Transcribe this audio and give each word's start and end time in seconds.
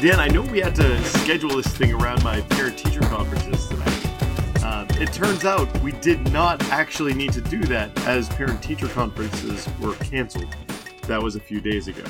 Dan, 0.00 0.18
I 0.18 0.28
know 0.28 0.40
we 0.40 0.60
had 0.60 0.74
to 0.76 1.04
schedule 1.04 1.50
this 1.50 1.66
thing 1.76 1.92
around 1.92 2.24
my 2.24 2.40
parent 2.40 2.78
teacher 2.78 3.00
conferences 3.00 3.68
tonight. 3.68 4.64
Uh, 4.64 4.86
it 4.92 5.12
turns 5.12 5.44
out 5.44 5.78
we 5.82 5.92
did 5.92 6.32
not 6.32 6.62
actually 6.70 7.12
need 7.12 7.34
to 7.34 7.42
do 7.42 7.60
that 7.64 7.94
as 8.06 8.26
parent 8.30 8.62
teacher 8.62 8.88
conferences 8.88 9.68
were 9.78 9.92
canceled. 9.96 10.56
That 11.02 11.22
was 11.22 11.36
a 11.36 11.40
few 11.40 11.60
days 11.60 11.86
ago. 11.86 12.02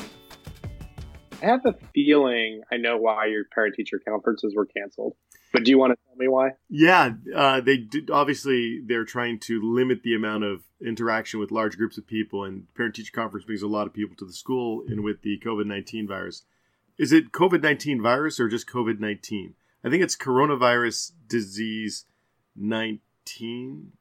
I 1.43 1.47
have 1.47 1.67
a 1.67 1.75
feeling 1.93 2.63
I 2.71 2.77
know 2.77 2.97
why 2.97 3.27
your 3.27 3.47
parent 3.53 3.75
teacher 3.75 3.99
conferences 3.99 4.55
were 4.55 4.67
canceled. 4.67 5.17
But 5.53 5.65
do 5.65 5.73
you 5.73 5.79
want 5.79 5.91
to 5.91 5.99
tell 6.07 6.17
me 6.17 6.29
why? 6.29 6.51
Yeah, 6.69 7.15
uh, 7.35 7.61
they 7.61 7.79
did. 7.79 8.09
Obviously, 8.09 8.83
they're 8.87 9.05
trying 9.05 9.41
to 9.41 9.61
limit 9.61 10.05
the 10.05 10.15
amount 10.15 10.45
of 10.45 10.63
interaction 10.81 11.41
with 11.41 11.51
large 11.51 11.77
groups 11.77 11.99
of 11.99 12.07
people, 12.07 12.45
and 12.45 12.73
parent 12.77 12.95
teacher 12.95 13.11
conference 13.13 13.47
brings 13.47 13.63
a 13.63 13.67
lot 13.67 13.89
of 13.89 13.93
people 13.93 14.15
to 14.19 14.25
the 14.25 14.33
school. 14.33 14.85
And 14.87 15.03
with 15.03 15.23
the 15.23 15.41
COVID 15.45 15.67
nineteen 15.67 16.07
virus, 16.07 16.45
is 17.01 17.13
it 17.13 17.33
COVID 17.33 17.63
19 17.63 18.03
virus 18.03 18.39
or 18.39 18.47
just 18.47 18.69
COVID 18.69 19.01
19? 19.01 19.55
I 19.83 19.89
think 19.89 20.03
it's 20.03 20.15
coronavirus 20.15 21.13
disease 21.27 22.05
19. 22.55 23.93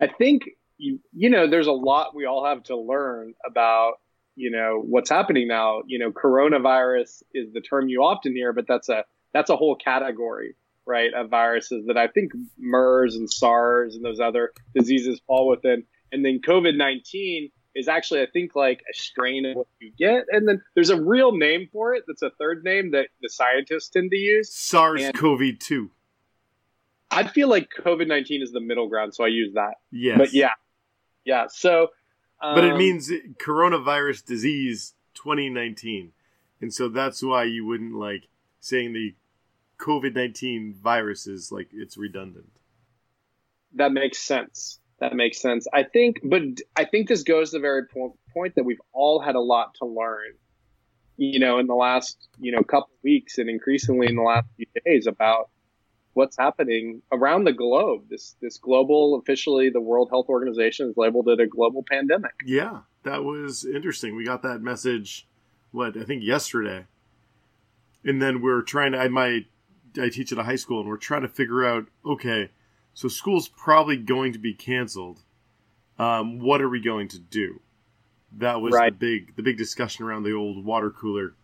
I 0.00 0.08
think, 0.08 0.42
you, 0.78 0.98
you 1.12 1.30
know, 1.30 1.48
there's 1.48 1.68
a 1.68 1.72
lot 1.72 2.12
we 2.12 2.26
all 2.26 2.44
have 2.44 2.64
to 2.64 2.76
learn 2.76 3.34
about, 3.46 4.00
you 4.34 4.50
know, 4.50 4.82
what's 4.84 5.10
happening 5.10 5.46
now. 5.46 5.82
You 5.86 6.00
know, 6.00 6.10
coronavirus 6.10 7.22
is 7.32 7.52
the 7.52 7.60
term 7.60 7.88
you 7.88 8.02
often 8.02 8.34
hear, 8.34 8.52
but 8.52 8.66
that's 8.66 8.88
a, 8.88 9.04
that's 9.32 9.50
a 9.50 9.56
whole 9.56 9.76
category, 9.76 10.56
right, 10.84 11.14
of 11.14 11.30
viruses 11.30 11.86
that 11.86 11.96
I 11.96 12.08
think 12.08 12.32
MERS 12.58 13.14
and 13.14 13.30
SARS 13.30 13.94
and 13.94 14.04
those 14.04 14.18
other 14.18 14.52
diseases 14.74 15.20
fall 15.28 15.46
within. 15.46 15.84
And 16.10 16.24
then 16.24 16.40
COVID 16.44 16.76
19 16.76 17.52
is 17.74 17.88
actually, 17.88 18.22
I 18.22 18.26
think, 18.26 18.54
like 18.54 18.82
a 18.90 18.94
strain 18.94 19.46
of 19.46 19.56
what 19.56 19.66
you 19.80 19.92
get. 19.96 20.24
And 20.30 20.46
then 20.46 20.62
there's 20.74 20.90
a 20.90 21.00
real 21.00 21.32
name 21.32 21.68
for 21.72 21.94
it 21.94 22.04
that's 22.06 22.22
a 22.22 22.30
third 22.30 22.64
name 22.64 22.90
that 22.92 23.08
the 23.20 23.28
scientists 23.28 23.88
tend 23.88 24.10
to 24.10 24.16
use 24.16 24.52
SARS 24.52 25.10
CoV 25.14 25.58
2. 25.58 25.90
I 27.10 27.26
feel 27.26 27.48
like 27.48 27.68
COVID 27.84 28.08
19 28.08 28.42
is 28.42 28.52
the 28.52 28.60
middle 28.60 28.88
ground, 28.88 29.14
so 29.14 29.24
I 29.24 29.28
use 29.28 29.54
that. 29.54 29.74
Yes. 29.90 30.18
But 30.18 30.32
yeah. 30.32 30.52
Yeah. 31.24 31.46
So. 31.48 31.88
Um, 32.40 32.54
but 32.54 32.64
it 32.64 32.72
um, 32.72 32.78
means 32.78 33.10
coronavirus 33.38 34.24
disease 34.24 34.94
2019. 35.14 36.12
And 36.60 36.72
so 36.72 36.88
that's 36.88 37.22
why 37.22 37.44
you 37.44 37.66
wouldn't 37.66 37.94
like 37.94 38.28
saying 38.60 38.92
the 38.92 39.14
COVID 39.78 40.14
19 40.14 40.74
virus 40.74 41.26
is 41.26 41.52
like 41.52 41.68
it's 41.72 41.96
redundant. 41.96 42.50
That 43.74 43.92
makes 43.92 44.18
sense 44.18 44.78
that 45.02 45.16
makes 45.16 45.40
sense. 45.40 45.66
I 45.74 45.82
think, 45.82 46.20
but 46.22 46.42
I 46.76 46.84
think 46.84 47.08
this 47.08 47.24
goes 47.24 47.50
to 47.50 47.56
the 47.56 47.60
very 47.60 47.86
po- 47.86 48.16
point 48.32 48.54
that 48.54 48.62
we've 48.62 48.80
all 48.92 49.20
had 49.20 49.34
a 49.34 49.40
lot 49.40 49.74
to 49.80 49.84
learn, 49.84 50.34
you 51.16 51.40
know, 51.40 51.58
in 51.58 51.66
the 51.66 51.74
last, 51.74 52.28
you 52.38 52.52
know, 52.52 52.62
couple 52.62 52.90
weeks 53.02 53.38
and 53.38 53.50
increasingly 53.50 54.06
in 54.06 54.14
the 54.14 54.22
last 54.22 54.46
few 54.56 54.66
days 54.86 55.08
about 55.08 55.50
what's 56.12 56.36
happening 56.38 57.02
around 57.10 57.44
the 57.44 57.52
globe. 57.52 58.04
This, 58.08 58.36
this 58.40 58.58
global, 58.58 59.16
officially, 59.16 59.70
the 59.70 59.80
World 59.80 60.08
Health 60.08 60.26
Organization 60.28 60.86
has 60.86 60.96
labeled 60.96 61.28
it 61.28 61.40
a 61.40 61.48
global 61.48 61.84
pandemic. 61.90 62.32
Yeah, 62.46 62.82
that 63.02 63.24
was 63.24 63.64
interesting. 63.64 64.14
We 64.14 64.24
got 64.24 64.42
that 64.42 64.62
message, 64.62 65.26
what, 65.72 65.96
I 65.96 66.04
think 66.04 66.22
yesterday. 66.22 66.86
And 68.04 68.22
then 68.22 68.40
we're 68.40 68.62
trying 68.62 68.92
to, 68.92 68.98
I 68.98 69.08
might, 69.08 69.46
I 70.00 70.10
teach 70.10 70.30
at 70.30 70.38
a 70.38 70.44
high 70.44 70.56
school 70.56 70.78
and 70.78 70.88
we're 70.88 70.96
trying 70.96 71.22
to 71.22 71.28
figure 71.28 71.64
out, 71.64 71.86
okay, 72.06 72.50
so 72.94 73.08
school's 73.08 73.48
probably 73.48 73.96
going 73.96 74.32
to 74.32 74.38
be 74.38 74.54
canceled. 74.54 75.20
Um, 75.98 76.40
what 76.40 76.60
are 76.60 76.68
we 76.68 76.80
going 76.80 77.08
to 77.08 77.18
do? 77.18 77.60
That 78.38 78.60
was 78.60 78.72
right. 78.74 78.98
the 78.98 79.18
big 79.18 79.36
the 79.36 79.42
big 79.42 79.58
discussion 79.58 80.04
around 80.04 80.22
the 80.22 80.32
old 80.32 80.64
water 80.64 80.90
cooler. 80.90 81.34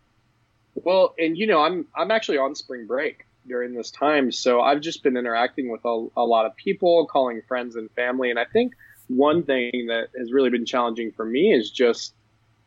Well, 0.75 1.13
and 1.17 1.37
you 1.37 1.47
know, 1.47 1.61
I'm 1.61 1.85
I'm 1.95 2.11
actually 2.11 2.37
on 2.37 2.55
spring 2.55 2.87
break 2.87 3.25
during 3.47 3.73
this 3.73 3.91
time, 3.91 4.31
so 4.31 4.61
I've 4.61 4.81
just 4.81 5.03
been 5.03 5.17
interacting 5.17 5.69
with 5.69 5.81
a, 5.85 6.07
a 6.17 6.23
lot 6.23 6.45
of 6.45 6.55
people, 6.55 7.05
calling 7.07 7.41
friends 7.47 7.75
and 7.75 7.91
family, 7.91 8.29
and 8.29 8.39
I 8.39 8.45
think 8.45 8.73
one 9.07 9.43
thing 9.43 9.87
that 9.87 10.09
has 10.17 10.31
really 10.31 10.49
been 10.49 10.65
challenging 10.65 11.11
for 11.11 11.25
me 11.25 11.53
is 11.53 11.69
just 11.71 12.13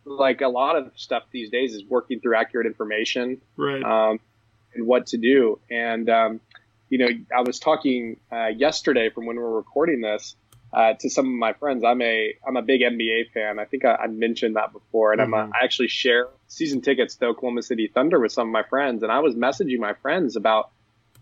like 0.05 0.41
a 0.41 0.49
lot 0.49 0.77
of 0.77 0.91
stuff 0.97 1.23
these 1.31 1.51
days 1.51 1.75
is 1.75 1.85
working 1.85 2.21
through 2.21 2.37
accurate 2.37 2.67
information, 2.67 3.41
right? 3.57 3.83
Um, 3.83 4.21
and 4.75 4.87
what 4.87 5.09
to 5.09 5.19
do, 5.19 5.59
and 5.71 6.09
um, 6.09 6.41
you 6.93 6.99
know, 6.99 7.09
I 7.35 7.41
was 7.41 7.59
talking 7.59 8.19
uh, 8.31 8.49
yesterday 8.49 9.09
from 9.09 9.25
when 9.25 9.37
we 9.37 9.43
were 9.43 9.57
recording 9.57 10.03
this 10.03 10.37
uh, 10.75 10.93
to 11.01 11.09
some 11.09 11.25
of 11.25 11.33
my 11.33 11.55
friends. 11.55 11.85
I'm 11.85 12.03
a 12.03 12.35
I'm 12.47 12.59
a 12.59 12.61
big 12.61 12.83
NBA 12.83 13.31
fan. 13.33 13.59
I 13.59 13.65
think 13.65 13.87
I, 13.87 13.95
I 13.95 14.07
mentioned 14.09 14.57
that 14.57 14.75
before, 14.75 15.13
and 15.13 15.23
mm-hmm. 15.23 15.33
I'm 15.33 15.53
a, 15.53 15.53
I 15.55 15.65
actually 15.65 15.89
share 15.89 16.29
season 16.49 16.83
tickets 16.83 17.17
to 17.17 17.29
Oklahoma 17.29 17.63
City 17.63 17.91
Thunder 17.95 18.21
with 18.21 18.31
some 18.31 18.49
of 18.49 18.53
my 18.53 18.63
friends. 18.63 19.03
And 19.03 19.11
I 19.11 19.21
was 19.21 19.35
messaging 19.35 19.79
my 19.79 19.95
friends 19.95 20.37
about. 20.37 20.71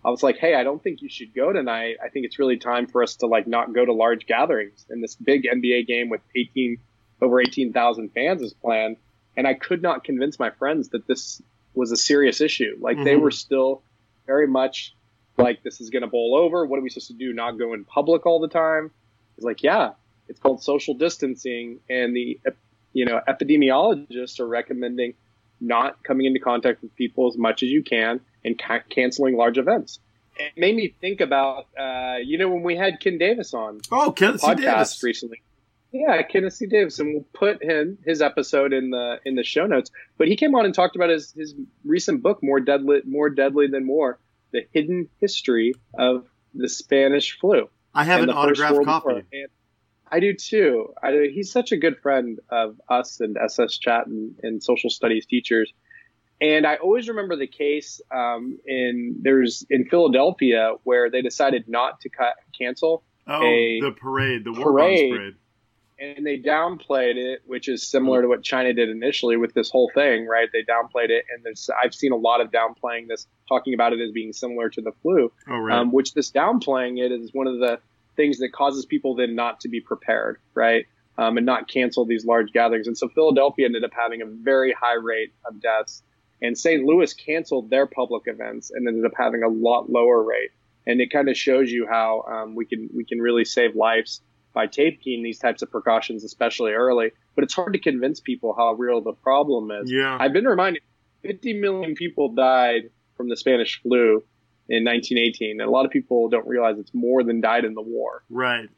I 0.05 0.11
was 0.11 0.25
like, 0.25 0.39
hey, 0.39 0.57
I 0.57 0.65
don't 0.65 0.83
think 0.83 1.03
you 1.03 1.09
should 1.09 1.33
go 1.35 1.53
tonight. 1.53 1.99
I 2.05 2.09
think 2.09 2.27
it's 2.27 2.41
really 2.41 2.57
time 2.57 2.89
for 2.89 3.05
us 3.05 3.15
to 3.17 3.27
like 3.27 3.47
not 3.47 3.73
go 3.73 3.85
to 3.85 3.93
large 3.93 4.27
gatherings. 4.27 4.87
And 4.91 5.01
this 5.01 5.15
big 5.15 5.45
NBA 5.45 5.87
game 5.87 6.09
with 6.09 6.23
18 6.35 6.79
over 7.23 7.41
18,000 7.41 8.09
fans 8.09 8.43
is 8.43 8.55
planned. 8.55 8.97
And 9.37 9.47
I 9.47 9.55
could 9.55 9.83
not 9.83 10.03
convince 10.03 10.37
my 10.37 10.51
friends 10.51 10.89
that 10.89 11.07
this 11.07 11.41
was 11.75 11.93
a 11.93 11.97
serious 11.97 12.41
issue. 12.41 12.77
Like 12.81 12.97
mm-hmm. 12.97 13.05
they 13.05 13.15
were 13.15 13.31
still 13.31 13.83
very 14.27 14.49
much 14.49 14.95
like 15.37 15.63
this 15.63 15.81
is 15.81 15.91
going 15.91 16.03
to 16.03 16.09
bowl 16.09 16.37
over. 16.37 16.67
What 16.67 16.79
are 16.79 16.83
we 16.83 16.91
supposed 16.91 17.09
to 17.09 17.15
do? 17.15 17.33
Not 17.33 17.59
go 17.59 17.73
in 17.73 17.85
public 17.85 18.27
all 18.27 18.41
the 18.41 18.49
time? 18.49 18.91
He's 19.37 19.45
like, 19.45 19.63
yeah, 19.63 19.93
it's 20.29 20.39
called 20.39 20.63
social 20.63 20.95
distancing, 20.95 21.81
and 21.89 22.15
the 22.15 22.41
you 22.93 23.05
know 23.05 23.21
epidemiologists 23.29 24.41
are 24.41 24.47
recommending 24.47 25.15
not 25.61 26.03
coming 26.03 26.27
into 26.27 26.41
contact 26.41 26.83
with 26.83 26.95
people 26.97 27.29
as 27.29 27.37
much 27.37 27.63
as 27.63 27.69
you 27.69 27.83
can 27.83 28.21
and 28.45 28.59
ca- 28.59 28.83
canceling 28.89 29.37
large 29.37 29.59
events. 29.59 29.99
It 30.37 30.53
made 30.57 30.75
me 30.75 30.95
think 31.01 31.21
about 31.21 31.67
uh, 31.79 32.17
you 32.25 32.39
know 32.39 32.49
when 32.49 32.63
we 32.63 32.77
had 32.77 33.01
Ken 33.01 33.19
Davis 33.19 33.53
on 33.53 33.81
oh 33.93 34.13
Kenneth 34.13 34.43
podcast 34.43 34.57
Davis. 34.57 35.03
recently. 35.03 35.43
Yeah, 35.93 36.23
Kenneth. 36.23 36.63
Davis, 36.71 37.01
and 37.01 37.15
we'll 37.15 37.27
put 37.33 37.63
him 37.63 37.99
his 38.07 38.23
episode 38.23 38.73
in 38.73 38.91
the 38.91 39.19
in 39.25 39.35
the 39.35 39.43
show 39.43 39.67
notes. 39.67 39.91
But 40.19 40.29
he 40.29 40.37
came 40.37 40.55
on 40.55 40.65
and 40.65 40.73
talked 40.75 40.97
about 40.97 41.11
his 41.11 41.33
his 41.33 41.55
recent 41.85 42.23
book, 42.23 42.43
more 42.43 42.61
deadly 42.61 43.01
more 43.05 43.29
deadly 43.29 43.67
than 43.67 43.87
war, 43.89 44.19
the 44.53 44.62
hidden 44.72 45.09
history 45.21 45.75
of 45.99 46.27
the 46.55 46.69
Spanish 46.69 47.38
flu. 47.38 47.69
I 47.94 48.05
have 48.05 48.22
an 48.22 48.31
autographed 48.31 48.84
copy. 48.84 49.22
I 50.12 50.21
do 50.21 50.34
too. 50.34 50.93
I, 51.03 51.28
he's 51.33 51.53
such 51.53 51.71
a 51.71 51.77
good 51.77 51.99
friend 51.99 52.41
of 52.50 52.81
us 52.89 53.21
and 53.21 53.37
SS 53.37 53.78
Chat 53.78 54.06
and, 54.06 54.34
and 54.43 54.62
social 54.62 54.91
studies 54.91 55.25
teachers. 55.27 55.72
And 56.41 56.66
I 56.66 56.77
always 56.77 57.09
remember 57.09 57.37
the 57.37 57.47
case 57.47 58.00
um, 58.10 58.59
in 58.66 59.16
there's 59.21 59.65
in 59.71 59.84
Philadelphia 59.84 60.72
where 60.84 61.10
they 61.10 61.22
decided 61.22 61.69
not 61.69 62.00
to 62.00 62.09
cut, 62.09 62.34
cancel 62.59 63.05
oh, 63.28 63.41
the 63.41 63.94
parade, 63.97 64.44
the 64.44 64.53
parade, 64.53 65.12
parade 65.12 65.34
and 66.00 66.27
they 66.27 66.38
downplayed 66.38 67.16
it, 67.16 67.43
which 67.47 67.69
is 67.69 67.87
similar 67.87 68.22
to 68.22 68.28
what 68.28 68.42
China 68.42 68.72
did 68.72 68.89
initially 68.89 69.36
with 69.36 69.53
this 69.53 69.71
whole 69.71 69.91
thing, 69.95 70.27
right? 70.27 70.48
They 70.51 70.63
downplayed 70.63 71.10
it, 71.10 71.27
and 71.33 71.45
there's, 71.45 71.69
I've 71.83 71.95
seen 71.95 72.13
a 72.13 72.16
lot 72.16 72.41
of 72.41 72.51
downplaying 72.51 73.09
this, 73.09 73.27
talking 73.48 73.75
about 73.75 73.92
it 73.92 74.01
as 74.01 74.10
being 74.10 74.33
similar 74.33 74.71
to 74.71 74.80
the 74.80 74.92
flu, 75.03 75.30
oh, 75.48 75.59
right. 75.59 75.78
um, 75.78 75.92
which 75.92 76.15
this 76.15 76.30
downplaying 76.30 76.98
it 76.98 77.13
is 77.13 77.34
one 77.34 77.47
of 77.47 77.59
the 77.59 77.78
things 78.16 78.39
that 78.39 78.53
causes 78.53 78.86
people 78.86 79.15
then 79.15 79.34
not 79.34 79.60
to 79.60 79.69
be 79.69 79.80
prepared, 79.80 80.39
right? 80.54 80.86
Um, 81.19 81.36
and 81.36 81.45
not 81.45 81.69
cancel 81.69 82.07
these 82.07 82.25
large 82.25 82.51
gatherings. 82.53 82.86
And 82.86 82.97
so 82.97 83.09
Philadelphia 83.09 83.66
ended 83.66 83.84
up 83.84 83.92
having 83.92 84.22
a 84.22 84.27
very 84.27 84.72
high 84.72 84.95
rate 84.95 85.34
of 85.45 85.60
deaths, 85.60 86.03
and 86.41 86.57
St. 86.57 86.83
Louis 86.83 87.13
canceled 87.13 87.69
their 87.69 87.86
public 87.86 88.22
events 88.27 88.71
and 88.71 88.89
ended 88.89 89.04
up 89.04 89.13
having 89.19 89.42
a 89.42 89.48
lot 89.48 89.91
lower 89.91 90.22
rate. 90.22 90.51
And 90.86 90.98
it 91.03 91.13
kind 91.13 91.28
of 91.28 91.36
shows 91.36 91.71
you 91.71 91.86
how 91.86 92.22
um, 92.22 92.54
we 92.54 92.65
can 92.65 92.89
we 92.95 93.04
can 93.04 93.21
really 93.21 93.45
save 93.45 93.77
lives 93.77 94.22
by 94.53 94.67
taking 94.67 95.23
these 95.23 95.39
types 95.39 95.63
of 95.63 95.71
precautions, 95.71 96.25
especially 96.25 96.73
early. 96.73 97.13
But 97.35 97.45
it's 97.45 97.55
hard 97.55 97.73
to 97.75 97.79
convince 97.79 98.21
people 98.21 98.55
how 98.57 98.73
real 98.73 99.01
the 99.01 99.13
problem 99.13 99.71
is. 99.71 99.91
Yeah. 99.91 100.17
I've 100.19 100.33
been 100.33 100.45
reminded 100.45 100.83
50 101.23 101.61
million 101.61 101.95
people 101.95 102.33
died 102.35 102.91
from 103.17 103.29
the 103.29 103.37
Spanish 103.37 103.81
flu 103.83 104.25
in 104.69 104.85
1918. 104.85 105.61
And 105.61 105.69
a 105.69 105.71
lot 105.71 105.85
of 105.85 105.91
people 105.91 106.29
don't 106.29 106.47
realize 106.47 106.79
it's 106.79 106.95
more 106.95 107.23
than 107.23 107.41
died 107.41 107.65
in 107.65 107.75
the 107.75 107.83
war. 107.83 108.25
Right. 108.29 108.69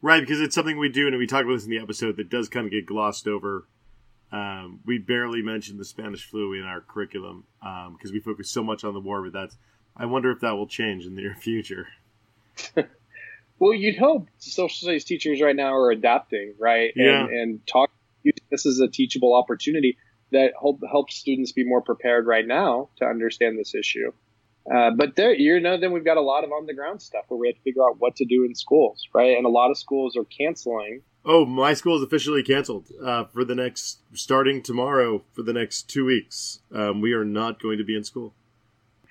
Right, 0.00 0.20
because 0.20 0.42
it's 0.42 0.54
something 0.54 0.78
we 0.78 0.90
do, 0.90 1.06
and 1.06 1.16
we 1.16 1.26
talk 1.26 1.44
about 1.44 1.54
this 1.54 1.64
in 1.64 1.70
the 1.70 1.78
episode 1.78 2.18
that 2.18 2.28
does 2.28 2.50
kind 2.50 2.66
of 2.66 2.72
get 2.72 2.84
glossed 2.84 3.26
over 3.26 3.66
Um, 4.30 4.80
we 4.84 4.98
barely 4.98 5.40
mentioned 5.40 5.80
the 5.80 5.84
Spanish 5.86 6.28
flu 6.28 6.52
in 6.52 6.64
our 6.64 6.82
curriculum 6.82 7.44
because 7.60 8.10
um, 8.10 8.12
we 8.12 8.20
focus 8.20 8.50
so 8.50 8.62
much 8.62 8.84
on 8.84 8.92
the 8.92 9.00
war. 9.00 9.22
But 9.22 9.32
that's 9.32 9.56
I 9.96 10.04
wonder 10.06 10.30
if 10.30 10.40
that 10.40 10.56
will 10.56 10.66
change 10.66 11.06
in 11.06 11.14
the 11.14 11.22
near 11.22 11.34
future. 11.34 11.88
well, 13.58 13.74
you'd 13.74 13.98
hope 13.98 14.28
social 14.38 14.68
studies 14.68 15.04
teachers 15.04 15.40
right 15.40 15.56
now 15.56 15.74
are 15.74 15.90
adapting, 15.90 16.54
right? 16.58 16.92
Yeah. 16.96 17.24
And, 17.24 17.30
and 17.30 17.66
talk. 17.66 17.90
This 18.50 18.64
is 18.64 18.80
a 18.80 18.88
teachable 18.88 19.34
opportunity 19.34 19.98
that 20.32 20.52
help, 20.58 20.80
helps 20.90 21.16
students 21.16 21.52
be 21.52 21.64
more 21.64 21.82
prepared 21.82 22.26
right 22.26 22.46
now 22.46 22.88
to 22.96 23.04
understand 23.04 23.58
this 23.58 23.74
issue. 23.74 24.12
Uh, 24.72 24.90
but 24.96 25.14
there, 25.14 25.34
you 25.34 25.60
know, 25.60 25.78
then 25.78 25.92
we've 25.92 26.04
got 26.04 26.16
a 26.16 26.22
lot 26.22 26.42
of 26.42 26.50
on 26.50 26.66
the 26.66 26.72
ground 26.72 27.02
stuff 27.02 27.24
where 27.28 27.38
we 27.38 27.48
have 27.48 27.56
to 27.56 27.62
figure 27.62 27.82
out 27.82 27.96
what 27.98 28.16
to 28.16 28.24
do 28.24 28.44
in 28.44 28.54
schools, 28.54 29.06
right? 29.14 29.36
And 29.36 29.44
a 29.44 29.50
lot 29.50 29.70
of 29.70 29.76
schools 29.76 30.16
are 30.16 30.24
canceling. 30.24 31.02
Oh, 31.24 31.44
my 31.44 31.74
school 31.74 31.96
is 31.98 32.02
officially 32.02 32.42
canceled 32.42 32.88
uh, 33.02 33.24
for 33.24 33.44
the 33.44 33.54
next, 33.54 33.98
starting 34.14 34.62
tomorrow 34.62 35.22
for 35.32 35.42
the 35.42 35.52
next 35.52 35.90
two 35.90 36.06
weeks. 36.06 36.60
Um, 36.74 37.00
we 37.02 37.12
are 37.12 37.24
not 37.24 37.60
going 37.60 37.78
to 37.78 37.84
be 37.84 37.96
in 37.96 38.04
school. 38.04 38.34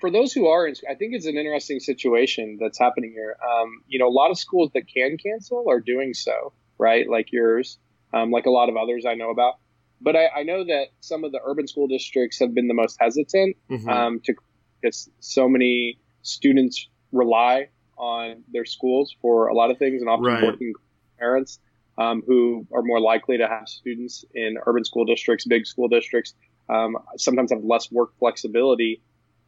For 0.04 0.10
those 0.10 0.34
who 0.34 0.48
are 0.48 0.66
in, 0.66 0.74
I 0.86 0.96
think 0.96 1.14
it's 1.14 1.24
an 1.24 1.38
interesting 1.38 1.80
situation 1.80 2.58
that's 2.60 2.78
happening 2.78 3.12
here. 3.14 3.38
Um, 3.42 3.80
you 3.86 3.98
know, 3.98 4.06
a 4.06 4.12
lot 4.12 4.30
of 4.30 4.36
schools 4.36 4.70
that 4.74 4.82
can 4.86 5.16
cancel 5.16 5.64
are 5.70 5.80
doing 5.80 6.12
so, 6.12 6.52
right? 6.76 7.08
Like 7.08 7.32
yours, 7.32 7.78
um, 8.12 8.30
like 8.30 8.44
a 8.44 8.50
lot 8.50 8.68
of 8.68 8.76
others 8.76 9.06
I 9.08 9.14
know 9.14 9.30
about. 9.30 9.54
But 10.02 10.14
I, 10.14 10.26
I, 10.40 10.42
know 10.42 10.62
that 10.62 10.88
some 11.00 11.24
of 11.24 11.32
the 11.32 11.40
urban 11.42 11.66
school 11.66 11.86
districts 11.86 12.38
have 12.40 12.52
been 12.52 12.68
the 12.68 12.74
most 12.74 12.98
hesitant 13.00 13.56
Mhm. 13.70 13.88
um, 13.88 14.20
to 14.24 14.34
because 14.82 15.08
so 15.20 15.48
many 15.48 15.98
students 16.20 16.86
rely 17.10 17.68
on 17.96 18.44
their 18.52 18.66
schools 18.66 19.16
for 19.22 19.46
a 19.46 19.54
lot 19.54 19.70
of 19.70 19.78
things, 19.78 20.02
and 20.02 20.10
often 20.10 20.26
Right. 20.26 20.44
working 20.44 20.74
parents 21.18 21.60
um, 21.96 22.22
who 22.26 22.66
are 22.74 22.82
more 22.82 23.00
likely 23.00 23.38
to 23.38 23.48
have 23.48 23.66
students 23.70 24.22
in 24.34 24.58
urban 24.66 24.84
school 24.84 25.06
districts, 25.06 25.46
big 25.46 25.64
school 25.64 25.88
districts, 25.88 26.34
um, 26.68 26.98
sometimes 27.16 27.52
have 27.52 27.64
less 27.64 27.90
work 27.90 28.10
flexibility, 28.18 29.00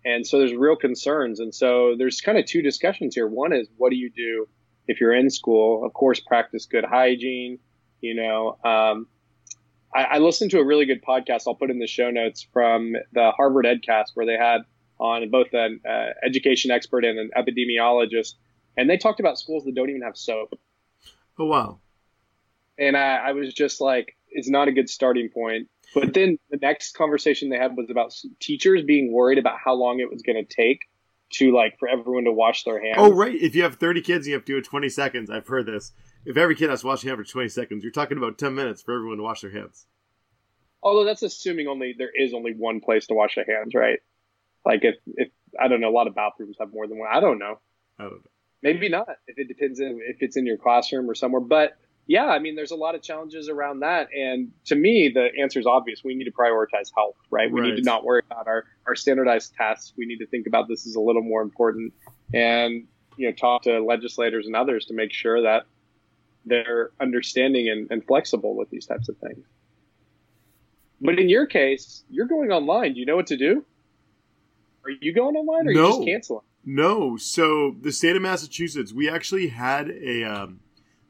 and 0.06 0.24
so 0.24 0.38
there's 0.38 0.54
real 0.54 0.76
concerns. 0.76 1.40
And 1.40 1.52
so 1.52 1.96
there's 1.98 2.20
kind 2.20 2.38
of 2.38 2.46
two 2.46 2.62
discussions 2.62 3.16
here. 3.16 3.26
One 3.26 3.52
is 3.52 3.66
what 3.76 3.90
do 3.90 3.96
you 3.96 4.08
do 4.08 4.48
if 4.86 5.00
you're 5.00 5.12
in 5.12 5.28
school? 5.30 5.84
Of 5.84 5.92
course, 5.94 6.20
practice 6.20 6.64
good 6.64 6.84
hygiene. 6.84 7.58
You 8.00 8.14
know, 8.14 8.56
um, 8.64 9.08
I, 9.92 10.04
I 10.04 10.18
listened 10.18 10.52
to 10.52 10.60
a 10.60 10.64
really 10.64 10.86
good 10.86 11.02
podcast. 11.02 11.42
I'll 11.48 11.56
put 11.56 11.70
in 11.70 11.80
the 11.80 11.88
show 11.88 12.10
notes 12.10 12.46
from 12.52 12.94
the 13.12 13.32
Harvard 13.32 13.66
EdCast 13.66 14.10
where 14.14 14.24
they 14.24 14.36
had 14.36 14.60
on 15.00 15.28
both 15.28 15.52
an 15.52 15.80
uh, 15.86 16.10
education 16.24 16.70
expert 16.70 17.04
and 17.04 17.18
an 17.18 17.30
epidemiologist, 17.36 18.34
and 18.76 18.88
they 18.88 18.96
talked 18.96 19.18
about 19.18 19.40
schools 19.40 19.64
that 19.64 19.74
don't 19.74 19.90
even 19.90 20.02
have 20.02 20.16
soap. 20.16 20.58
Oh 21.36 21.46
wow! 21.46 21.80
And 22.78 22.96
I, 22.96 23.16
I 23.16 23.32
was 23.32 23.52
just 23.52 23.80
like, 23.80 24.16
it's 24.30 24.48
not 24.48 24.68
a 24.68 24.72
good 24.72 24.88
starting 24.88 25.30
point. 25.30 25.68
But 25.96 26.12
then 26.12 26.38
the 26.50 26.58
next 26.60 26.94
conversation 26.94 27.48
they 27.48 27.56
had 27.56 27.74
was 27.74 27.88
about 27.88 28.14
teachers 28.38 28.82
being 28.84 29.14
worried 29.14 29.38
about 29.38 29.56
how 29.64 29.72
long 29.72 29.98
it 29.98 30.10
was 30.10 30.20
going 30.20 30.36
to 30.36 30.44
take 30.44 30.80
to 31.32 31.54
like 31.56 31.78
for 31.78 31.88
everyone 31.88 32.24
to 32.24 32.32
wash 32.32 32.64
their 32.64 32.78
hands. 32.78 32.96
Oh 32.98 33.14
right! 33.14 33.34
If 33.34 33.54
you 33.54 33.62
have 33.62 33.76
thirty 33.76 34.02
kids, 34.02 34.26
you 34.26 34.34
have 34.34 34.44
to 34.44 34.52
do 34.52 34.58
it 34.58 34.64
twenty 34.66 34.90
seconds. 34.90 35.30
I've 35.30 35.46
heard 35.46 35.64
this. 35.64 35.92
If 36.26 36.36
every 36.36 36.54
kid 36.54 36.68
has 36.68 36.82
to 36.82 36.88
wash 36.88 37.00
their 37.00 37.16
hands 37.16 37.26
for 37.26 37.32
twenty 37.32 37.48
seconds, 37.48 37.82
you're 37.82 37.92
talking 37.92 38.18
about 38.18 38.36
ten 38.36 38.54
minutes 38.54 38.82
for 38.82 38.94
everyone 38.94 39.16
to 39.16 39.22
wash 39.22 39.40
their 39.40 39.50
hands. 39.50 39.86
Although 40.82 41.06
that's 41.06 41.22
assuming 41.22 41.66
only 41.66 41.94
there 41.96 42.10
is 42.14 42.34
only 42.34 42.52
one 42.52 42.80
place 42.80 43.06
to 43.06 43.14
wash 43.14 43.36
their 43.36 43.46
hands, 43.46 43.74
right? 43.74 44.00
Like 44.66 44.80
if 44.82 44.96
if 45.06 45.28
I 45.58 45.68
don't 45.68 45.80
know, 45.80 45.88
a 45.88 45.96
lot 45.96 46.08
of 46.08 46.14
bathrooms 46.14 46.58
have 46.60 46.74
more 46.74 46.86
than 46.86 46.98
one. 46.98 47.08
I 47.10 47.20
don't 47.20 47.38
know. 47.38 47.58
I 47.98 48.02
don't 48.02 48.12
know. 48.12 48.30
Maybe 48.62 48.90
not. 48.90 49.08
If 49.26 49.38
it 49.38 49.48
depends 49.48 49.80
if 49.80 50.18
it's 50.20 50.36
in 50.36 50.44
your 50.44 50.58
classroom 50.58 51.08
or 51.08 51.14
somewhere. 51.14 51.40
But 51.40 51.78
yeah, 52.06 52.26
I 52.26 52.38
mean, 52.38 52.54
there's 52.54 52.70
a 52.70 52.76
lot 52.76 52.94
of 52.94 53.02
challenges 53.02 53.48
around 53.48 53.80
that. 53.80 54.08
And 54.16 54.52
to 54.66 54.76
me, 54.76 55.08
the 55.08 55.28
answer 55.40 55.58
is 55.58 55.66
obvious. 55.66 56.04
We 56.04 56.14
need 56.14 56.24
to 56.24 56.30
prioritize 56.30 56.92
health, 56.96 57.16
right? 57.30 57.50
We 57.50 57.60
need 57.60 57.76
to 57.76 57.82
not 57.82 58.04
worry 58.04 58.22
about 58.30 58.46
our, 58.46 58.64
our 58.86 58.94
standardized 58.94 59.54
tests. 59.54 59.92
We 59.96 60.06
need 60.06 60.18
to 60.18 60.26
think 60.26 60.46
about 60.46 60.68
this 60.68 60.86
as 60.86 60.94
a 60.94 61.00
little 61.00 61.22
more 61.22 61.42
important 61.42 61.92
and, 62.32 62.86
you 63.16 63.28
know, 63.28 63.34
talk 63.34 63.62
to 63.62 63.80
legislators 63.80 64.46
and 64.46 64.54
others 64.54 64.86
to 64.86 64.94
make 64.94 65.12
sure 65.12 65.42
that 65.42 65.66
they're 66.44 66.90
understanding 67.00 67.68
and, 67.68 67.90
and 67.90 68.06
flexible 68.06 68.54
with 68.54 68.70
these 68.70 68.86
types 68.86 69.08
of 69.08 69.16
things. 69.18 69.44
But 71.00 71.18
in 71.18 71.28
your 71.28 71.46
case, 71.46 72.04
you're 72.08 72.26
going 72.26 72.52
online. 72.52 72.94
Do 72.94 73.00
you 73.00 73.06
know 73.06 73.16
what 73.16 73.26
to 73.26 73.36
do? 73.36 73.64
Are 74.84 74.90
you 74.90 75.12
going 75.12 75.34
online 75.34 75.66
or 75.66 75.70
are 75.70 75.72
you 75.72 75.86
just 75.88 76.04
canceling? 76.04 76.42
No. 76.64 77.16
So 77.16 77.74
the 77.80 77.90
state 77.90 78.14
of 78.14 78.22
Massachusetts, 78.22 78.92
we 78.92 79.10
actually 79.10 79.48
had 79.48 79.90
a, 79.90 80.22
um, 80.22 80.60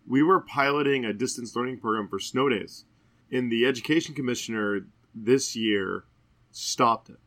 we 0.09 0.23
were 0.23 0.41
piloting 0.41 1.05
a 1.05 1.13
distance 1.13 1.55
learning 1.57 1.81
program 1.81 2.09
for 2.09 2.19
snow 2.19 2.49
days, 2.49 2.85
and 3.31 3.51
the 3.51 3.67
education 3.67 4.15
commissioner 4.15 4.87
this 5.15 5.57
year 5.57 6.05
stopped 6.51 7.11
it 7.11 7.19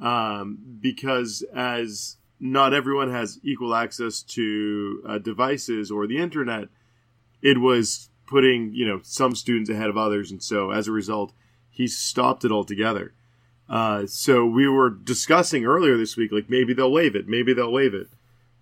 um, 0.00 0.58
because 0.80 1.44
as 1.54 2.16
not 2.38 2.74
everyone 2.74 3.10
has 3.10 3.40
equal 3.42 3.74
access 3.74 4.22
to 4.22 5.02
uh, 5.08 5.18
devices 5.18 5.90
or 5.90 6.06
the 6.06 6.18
internet, 6.18 6.68
it 7.42 7.60
was 7.60 8.10
putting 8.26 8.72
you 8.74 8.86
know 8.86 9.00
some 9.02 9.34
students 9.34 9.70
ahead 9.70 9.88
of 9.88 9.96
others, 9.96 10.30
and 10.30 10.42
so 10.42 10.70
as 10.70 10.88
a 10.88 10.92
result, 10.92 11.32
he 11.70 11.86
stopped 11.86 12.44
it 12.44 12.52
altogether. 12.52 13.12
Uh, 13.68 14.06
so 14.06 14.46
we 14.46 14.68
were 14.68 14.90
discussing 14.90 15.64
earlier 15.64 15.96
this 15.96 16.16
week, 16.16 16.30
like 16.30 16.48
maybe 16.48 16.72
they'll 16.72 16.92
waive 16.92 17.16
it, 17.16 17.26
maybe 17.26 17.52
they'll 17.52 17.72
waive 17.72 17.94
it, 17.94 18.08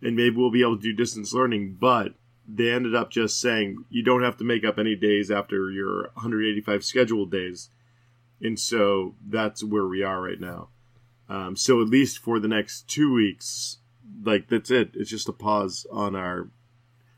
and 0.00 0.16
maybe 0.16 0.36
we'll 0.36 0.50
be 0.50 0.62
able 0.62 0.76
to 0.76 0.82
do 0.82 0.92
distance 0.92 1.32
learning. 1.32 1.76
But 1.78 2.14
they 2.46 2.70
ended 2.70 2.94
up 2.94 3.10
just 3.10 3.40
saying 3.40 3.84
you 3.88 4.02
don't 4.02 4.22
have 4.22 4.36
to 4.38 4.44
make 4.44 4.64
up 4.64 4.78
any 4.78 4.94
days 4.94 5.30
after 5.30 5.70
your 5.70 6.10
185 6.14 6.84
scheduled 6.84 7.30
days, 7.30 7.70
and 8.40 8.58
so 8.58 9.14
that's 9.26 9.64
where 9.64 9.86
we 9.86 10.02
are 10.02 10.20
right 10.20 10.40
now. 10.40 10.68
Um, 11.28 11.56
so 11.56 11.80
at 11.80 11.88
least 11.88 12.18
for 12.18 12.38
the 12.38 12.48
next 12.48 12.86
two 12.88 13.12
weeks, 13.12 13.78
like 14.22 14.48
that's 14.48 14.70
it. 14.70 14.90
It's 14.94 15.10
just 15.10 15.28
a 15.28 15.32
pause 15.32 15.86
on 15.90 16.14
our. 16.14 16.48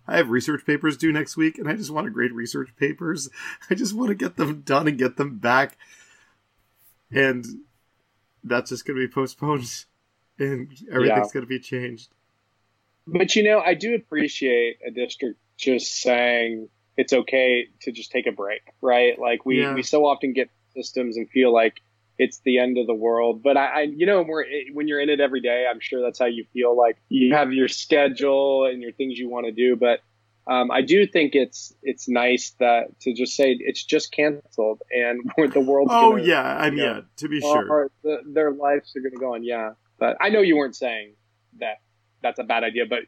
I 0.07 0.19
have 0.19 0.31
research 0.31 0.65
papers 0.65 0.97
due 0.97 1.11
next 1.11 1.37
week, 1.37 1.59
and 1.59 1.69
I 1.69 1.75
just 1.75 1.91
want 1.91 2.05
to 2.05 2.13
grade 2.13 2.31
research 2.31 2.71
papers. 2.77 3.29
I 3.71 3.75
just 3.75 3.95
want 3.95 4.09
to 4.11 4.15
get 4.15 4.37
them 4.37 4.61
done 4.61 4.87
and 4.87 4.99
get 4.99 5.17
them 5.17 5.39
back, 5.39 5.77
and 7.11 7.45
that's 8.45 8.71
just 8.71 8.87
going 8.87 9.01
to 9.01 9.07
be 9.07 9.13
postponed, 9.13 9.85
and 10.39 10.73
everything's 10.93 11.33
going 11.33 11.45
to 11.45 11.49
be 11.49 11.59
changed. 11.59 12.11
But 13.07 13.37
you 13.37 13.43
know, 13.45 13.61
I 13.61 13.75
do 13.75 13.95
appreciate 13.95 14.79
a 14.87 14.91
district 14.91 15.39
just 15.57 16.01
saying 16.01 16.69
it's 16.97 17.13
okay 17.13 17.67
to 17.83 17.93
just 17.93 18.11
take 18.11 18.27
a 18.27 18.33
break, 18.33 18.63
right? 18.81 19.19
Like 19.19 19.45
we, 19.47 19.61
Yeah. 19.61 19.75
we 19.75 19.83
so 19.83 20.05
often 20.07 20.33
get 20.33 20.51
systems 20.75 21.17
and 21.17 21.29
feel 21.31 21.53
like 21.53 21.81
it's 22.19 22.41
the 22.45 22.59
end 22.59 22.79
of 22.79 22.87
the 22.87 22.95
world. 22.95 23.43
But 23.43 23.57
I, 23.57 23.67
I 23.67 23.81
you 23.83 24.07
know, 24.07 24.23
we're, 24.23 24.45
when 24.73 24.89
you're 24.89 25.01
in 25.01 25.09
it 25.11 25.21
every 25.21 25.41
day, 25.41 25.67
I'm 25.71 25.81
sure 25.81 26.03
that's 26.03 26.19
how 26.19 26.27
you 26.27 26.45
feel. 26.53 26.77
Like 26.77 26.97
you 27.09 27.35
have 27.35 27.53
your 27.53 27.69
schedule 27.69 28.65
and 28.67 28.83
your 28.83 28.93
things 28.93 29.19
you 29.19 29.29
want 29.29 29.47
to 29.47 29.53
do. 29.53 29.77
But 29.77 30.01
um, 30.49 30.71
I 30.71 30.81
do 30.83 31.07
think 31.07 31.35
it's 31.35 31.75
it's 31.83 32.09
nice 32.09 32.55
that 32.61 32.99
to 33.01 33.13
just 33.13 33.35
say 33.37 33.57
it's 33.59 33.85
just 33.85 34.13
canceled 34.13 34.81
and 34.91 35.21
the 35.53 35.61
world's 35.61 35.93
Oh 35.95 36.13
gonna, 36.13 36.23
yeah, 36.23 36.43
I 36.43 36.71
mean, 36.71 36.79
you 36.79 36.85
know, 36.85 36.95
yeah. 36.95 37.01
To 37.17 37.29
be 37.29 37.41
sure, 37.41 37.91
the, 38.03 38.19
their 38.27 38.53
lives 38.53 38.95
are 38.97 39.01
going 39.01 39.13
to 39.13 39.19
go 39.19 39.35
on. 39.35 39.45
Yeah, 39.45 39.73
but 39.99 40.17
I 40.21 40.29
know 40.31 40.41
you 40.41 40.57
weren't 40.57 40.77
saying 40.77 41.15
that 41.59 41.79
that's 42.23 42.39
a 42.39 42.45
bad 42.45 42.65
idea, 42.65 42.85
but 42.89 43.01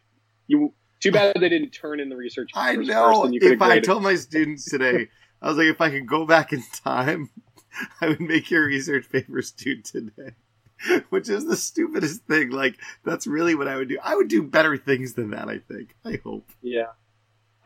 you 0.46 0.72
too 1.00 1.12
bad 1.12 1.36
they 1.38 1.48
didn't 1.48 1.70
turn 1.70 2.00
in 2.00 2.08
the 2.08 2.16
research. 2.16 2.50
I 2.54 2.76
know. 2.76 3.22
First, 3.22 3.34
you 3.34 3.52
If 3.52 3.62
I 3.62 3.80
told 3.80 4.02
my 4.02 4.14
students 4.16 4.64
today, 4.64 5.08
I 5.40 5.48
was 5.48 5.56
like, 5.56 5.66
if 5.66 5.80
I 5.80 5.90
could 5.90 6.06
go 6.06 6.26
back 6.26 6.52
in 6.52 6.62
time, 6.84 7.30
I 8.00 8.08
would 8.08 8.20
make 8.20 8.50
your 8.50 8.66
research 8.66 9.08
papers 9.10 9.52
due 9.52 9.82
today. 9.82 10.32
Which 11.10 11.28
is 11.28 11.44
the 11.44 11.56
stupidest 11.56 12.22
thing. 12.26 12.50
Like, 12.50 12.76
that's 13.04 13.26
really 13.26 13.54
what 13.56 13.66
I 13.66 13.76
would 13.76 13.88
do. 13.88 13.98
I 14.02 14.14
would 14.14 14.28
do 14.28 14.42
better 14.44 14.76
things 14.76 15.14
than 15.14 15.30
that, 15.30 15.48
I 15.48 15.58
think. 15.58 15.94
I 16.04 16.20
hope. 16.22 16.48
Yeah, 16.62 16.92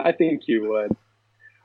I 0.00 0.12
think 0.12 0.48
you 0.48 0.68
would. 0.70 0.96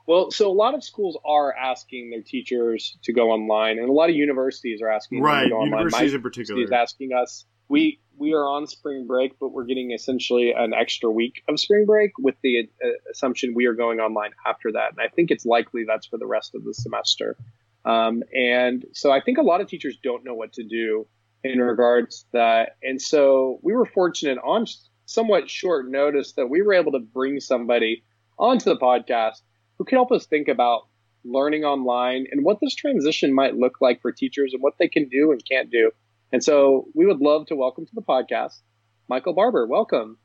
Well, 0.05 0.31
so 0.31 0.49
a 0.49 0.53
lot 0.53 0.73
of 0.73 0.83
schools 0.83 1.17
are 1.25 1.53
asking 1.53 2.09
their 2.11 2.21
teachers 2.21 2.97
to 3.03 3.13
go 3.13 3.31
online, 3.31 3.77
and 3.79 3.89
a 3.89 3.91
lot 3.91 4.09
of 4.09 4.15
universities 4.15 4.81
are 4.81 4.89
asking 4.89 5.19
them 5.19 5.25
Right. 5.25 5.43
to 5.43 5.49
go 5.49 5.55
online. 5.57 5.71
My 5.71 5.77
Universities 5.79 6.13
in 6.13 6.21
particular. 6.21 6.63
is 6.63 6.71
asking 6.71 7.11
us. 7.13 7.45
We 7.69 7.99
we 8.17 8.33
are 8.33 8.45
on 8.47 8.65
spring 8.67 9.05
break, 9.05 9.37
but 9.39 9.49
we're 9.49 9.65
getting 9.65 9.91
essentially 9.91 10.51
an 10.51 10.73
extra 10.73 11.09
week 11.09 11.43
of 11.47 11.59
spring 11.59 11.85
break 11.85 12.11
with 12.17 12.35
the 12.41 12.67
uh, 12.83 12.87
assumption 13.11 13.53
we 13.53 13.67
are 13.67 13.73
going 13.73 13.99
online 13.99 14.31
after 14.45 14.71
that. 14.71 14.91
And 14.91 14.99
I 14.99 15.07
think 15.07 15.29
it's 15.29 15.45
likely 15.45 15.83
that's 15.87 16.07
for 16.07 16.17
the 16.17 16.25
rest 16.25 16.55
of 16.55 16.63
the 16.63 16.73
semester. 16.73 17.37
Um, 17.85 18.23
and 18.35 18.85
so 18.93 19.11
I 19.11 19.21
think 19.21 19.37
a 19.37 19.43
lot 19.43 19.61
of 19.61 19.67
teachers 19.67 19.97
don't 20.03 20.25
know 20.25 20.33
what 20.33 20.53
to 20.53 20.63
do 20.63 21.07
in 21.43 21.59
regards 21.59 22.21
to 22.21 22.27
that. 22.33 22.77
And 22.81 23.01
so 23.01 23.59
we 23.61 23.73
were 23.73 23.85
fortunate 23.85 24.39
on 24.43 24.65
somewhat 25.05 25.49
short 25.49 25.89
notice 25.89 26.33
that 26.33 26.49
we 26.49 26.61
were 26.61 26.73
able 26.73 26.91
to 26.93 26.99
bring 26.99 27.39
somebody 27.39 28.03
onto 28.37 28.65
the 28.65 28.77
podcast 28.77 29.41
who 29.77 29.85
could 29.85 29.95
help 29.95 30.11
us 30.11 30.25
think 30.25 30.47
about 30.47 30.87
learning 31.23 31.63
online 31.63 32.25
and 32.31 32.43
what 32.43 32.59
this 32.61 32.75
transition 32.75 33.33
might 33.33 33.55
look 33.55 33.77
like 33.81 34.01
for 34.01 34.11
teachers 34.11 34.53
and 34.53 34.61
what 34.61 34.73
they 34.79 34.87
can 34.87 35.07
do 35.07 35.31
and 35.31 35.41
can't 35.49 35.69
do. 35.69 35.91
And 36.31 36.43
so 36.43 36.87
we 36.93 37.05
would 37.05 37.19
love 37.19 37.47
to 37.47 37.55
welcome 37.55 37.85
to 37.85 37.95
the 37.95 38.01
podcast 38.01 38.59
Michael 39.07 39.33
Barbour. 39.33 39.65
Welcome. 39.65 40.17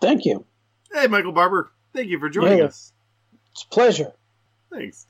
Thank 0.00 0.24
you. 0.24 0.46
Hey, 0.92 1.06
Michael 1.08 1.32
Barbour. 1.32 1.72
Thank 1.92 2.08
you 2.08 2.18
for 2.18 2.28
joining 2.28 2.58
Yeah. 2.58 2.64
us. 2.64 2.92
It's 3.52 3.64
a 3.64 3.68
pleasure. 3.68 4.14
Thanks. 4.72 5.06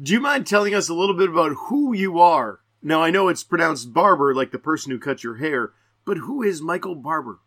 Do 0.00 0.12
you 0.12 0.20
mind 0.20 0.46
telling 0.46 0.74
us 0.74 0.88
a 0.88 0.94
little 0.94 1.16
bit 1.16 1.28
about 1.28 1.52
who 1.68 1.92
you 1.94 2.18
are? 2.20 2.60
Now, 2.82 3.02
I 3.02 3.10
know 3.10 3.28
it's 3.28 3.42
pronounced 3.44 3.92
Barber, 3.92 4.34
like 4.34 4.50
the 4.52 4.58
person 4.58 4.92
who 4.92 4.98
cut 4.98 5.24
your 5.24 5.36
hair, 5.36 5.72
but 6.04 6.18
who 6.18 6.42
is 6.42 6.62
Michael 6.62 6.94
Barbour? 6.94 7.40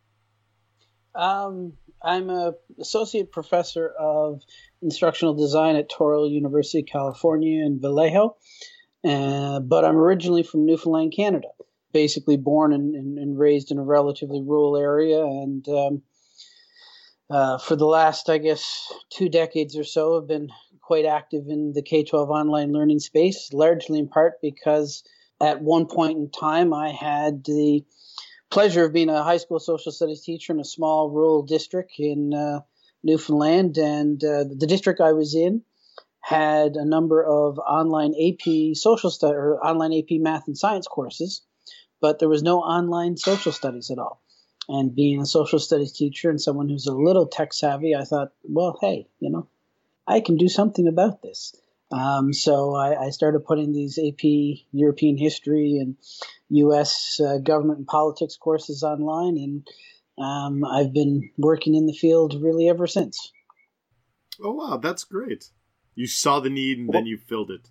Um, 1.15 1.73
I'm 2.01 2.29
a 2.29 2.53
associate 2.79 3.31
professor 3.31 3.87
of 3.99 4.41
instructional 4.81 5.33
design 5.33 5.75
at 5.75 5.89
Touro 5.89 6.29
University, 6.29 6.83
California, 6.83 7.65
in 7.65 7.79
Vallejo. 7.79 8.35
Uh, 9.03 9.59
but 9.59 9.85
I'm 9.85 9.95
originally 9.97 10.43
from 10.43 10.65
Newfoundland, 10.65 11.13
Canada. 11.15 11.47
Basically, 11.91 12.37
born 12.37 12.73
and, 12.73 12.95
and, 12.95 13.17
and 13.17 13.39
raised 13.39 13.71
in 13.71 13.79
a 13.79 13.83
relatively 13.83 14.41
rural 14.41 14.77
area, 14.77 15.23
and 15.23 15.67
um, 15.69 16.01
uh, 17.29 17.57
for 17.57 17.75
the 17.75 17.85
last, 17.85 18.29
I 18.29 18.37
guess, 18.37 18.91
two 19.09 19.29
decades 19.29 19.77
or 19.77 19.83
so, 19.83 20.19
have 20.19 20.27
been 20.27 20.49
quite 20.81 21.05
active 21.05 21.45
in 21.47 21.73
the 21.73 21.83
K 21.83 22.03
12 22.03 22.29
online 22.29 22.71
learning 22.71 22.99
space, 22.99 23.51
largely 23.53 23.99
in 23.99 24.07
part 24.07 24.41
because 24.41 25.03
at 25.39 25.61
one 25.61 25.85
point 25.85 26.17
in 26.17 26.31
time 26.31 26.73
I 26.73 26.89
had 26.91 27.43
the 27.43 27.83
pleasure 28.49 28.85
of 28.85 28.93
being 28.93 29.09
a 29.09 29.23
high 29.23 29.37
school 29.37 29.59
social 29.59 29.91
studies 29.91 30.21
teacher 30.21 30.53
in 30.53 30.59
a 30.59 30.65
small 30.65 31.11
rural 31.11 31.43
district 31.43 31.93
in 31.99 32.33
uh, 32.33 32.61
Newfoundland, 33.03 33.77
and 33.77 34.23
uh, 34.23 34.43
the 34.43 34.67
district 34.67 34.99
I 34.99 35.13
was 35.13 35.35
in 35.35 35.61
had 36.21 36.75
a 36.75 36.85
number 36.85 37.23
of 37.23 37.59
online 37.59 38.13
AP 38.13 38.75
social 38.75 39.09
study 39.09 39.35
or 39.35 39.63
online 39.63 39.93
AP 39.93 40.19
math 40.19 40.47
and 40.47 40.57
science 40.57 40.87
courses, 40.87 41.41
but 42.01 42.19
there 42.19 42.29
was 42.29 42.43
no 42.43 42.59
online 42.59 43.17
social 43.17 43.51
studies 43.51 43.91
at 43.91 43.99
all. 43.99 44.21
And 44.67 44.95
being 44.95 45.21
a 45.21 45.25
social 45.25 45.59
studies 45.59 45.93
teacher 45.93 46.29
and 46.29 46.39
someone 46.39 46.69
who's 46.69 46.85
a 46.85 46.93
little 46.93 47.25
tech 47.25 47.53
savvy, 47.53 47.95
I 47.95 48.03
thought, 48.03 48.33
well, 48.43 48.77
hey, 48.79 49.07
you 49.19 49.31
know, 49.31 49.47
I 50.07 50.21
can 50.21 50.37
do 50.37 50.47
something 50.47 50.87
about 50.87 51.21
this. 51.21 51.55
Um, 51.91 52.33
so 52.33 52.75
I, 52.75 53.05
I, 53.05 53.09
started 53.09 53.45
putting 53.45 53.73
these 53.73 53.97
AP 53.97 54.23
European 54.71 55.17
history 55.17 55.79
and 55.79 55.97
U.S. 56.49 57.19
Uh, 57.19 57.39
government 57.39 57.79
and 57.79 57.87
politics 57.87 58.37
courses 58.37 58.83
online, 58.83 59.37
and 59.37 59.67
um, 60.23 60.63
I've 60.63 60.93
been 60.93 61.31
working 61.37 61.73
in 61.73 61.87
the 61.87 61.93
field 61.93 62.39
really 62.43 62.69
ever 62.69 62.85
since. 62.85 63.31
Oh 64.39 64.51
wow, 64.51 64.77
that's 64.77 65.03
great! 65.03 65.49
You 65.95 66.05
saw 66.05 66.39
the 66.39 66.51
need 66.51 66.77
and 66.77 66.93
then 66.93 67.07
you 67.07 67.17
filled 67.17 67.49
it. 67.49 67.69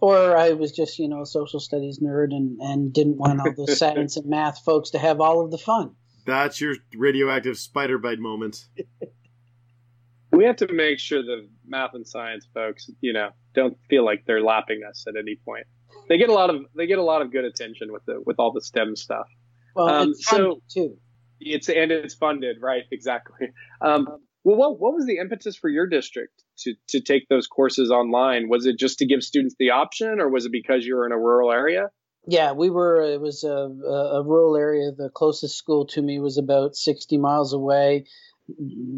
Or 0.00 0.36
I 0.36 0.50
was 0.50 0.72
just, 0.72 0.98
you 0.98 1.08
know, 1.08 1.22
a 1.22 1.26
social 1.26 1.60
studies 1.60 1.98
nerd 1.98 2.30
and, 2.30 2.60
and 2.60 2.92
didn't 2.92 3.16
want 3.16 3.40
all 3.40 3.52
the 3.52 3.74
science 3.76 4.16
and 4.16 4.26
math 4.26 4.62
folks 4.64 4.90
to 4.90 4.98
have 4.98 5.20
all 5.20 5.44
of 5.44 5.50
the 5.50 5.58
fun. 5.58 5.94
That's 6.24 6.60
your 6.60 6.76
radioactive 6.94 7.58
spider 7.58 7.98
bite 7.98 8.18
moment. 8.18 8.66
we 10.32 10.44
have 10.44 10.56
to 10.56 10.72
make 10.72 10.98
sure 10.98 11.22
the 11.22 11.48
math 11.66 11.94
and 11.94 12.06
science 12.06 12.46
folks, 12.52 12.90
you 13.00 13.12
know, 13.12 13.30
don't 13.54 13.76
feel 13.88 14.04
like 14.04 14.24
they're 14.26 14.42
lapping 14.42 14.82
us 14.88 15.04
at 15.08 15.14
any 15.16 15.36
point. 15.44 15.66
They 16.08 16.18
get 16.18 16.28
a 16.28 16.32
lot 16.32 16.50
of 16.50 16.62
they 16.76 16.86
get 16.86 16.98
a 16.98 17.02
lot 17.02 17.22
of 17.22 17.32
good 17.32 17.44
attention 17.44 17.92
with 17.92 18.04
the 18.06 18.22
with 18.24 18.38
all 18.38 18.52
the 18.52 18.60
STEM 18.60 18.96
stuff. 18.96 19.26
Well, 19.74 19.88
um, 19.88 20.10
it's 20.10 20.26
so 20.26 20.62
too. 20.68 20.96
It's 21.40 21.68
and 21.68 21.90
it's 21.90 22.14
funded, 22.14 22.58
right? 22.60 22.82
Exactly. 22.92 23.48
Um, 23.80 24.06
well, 24.44 24.56
what 24.56 24.80
what 24.80 24.94
was 24.94 25.06
the 25.06 25.18
impetus 25.18 25.56
for 25.56 25.68
your 25.68 25.86
district 25.86 26.42
to 26.60 26.74
to 26.88 27.00
take 27.00 27.28
those 27.28 27.46
courses 27.46 27.90
online? 27.90 28.48
Was 28.48 28.66
it 28.66 28.78
just 28.78 28.98
to 28.98 29.06
give 29.06 29.22
students 29.22 29.56
the 29.58 29.70
option, 29.70 30.20
or 30.20 30.28
was 30.28 30.46
it 30.46 30.52
because 30.52 30.84
you 30.84 30.96
were 30.96 31.06
in 31.06 31.12
a 31.12 31.18
rural 31.18 31.52
area? 31.52 31.90
Yeah, 32.26 32.52
we 32.52 32.70
were. 32.70 33.02
It 33.02 33.20
was 33.20 33.44
a, 33.44 33.48
a 33.48 34.22
rural 34.22 34.56
area. 34.56 34.90
The 34.92 35.10
closest 35.10 35.56
school 35.56 35.86
to 35.88 36.02
me 36.02 36.18
was 36.18 36.38
about 36.38 36.76
sixty 36.76 37.18
miles 37.18 37.52
away. 37.52 38.04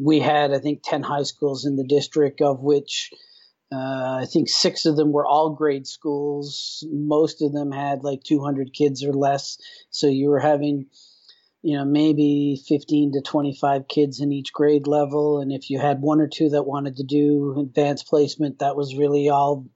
We 0.02 0.20
had, 0.20 0.52
I 0.52 0.58
think, 0.58 0.80
ten 0.82 1.02
high 1.02 1.24
schools 1.24 1.64
in 1.64 1.76
the 1.76 1.86
district, 1.86 2.40
of 2.40 2.60
which 2.60 3.10
uh, 3.72 4.18
I 4.22 4.26
think 4.26 4.48
six 4.48 4.84
of 4.84 4.96
them 4.96 5.12
were 5.12 5.26
all 5.26 5.50
grade 5.50 5.86
schools. 5.86 6.84
Most 6.90 7.40
of 7.40 7.52
them 7.52 7.70
had 7.70 8.02
like 8.02 8.24
200 8.24 8.72
kids 8.72 9.04
or 9.04 9.12
less. 9.12 9.58
So 9.90 10.08
you 10.08 10.30
were 10.30 10.40
having 10.40 10.86
you 11.62 11.76
know, 11.76 11.84
maybe 11.84 12.60
15 12.66 13.12
to 13.12 13.20
25 13.20 13.86
kids 13.88 14.20
in 14.20 14.32
each 14.32 14.52
grade 14.52 14.86
level. 14.86 15.40
And 15.40 15.52
if 15.52 15.68
you 15.68 15.78
had 15.78 16.00
one 16.00 16.20
or 16.20 16.28
two 16.28 16.50
that 16.50 16.62
wanted 16.62 16.96
to 16.96 17.02
do 17.02 17.56
advanced 17.60 18.06
placement, 18.06 18.60
that 18.60 18.76
was 18.76 18.96
really 18.96 19.28
all, 19.28 19.66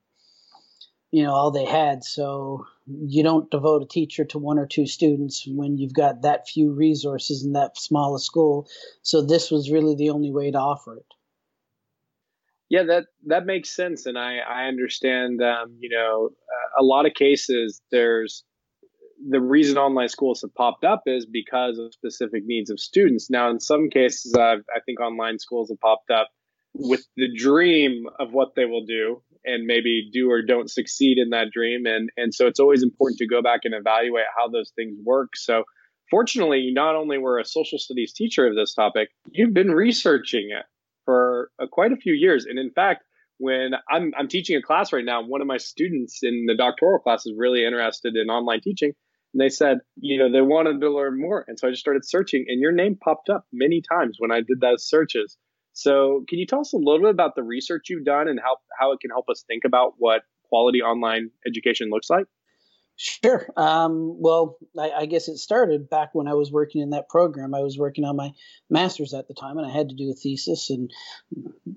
you 1.10 1.22
know, 1.22 1.32
all 1.32 1.50
they 1.50 1.66
had. 1.66 2.02
So 2.02 2.64
you 2.86 3.22
don't 3.22 3.50
devote 3.50 3.82
a 3.82 3.86
teacher 3.86 4.24
to 4.26 4.38
one 4.38 4.58
or 4.58 4.66
two 4.66 4.86
students 4.86 5.44
when 5.46 5.76
you've 5.76 5.92
got 5.92 6.22
that 6.22 6.48
few 6.48 6.72
resources 6.72 7.44
in 7.44 7.52
that 7.52 7.78
small 7.78 8.18
school. 8.18 8.66
So 9.02 9.20
this 9.20 9.50
was 9.50 9.70
really 9.70 9.94
the 9.94 10.10
only 10.10 10.32
way 10.32 10.50
to 10.50 10.58
offer 10.58 10.96
it. 10.96 11.06
Yeah, 12.70 12.84
that 12.84 13.04
that 13.26 13.44
makes 13.44 13.70
sense, 13.70 14.06
and 14.06 14.18
I 14.18 14.38
I 14.38 14.64
understand. 14.64 15.42
Um, 15.42 15.76
you 15.78 15.90
know, 15.90 16.30
uh, 16.32 16.82
a 16.82 16.82
lot 16.82 17.06
of 17.06 17.12
cases 17.12 17.80
there's 17.92 18.42
the 19.28 19.40
reason 19.40 19.78
online 19.78 20.08
schools 20.08 20.42
have 20.42 20.54
popped 20.54 20.84
up 20.84 21.02
is 21.06 21.26
because 21.26 21.78
of 21.78 21.92
specific 21.92 22.44
needs 22.44 22.70
of 22.70 22.78
students. 22.80 23.30
Now, 23.30 23.50
in 23.50 23.60
some 23.60 23.88
cases, 23.88 24.34
uh, 24.34 24.56
I 24.74 24.80
think 24.84 25.00
online 25.00 25.38
schools 25.38 25.70
have 25.70 25.80
popped 25.80 26.10
up 26.10 26.28
with 26.74 27.06
the 27.16 27.28
dream 27.34 28.04
of 28.18 28.32
what 28.32 28.54
they 28.56 28.64
will 28.64 28.84
do 28.84 29.22
and 29.44 29.66
maybe 29.66 30.10
do 30.12 30.30
or 30.30 30.42
don't 30.42 30.70
succeed 30.70 31.18
in 31.18 31.30
that 31.30 31.50
dream. 31.52 31.86
And, 31.86 32.10
and 32.16 32.34
so 32.34 32.46
it's 32.46 32.60
always 32.60 32.82
important 32.82 33.18
to 33.18 33.26
go 33.26 33.42
back 33.42 33.60
and 33.64 33.74
evaluate 33.74 34.24
how 34.36 34.48
those 34.48 34.72
things 34.74 34.96
work. 35.04 35.36
So 35.36 35.64
fortunately, 36.10 36.70
not 36.72 36.96
only 36.96 37.18
were 37.18 37.38
a 37.38 37.44
social 37.44 37.78
studies 37.78 38.12
teacher 38.12 38.46
of 38.46 38.56
this 38.56 38.74
topic, 38.74 39.10
you've 39.30 39.54
been 39.54 39.70
researching 39.70 40.48
it 40.50 40.66
for 41.04 41.50
uh, 41.62 41.66
quite 41.70 41.92
a 41.92 41.96
few 41.96 42.14
years. 42.14 42.46
And 42.46 42.58
in 42.58 42.70
fact, 42.70 43.04
when 43.38 43.72
I'm, 43.90 44.12
I'm 44.18 44.28
teaching 44.28 44.56
a 44.56 44.62
class 44.62 44.92
right 44.92 45.04
now, 45.04 45.22
one 45.22 45.40
of 45.40 45.46
my 45.46 45.58
students 45.58 46.20
in 46.22 46.46
the 46.46 46.56
doctoral 46.56 46.98
class 46.98 47.26
is 47.26 47.34
really 47.36 47.64
interested 47.64 48.16
in 48.16 48.30
online 48.30 48.60
teaching. 48.60 48.92
And 49.34 49.40
they 49.40 49.48
said, 49.48 49.78
you 49.96 50.18
know, 50.18 50.30
they 50.30 50.40
wanted 50.40 50.80
to 50.80 50.90
learn 50.90 51.20
more. 51.20 51.44
And 51.48 51.58
so 51.58 51.66
I 51.66 51.72
just 51.72 51.80
started 51.80 52.06
searching, 52.06 52.44
and 52.48 52.60
your 52.60 52.70
name 52.70 52.96
popped 52.96 53.28
up 53.28 53.44
many 53.52 53.82
times 53.82 54.16
when 54.18 54.30
I 54.30 54.36
did 54.36 54.60
those 54.60 54.88
searches. 54.88 55.36
So 55.72 56.24
can 56.28 56.38
you 56.38 56.46
tell 56.46 56.60
us 56.60 56.72
a 56.72 56.76
little 56.76 57.00
bit 57.00 57.10
about 57.10 57.34
the 57.34 57.42
research 57.42 57.90
you've 57.90 58.04
done 58.04 58.28
and 58.28 58.38
how, 58.38 58.58
how 58.78 58.92
it 58.92 59.00
can 59.00 59.10
help 59.10 59.28
us 59.28 59.44
think 59.48 59.64
about 59.64 59.94
what 59.98 60.22
quality 60.48 60.82
online 60.82 61.30
education 61.44 61.90
looks 61.90 62.08
like? 62.08 62.26
Sure. 62.96 63.44
Um, 63.56 64.14
well, 64.20 64.56
I, 64.78 64.90
I, 64.90 65.06
guess 65.06 65.26
it 65.26 65.38
started 65.38 65.90
back 65.90 66.10
when 66.12 66.28
I 66.28 66.34
was 66.34 66.52
working 66.52 66.80
in 66.80 66.90
that 66.90 67.08
program. 67.08 67.52
I 67.52 67.62
was 67.62 67.76
working 67.76 68.04
on 68.04 68.14
my 68.14 68.30
master's 68.70 69.14
at 69.14 69.26
the 69.26 69.34
time, 69.34 69.58
and 69.58 69.66
I 69.66 69.76
had 69.76 69.88
to 69.88 69.96
do 69.96 70.12
a 70.12 70.14
thesis. 70.14 70.70
And 70.70 70.92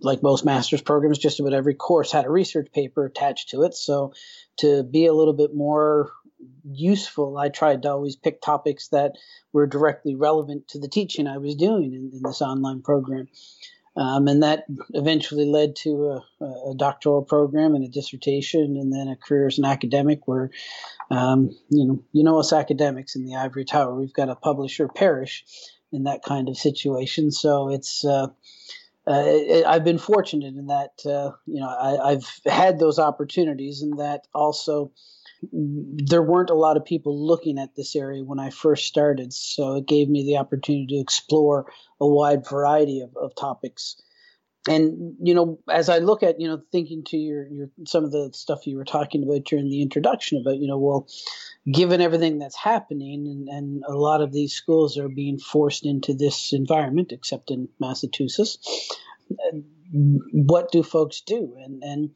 like 0.01 0.21
most 0.21 0.45
master's 0.45 0.83
programs, 0.83 1.17
just 1.17 1.39
about 1.39 1.53
every 1.53 1.73
course 1.73 2.11
had 2.11 2.25
a 2.25 2.29
research 2.29 2.67
paper 2.71 3.03
attached 3.03 3.49
to 3.49 3.63
it. 3.63 3.73
So 3.73 4.13
to 4.57 4.83
be 4.83 5.07
a 5.07 5.13
little 5.13 5.33
bit 5.33 5.55
more 5.55 6.11
useful, 6.63 7.37
I 7.37 7.49
tried 7.49 7.83
to 7.83 7.91
always 7.91 8.15
pick 8.15 8.41
topics 8.41 8.89
that 8.89 9.13
were 9.53 9.67
directly 9.67 10.15
relevant 10.15 10.67
to 10.69 10.79
the 10.79 10.87
teaching 10.87 11.27
I 11.27 11.37
was 11.37 11.55
doing 11.55 11.93
in, 11.93 12.11
in 12.13 12.21
this 12.23 12.41
online 12.41 12.81
program. 12.81 13.27
Um, 13.95 14.27
and 14.27 14.43
that 14.43 14.65
eventually 14.93 15.45
led 15.45 15.75
to 15.77 16.21
a, 16.39 16.45
a, 16.45 16.75
doctoral 16.77 17.23
program 17.23 17.73
and 17.73 17.83
a 17.83 17.87
dissertation, 17.87 18.77
and 18.77 18.93
then 18.93 19.07
a 19.07 19.15
career 19.15 19.47
as 19.47 19.57
an 19.57 19.65
academic. 19.65 20.27
Where, 20.27 20.51
um, 21.09 21.49
you 21.69 21.87
know, 21.87 22.03
you 22.11 22.23
know 22.23 22.37
us 22.39 22.53
academics 22.53 23.15
in 23.15 23.25
the 23.25 23.35
ivory 23.35 23.65
tower, 23.65 23.95
we've 23.95 24.13
got 24.13 24.25
to 24.25 24.35
publish 24.35 24.79
or 24.79 24.87
perish 24.87 25.45
in 25.91 26.03
that 26.03 26.21
kind 26.21 26.47
of 26.47 26.57
situation. 26.57 27.31
So 27.31 27.69
it's 27.69 28.05
uh, 28.05 28.27
uh, 29.07 29.23
it, 29.25 29.65
I've 29.65 29.83
been 29.85 29.97
fortunate 29.97 30.55
in 30.55 30.67
that 30.67 30.91
uh, 31.03 31.31
you 31.45 31.61
know 31.61 31.69
I, 31.69 32.11
have 32.11 32.25
had 32.45 32.77
those 32.77 32.99
opportunities, 32.99 33.81
and 33.81 33.97
that 33.99 34.27
also 34.31 34.91
there 35.51 36.23
weren't 36.23 36.49
a 36.49 36.55
lot 36.55 36.77
of 36.77 36.85
people 36.85 37.27
looking 37.27 37.59
at 37.59 37.75
this 37.75 37.95
area 37.95 38.23
when 38.23 38.39
I 38.39 38.49
first 38.49 38.85
started, 38.85 39.33
so 39.33 39.75
it 39.75 39.87
gave 39.87 40.09
me 40.09 40.23
the 40.25 40.37
opportunity 40.37 40.87
to 40.87 41.01
explore 41.01 41.71
a 41.99 42.07
wide 42.07 42.47
variety 42.47 43.01
of, 43.01 43.15
of 43.15 43.35
topics. 43.35 44.01
And 44.67 45.15
you 45.21 45.33
know, 45.33 45.59
as 45.69 45.89
I 45.89 45.99
look 45.99 46.23
at 46.23 46.41
you 46.41 46.47
know, 46.47 46.61
thinking 46.71 47.03
to 47.05 47.17
your 47.17 47.47
your 47.47 47.69
some 47.85 48.03
of 48.03 48.11
the 48.11 48.31
stuff 48.33 48.67
you 48.67 48.75
were 48.75 48.83
talking 48.83 49.23
about 49.23 49.45
during 49.45 49.69
the 49.69 49.81
introduction 49.81 50.41
about 50.41 50.57
you 50.57 50.67
know, 50.67 50.79
well, 50.79 51.07
given 51.71 52.01
everything 52.01 52.39
that's 52.39 52.57
happening, 52.57 53.27
and, 53.27 53.47
and 53.47 53.83
a 53.87 53.95
lot 53.95 54.21
of 54.21 54.33
these 54.33 54.53
schools 54.53 54.97
are 54.97 55.07
being 55.07 55.37
forced 55.37 55.85
into 55.85 56.13
this 56.13 56.51
environment, 56.51 57.11
except 57.11 57.51
in 57.51 57.69
Massachusetts, 57.79 58.57
what 60.33 60.71
do 60.71 60.83
folks 60.83 61.21
do? 61.21 61.55
And 61.63 61.83
and 61.83 62.09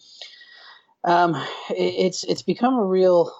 um, 1.03 1.35
it's 1.69 2.23
it's 2.23 2.43
become 2.43 2.75
a 2.75 2.85
real 2.85 3.33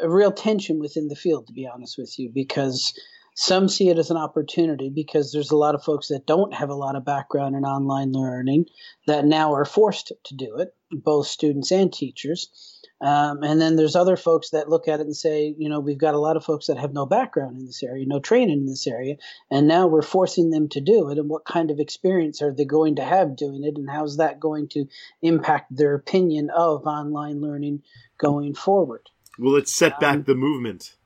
a 0.00 0.08
real 0.08 0.32
tension 0.32 0.78
within 0.78 1.08
the 1.08 1.16
field, 1.16 1.46
to 1.46 1.52
be 1.52 1.66
honest 1.66 1.98
with 1.98 2.18
you, 2.18 2.30
because 2.32 2.92
some 3.34 3.68
see 3.68 3.88
it 3.88 3.98
as 3.98 4.10
an 4.10 4.16
opportunity 4.16 4.90
because 4.90 5.32
there's 5.32 5.50
a 5.50 5.56
lot 5.56 5.74
of 5.74 5.84
folks 5.84 6.08
that 6.08 6.26
don't 6.26 6.54
have 6.54 6.70
a 6.70 6.74
lot 6.74 6.96
of 6.96 7.04
background 7.04 7.54
in 7.54 7.64
online 7.64 8.12
learning 8.12 8.66
that 9.06 9.24
now 9.24 9.54
are 9.54 9.64
forced 9.64 10.12
to 10.24 10.34
do 10.34 10.56
it, 10.56 10.74
both 10.90 11.26
students 11.26 11.70
and 11.70 11.92
teachers. 11.92 12.77
Um, 13.00 13.44
and 13.44 13.60
then 13.60 13.76
there's 13.76 13.94
other 13.94 14.16
folks 14.16 14.50
that 14.50 14.68
look 14.68 14.88
at 14.88 14.98
it 14.98 15.06
and 15.06 15.16
say, 15.16 15.54
you 15.56 15.68
know, 15.68 15.78
we've 15.78 15.98
got 15.98 16.14
a 16.14 16.18
lot 16.18 16.36
of 16.36 16.44
folks 16.44 16.66
that 16.66 16.78
have 16.78 16.92
no 16.92 17.06
background 17.06 17.56
in 17.56 17.64
this 17.64 17.82
area, 17.82 18.04
no 18.06 18.18
training 18.18 18.60
in 18.60 18.66
this 18.66 18.88
area, 18.88 19.16
and 19.50 19.68
now 19.68 19.86
we're 19.86 20.02
forcing 20.02 20.50
them 20.50 20.68
to 20.70 20.80
do 20.80 21.08
it. 21.10 21.18
And 21.18 21.28
what 21.28 21.44
kind 21.44 21.70
of 21.70 21.78
experience 21.78 22.42
are 22.42 22.52
they 22.52 22.64
going 22.64 22.96
to 22.96 23.04
have 23.04 23.36
doing 23.36 23.62
it? 23.62 23.76
And 23.76 23.88
how's 23.88 24.16
that 24.16 24.40
going 24.40 24.68
to 24.70 24.86
impact 25.22 25.76
their 25.76 25.94
opinion 25.94 26.50
of 26.50 26.86
online 26.86 27.40
learning 27.40 27.82
going 28.18 28.54
forward? 28.54 29.08
Will 29.38 29.54
it 29.54 29.68
set 29.68 30.00
back 30.00 30.16
um, 30.16 30.24
the 30.24 30.34
movement? 30.34 30.96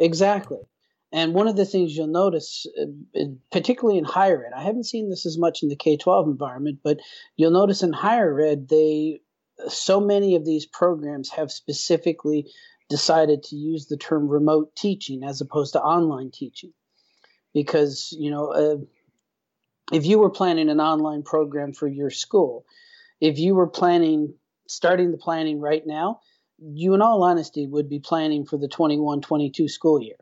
Exactly. 0.00 0.58
And 1.12 1.32
one 1.32 1.48
of 1.48 1.56
the 1.56 1.64
things 1.64 1.96
you'll 1.96 2.08
notice, 2.08 2.66
uh, 2.80 3.20
particularly 3.50 3.98
in 3.98 4.04
higher 4.04 4.44
ed, 4.44 4.52
I 4.54 4.62
haven't 4.62 4.84
seen 4.84 5.08
this 5.08 5.24
as 5.24 5.38
much 5.38 5.62
in 5.62 5.68
the 5.68 5.76
K 5.76 5.96
12 5.96 6.28
environment, 6.28 6.80
but 6.82 6.98
you'll 7.36 7.52
notice 7.52 7.82
in 7.82 7.92
higher 7.92 8.38
ed, 8.40 8.68
they 8.68 9.20
so 9.68 10.00
many 10.00 10.36
of 10.36 10.44
these 10.44 10.66
programs 10.66 11.30
have 11.30 11.50
specifically 11.50 12.50
decided 12.88 13.42
to 13.44 13.56
use 13.56 13.86
the 13.86 13.96
term 13.96 14.28
remote 14.28 14.74
teaching 14.76 15.22
as 15.24 15.40
opposed 15.40 15.72
to 15.74 15.82
online 15.82 16.30
teaching. 16.30 16.72
Because, 17.52 18.14
you 18.16 18.30
know, 18.30 18.52
uh, 18.52 18.76
if 19.92 20.06
you 20.06 20.18
were 20.18 20.30
planning 20.30 20.68
an 20.68 20.80
online 20.80 21.22
program 21.22 21.72
for 21.72 21.88
your 21.88 22.10
school, 22.10 22.64
if 23.20 23.38
you 23.38 23.54
were 23.54 23.66
planning, 23.66 24.34
starting 24.68 25.10
the 25.10 25.18
planning 25.18 25.60
right 25.60 25.82
now, 25.86 26.20
you, 26.58 26.94
in 26.94 27.02
all 27.02 27.22
honesty, 27.22 27.66
would 27.66 27.88
be 27.88 28.00
planning 28.00 28.44
for 28.44 28.58
the 28.58 28.68
21 28.68 29.22
22 29.22 29.68
school 29.68 30.00
year 30.00 30.16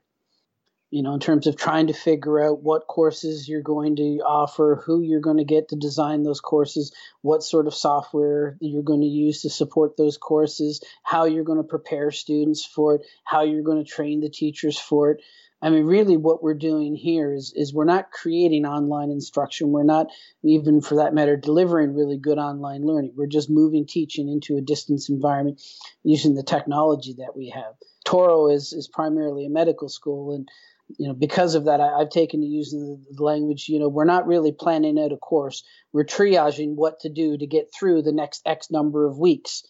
you 0.90 1.02
know, 1.02 1.14
in 1.14 1.20
terms 1.20 1.46
of 1.46 1.56
trying 1.56 1.88
to 1.88 1.92
figure 1.92 2.40
out 2.40 2.62
what 2.62 2.86
courses 2.86 3.48
you're 3.48 3.62
going 3.62 3.96
to 3.96 4.20
offer, 4.24 4.82
who 4.86 5.02
you're 5.02 5.20
going 5.20 5.38
to 5.38 5.44
get 5.44 5.68
to 5.68 5.76
design 5.76 6.22
those 6.22 6.40
courses, 6.40 6.92
what 7.22 7.42
sort 7.42 7.66
of 7.66 7.74
software 7.74 8.56
you're 8.60 8.82
going 8.82 9.00
to 9.00 9.06
use 9.06 9.42
to 9.42 9.50
support 9.50 9.96
those 9.96 10.16
courses, 10.16 10.80
how 11.02 11.24
you're 11.24 11.44
going 11.44 11.58
to 11.58 11.64
prepare 11.64 12.10
students 12.12 12.64
for 12.64 12.94
it, 12.94 13.06
how 13.24 13.42
you're 13.42 13.64
going 13.64 13.84
to 13.84 13.90
train 13.90 14.20
the 14.20 14.30
teachers 14.30 14.78
for 14.78 15.10
it. 15.10 15.20
I 15.60 15.70
mean, 15.70 15.84
really, 15.84 16.18
what 16.18 16.42
we're 16.42 16.54
doing 16.54 16.94
here 16.94 17.32
is 17.32 17.52
is 17.56 17.72
we're 17.72 17.86
not 17.86 18.12
creating 18.12 18.66
online 18.66 19.10
instruction. 19.10 19.72
We're 19.72 19.84
not 19.84 20.08
even, 20.44 20.82
for 20.82 20.96
that 20.96 21.14
matter, 21.14 21.36
delivering 21.36 21.94
really 21.94 22.18
good 22.18 22.38
online 22.38 22.82
learning. 22.82 23.14
We're 23.16 23.26
just 23.26 23.48
moving 23.48 23.86
teaching 23.86 24.28
into 24.28 24.58
a 24.58 24.60
distance 24.60 25.08
environment 25.08 25.62
using 26.04 26.34
the 26.34 26.42
technology 26.42 27.14
that 27.18 27.34
we 27.34 27.48
have. 27.48 27.74
Touro 28.06 28.54
is 28.54 28.74
is 28.74 28.86
primarily 28.86 29.46
a 29.46 29.50
medical 29.50 29.88
school, 29.88 30.34
and 30.34 30.46
you 30.88 31.08
know, 31.08 31.14
because 31.14 31.54
of 31.54 31.64
that, 31.64 31.80
I, 31.80 31.98
have 31.98 32.10
taken 32.10 32.40
to 32.40 32.46
using 32.46 33.04
the, 33.10 33.22
language. 33.22 33.68
You 33.68 33.80
know, 33.80 33.88
we're 33.88 34.04
not 34.04 34.26
really 34.26 34.52
planning 34.52 34.98
out 34.98 35.12
a 35.12 35.16
course. 35.16 35.64
We're 35.92 36.04
triaging 36.04 36.74
what 36.74 37.00
to 37.00 37.08
do 37.08 37.36
to 37.36 37.46
get 37.46 37.72
through 37.74 38.02
the 38.02 38.12
next 38.12 38.42
X 38.46 38.70
number 38.70 39.06
of 39.06 39.18
weeks 39.18 39.64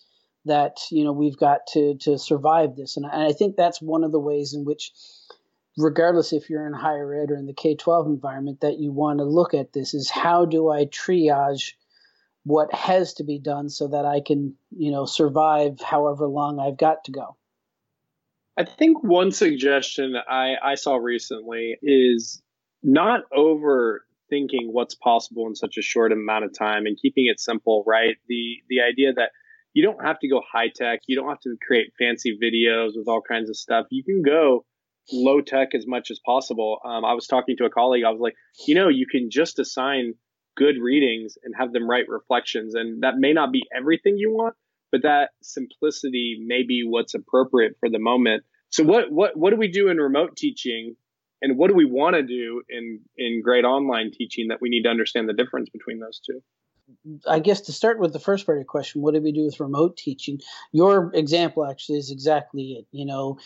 that 0.44 0.76
you 0.90 1.04
know 1.04 1.12
we've 1.12 1.36
got 1.36 1.66
to 1.68 1.96
to 2.00 2.18
survive 2.18 2.76
this. 2.76 2.96
And 2.96 3.06
I, 3.06 3.10
and 3.10 3.22
I 3.22 3.32
think 3.32 3.56
that's 3.56 3.80
one 3.80 4.04
of 4.04 4.12
the 4.12 4.20
ways 4.20 4.54
in 4.54 4.64
which, 4.64 4.92
regardless 5.78 6.32
if 6.32 6.50
you're 6.50 6.66
in 6.66 6.74
higher 6.74 7.14
ed 7.14 7.30
or 7.30 7.36
in 7.36 7.46
the 7.46 7.54
K-12 7.54 8.06
environment, 8.06 8.60
that 8.60 8.78
you 8.78 8.92
want 8.92 9.18
to 9.18 9.24
look 9.24 9.54
at 9.54 9.72
this 9.72 9.94
is 9.94 10.10
how 10.10 10.44
do 10.44 10.70
I 10.70 10.84
triage 10.84 11.72
what 12.44 12.72
has 12.72 13.14
to 13.14 13.24
be 13.24 13.40
done 13.40 13.68
so 13.68 13.88
that 13.88 14.04
I 14.04 14.20
can 14.20 14.54
you 14.70 14.92
know 14.92 15.06
survive 15.06 15.80
however 15.80 16.26
long 16.26 16.60
I've 16.60 16.78
got 16.78 17.04
to 17.04 17.12
go. 17.12 17.36
I 18.56 18.64
think 18.64 19.02
one 19.02 19.32
suggestion 19.32 20.14
I, 20.16 20.54
I 20.62 20.74
saw 20.76 20.96
recently 20.96 21.76
is 21.82 22.42
not 22.82 23.20
overthinking 23.36 24.70
what's 24.70 24.94
possible 24.94 25.46
in 25.46 25.54
such 25.54 25.76
a 25.76 25.82
short 25.82 26.12
amount 26.12 26.44
of 26.46 26.56
time 26.56 26.86
and 26.86 26.96
keeping 27.00 27.26
it 27.26 27.38
simple, 27.38 27.84
right? 27.86 28.16
The 28.28 28.56
the 28.68 28.80
idea 28.80 29.12
that 29.12 29.30
you 29.74 29.84
don't 29.84 30.02
have 30.02 30.18
to 30.20 30.28
go 30.28 30.40
high 30.50 30.70
tech, 30.74 31.00
you 31.06 31.16
don't 31.16 31.28
have 31.28 31.40
to 31.40 31.56
create 31.66 31.92
fancy 31.98 32.38
videos 32.42 32.92
with 32.96 33.08
all 33.08 33.20
kinds 33.20 33.50
of 33.50 33.56
stuff. 33.56 33.86
You 33.90 34.02
can 34.02 34.22
go 34.22 34.64
low 35.12 35.40
tech 35.42 35.74
as 35.74 35.86
much 35.86 36.10
as 36.10 36.18
possible. 36.24 36.78
Um, 36.84 37.04
I 37.04 37.12
was 37.12 37.26
talking 37.26 37.56
to 37.58 37.66
a 37.66 37.70
colleague, 37.70 38.04
I 38.04 38.10
was 38.10 38.20
like, 38.20 38.36
you 38.66 38.74
know, 38.74 38.88
you 38.88 39.06
can 39.06 39.28
just 39.30 39.58
assign 39.58 40.14
good 40.56 40.76
readings 40.80 41.34
and 41.44 41.54
have 41.58 41.72
them 41.72 41.88
write 41.88 42.08
reflections, 42.08 42.74
and 42.74 43.02
that 43.02 43.16
may 43.18 43.34
not 43.34 43.52
be 43.52 43.64
everything 43.76 44.16
you 44.16 44.30
want, 44.32 44.54
but 44.96 45.08
that 45.08 45.30
simplicity 45.42 46.42
may 46.44 46.62
be 46.62 46.84
what's 46.86 47.14
appropriate 47.14 47.76
for 47.80 47.90
the 47.90 47.98
moment. 47.98 48.44
So 48.70 48.82
what 48.82 49.10
what 49.10 49.36
what 49.36 49.50
do 49.50 49.56
we 49.56 49.68
do 49.68 49.88
in 49.88 49.98
remote 49.98 50.36
teaching 50.36 50.96
and 51.42 51.58
what 51.58 51.68
do 51.68 51.74
we 51.74 51.84
want 51.84 52.16
to 52.16 52.22
do 52.22 52.62
in 52.68 53.00
in 53.16 53.42
great 53.42 53.64
online 53.64 54.10
teaching 54.12 54.48
that 54.48 54.58
we 54.60 54.70
need 54.70 54.82
to 54.82 54.88
understand 54.88 55.28
the 55.28 55.34
difference 55.34 55.68
between 55.70 56.00
those 56.00 56.20
two? 56.24 56.40
I 57.28 57.40
guess 57.40 57.62
to 57.62 57.72
start 57.72 57.98
with 57.98 58.12
the 58.12 58.20
first 58.20 58.46
part 58.46 58.58
of 58.58 58.60
your 58.60 58.64
question, 58.64 59.02
what 59.02 59.14
do 59.14 59.20
we 59.20 59.32
do 59.32 59.44
with 59.44 59.58
remote 59.58 59.96
teaching? 59.96 60.38
Your 60.70 61.10
example 61.14 61.68
actually 61.68 61.98
is 61.98 62.12
exactly 62.12 62.74
it. 62.78 62.86
You 62.92 63.06
know, 63.06 63.38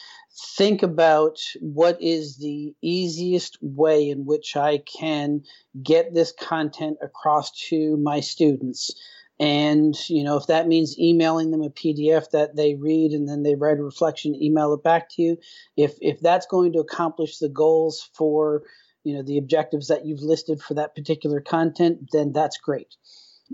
think 0.59 0.83
about 0.83 1.39
what 1.61 2.03
is 2.03 2.37
the 2.37 2.75
easiest 2.83 3.57
way 3.63 4.11
in 4.11 4.27
which 4.27 4.57
I 4.57 4.79
can 4.79 5.45
get 5.83 6.13
this 6.13 6.33
content 6.33 6.99
across 7.03 7.51
to 7.71 7.97
my 7.97 8.21
students 8.21 8.95
and, 9.41 9.97
you 10.11 10.23
know, 10.23 10.37
if 10.37 10.49
that 10.49 10.69
means 10.69 10.99
emailing 10.99 11.51
them 11.51 11.63
a 11.63 11.71
PDF 11.71 12.31
that 12.33 12.55
they 12.55 12.75
read 12.75 13.13
and 13.13 13.27
then 13.27 13.43
they 13.43 13.55
write 13.55 13.79
a 13.79 13.83
reflection, 13.83 14.35
email 14.35 14.75
it 14.75 14.83
back 14.83 15.09
to 15.13 15.23
you. 15.23 15.39
If 15.79 15.95
if 16.03 16.21
that's 16.21 16.47
going 16.47 16.75
to 16.75 16.81
accomplish 16.81 17.39
the 17.39 17.49
goals 17.49 18.11
for, 18.13 18.65
you 19.03 19.15
know, 19.15 19.23
the 19.23 19.39
objectives 19.39 19.89
that 19.89 20.05
you've 20.05 20.21
listed 20.21 20.61
for 20.61 20.75
that 20.75 20.95
particular 20.95 21.41
content, 21.41 22.11
then 22.13 22.33
that's 22.33 22.59
great. 22.59 22.95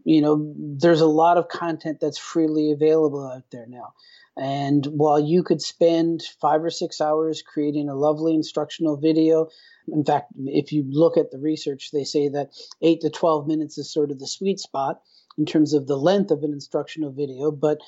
You 0.05 0.22
know, 0.22 0.55
there's 0.59 1.03
a 1.03 1.07
lot 1.07 1.38
of 1.38 1.46
content 1.46 1.99
that's 2.01 2.18
freely 2.18 2.72
available 2.72 3.25
out 3.25 3.44
there 3.53 3.66
now. 3.68 3.94
And 4.37 4.85
while 4.85 5.20
you 5.20 5.44
could 5.44 5.62
spend 5.62 6.22
five 6.40 6.64
or 6.64 6.70
six 6.70 7.01
hours 7.01 7.42
creating 7.42 7.88
a 7.88 7.94
lovely 7.94 8.35
instructional 8.35 8.96
video, 8.96 9.51
in 9.87 10.05
fact, 10.05 10.33
if 10.37 10.72
you 10.72 10.85
look 10.88 11.16
at 11.16 11.31
the 11.31 11.38
research, 11.38 11.90
they 11.92 12.05
say 12.05 12.29
that 12.31 12.51
eight 12.83 13.03
to 13.03 13.11
12 13.11 13.46
minutes 13.46 13.79
is 13.79 13.90
sort 13.90 14.11
of 14.11 14.18
the 14.18 14.27
sweet 14.27 14.59
spot 14.59 15.01
in 15.38 15.46
terms 15.46 15.75
of 15.75 15.87
the 15.87 15.96
length 15.96 16.31
of 16.31 16.42
an 16.42 16.53
instructional 16.53 17.12
video, 17.12 17.51
but 17.51 17.79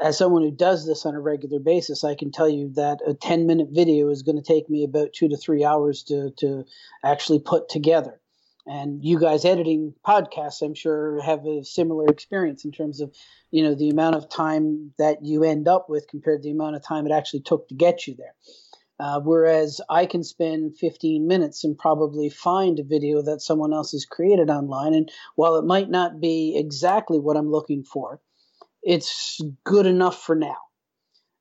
as 0.00 0.18
someone 0.18 0.42
who 0.42 0.50
does 0.50 0.86
this 0.86 1.06
on 1.06 1.14
a 1.14 1.20
regular 1.20 1.60
basis, 1.60 2.04
I 2.04 2.14
can 2.14 2.32
tell 2.32 2.48
you 2.48 2.72
that 2.74 2.98
a 3.06 3.14
10 3.14 3.46
minute 3.46 3.68
video 3.70 4.08
is 4.10 4.22
going 4.22 4.36
to 4.36 4.42
take 4.42 4.68
me 4.68 4.84
about 4.84 5.12
two 5.12 5.28
to 5.28 5.36
three 5.36 5.64
hours 5.64 6.02
to, 6.04 6.30
to 6.38 6.64
actually 7.04 7.38
put 7.38 7.68
together. 7.68 8.20
And 8.66 9.04
you 9.04 9.20
guys 9.20 9.44
editing 9.44 9.94
podcasts, 10.06 10.62
I'm 10.62 10.74
sure, 10.74 11.20
have 11.22 11.44
a 11.44 11.64
similar 11.64 12.06
experience 12.06 12.64
in 12.64 12.72
terms 12.72 13.00
of, 13.02 13.14
you 13.50 13.62
know, 13.62 13.74
the 13.74 13.90
amount 13.90 14.16
of 14.16 14.30
time 14.30 14.92
that 14.98 15.22
you 15.22 15.44
end 15.44 15.68
up 15.68 15.90
with 15.90 16.08
compared 16.08 16.42
to 16.42 16.48
the 16.48 16.52
amount 16.54 16.74
of 16.74 16.82
time 16.82 17.06
it 17.06 17.12
actually 17.12 17.40
took 17.40 17.68
to 17.68 17.74
get 17.74 18.06
you 18.06 18.14
there. 18.16 18.34
Uh, 19.00 19.20
whereas 19.20 19.80
I 19.90 20.06
can 20.06 20.22
spend 20.22 20.76
15 20.78 21.26
minutes 21.26 21.64
and 21.64 21.76
probably 21.76 22.28
find 22.30 22.78
a 22.78 22.84
video 22.84 23.22
that 23.22 23.40
someone 23.40 23.72
else 23.72 23.90
has 23.90 24.04
created 24.04 24.50
online. 24.50 24.94
And 24.94 25.10
while 25.34 25.56
it 25.56 25.64
might 25.64 25.90
not 25.90 26.20
be 26.20 26.56
exactly 26.56 27.18
what 27.18 27.36
I'm 27.36 27.50
looking 27.50 27.82
for, 27.82 28.20
it's 28.82 29.40
good 29.64 29.86
enough 29.86 30.22
for 30.22 30.36
now. 30.36 30.56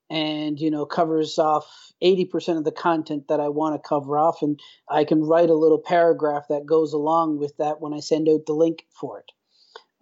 And, 0.10 0.60
you 0.60 0.72
know, 0.72 0.86
covers 0.86 1.38
off 1.38 1.66
80% 2.04 2.58
of 2.58 2.64
the 2.64 2.72
content 2.72 3.28
that 3.30 3.40
I 3.40 3.50
want 3.50 3.76
to 3.76 3.88
cover 3.88 4.18
off. 4.18 4.42
And 4.42 4.60
I 4.90 5.04
can 5.04 5.24
write 5.24 5.50
a 5.50 5.56
little 5.56 5.80
paragraph 5.80 6.46
that 6.50 6.66
goes 6.66 6.94
along 6.94 7.38
with 7.40 7.56
that 7.58 7.82
when 7.82 7.94
I 7.94 8.00
send 8.00 8.28
out 8.30 8.46
the 8.48 8.54
link 8.54 8.86
for 9.00 9.20
it. 9.20 9.32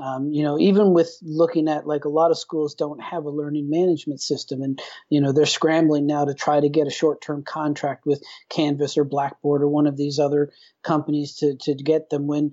Um, 0.01 0.31
you 0.31 0.43
know, 0.43 0.57
even 0.59 0.93
with 0.93 1.15
looking 1.21 1.67
at 1.67 1.85
like 1.85 2.05
a 2.05 2.09
lot 2.09 2.31
of 2.31 2.39
schools 2.39 2.73
don't 2.73 3.01
have 3.01 3.25
a 3.25 3.29
learning 3.29 3.69
management 3.69 4.19
system, 4.19 4.61
and 4.61 4.81
you 5.09 5.21
know 5.21 5.31
they're 5.31 5.45
scrambling 5.45 6.07
now 6.07 6.25
to 6.25 6.33
try 6.33 6.59
to 6.59 6.69
get 6.69 6.87
a 6.87 6.91
short-term 6.91 7.43
contract 7.43 8.05
with 8.05 8.23
Canvas 8.49 8.97
or 8.97 9.03
Blackboard 9.03 9.61
or 9.61 9.67
one 9.67 9.87
of 9.87 9.97
these 9.97 10.17
other 10.17 10.51
companies 10.83 11.35
to 11.37 11.55
to 11.61 11.75
get 11.75 12.09
them. 12.09 12.25
When 12.27 12.51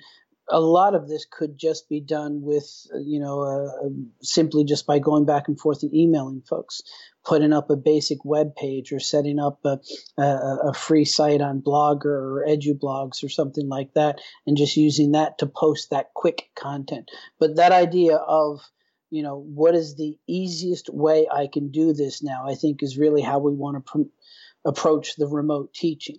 a 0.50 0.60
lot 0.60 0.94
of 0.94 1.08
this 1.08 1.26
could 1.30 1.58
just 1.58 1.88
be 1.88 2.00
done 2.00 2.40
with, 2.42 2.86
you 3.02 3.20
know, 3.20 3.42
uh, 3.42 3.86
um, 3.86 4.10
simply 4.22 4.64
just 4.64 4.86
by 4.86 4.98
going 4.98 5.26
back 5.26 5.48
and 5.48 5.58
forth 5.60 5.82
and 5.82 5.94
emailing 5.94 6.42
folks, 6.42 6.82
putting 7.24 7.52
up 7.52 7.70
a 7.70 7.76
basic 7.76 8.24
web 8.24 8.56
page 8.56 8.92
or 8.92 9.00
setting 9.00 9.38
up 9.38 9.60
a, 9.64 9.78
a, 10.16 10.68
a 10.68 10.74
free 10.74 11.04
site 11.04 11.40
on 11.40 11.60
Blogger 11.60 12.06
or 12.06 12.46
EduBlogs 12.48 13.22
or 13.22 13.28
something 13.28 13.68
like 13.68 13.92
that, 13.94 14.20
and 14.46 14.56
just 14.56 14.76
using 14.76 15.12
that 15.12 15.38
to 15.38 15.46
post 15.46 15.90
that 15.90 16.14
quick 16.14 16.50
content. 16.54 17.10
But 17.38 17.56
that 17.56 17.72
idea 17.72 18.16
of 18.16 18.60
you 19.10 19.22
know 19.22 19.38
what 19.38 19.74
is 19.74 19.96
the 19.96 20.18
easiest 20.26 20.88
way 20.92 21.26
I 21.30 21.48
can 21.52 21.70
do 21.70 21.92
this 21.92 22.22
now, 22.22 22.48
I 22.48 22.54
think 22.54 22.82
is 22.82 22.98
really 22.98 23.22
how 23.22 23.38
we 23.38 23.52
want 23.52 23.76
to 23.76 23.92
pr- 23.92 24.08
approach 24.64 25.16
the 25.16 25.26
remote 25.26 25.74
teaching. 25.74 26.18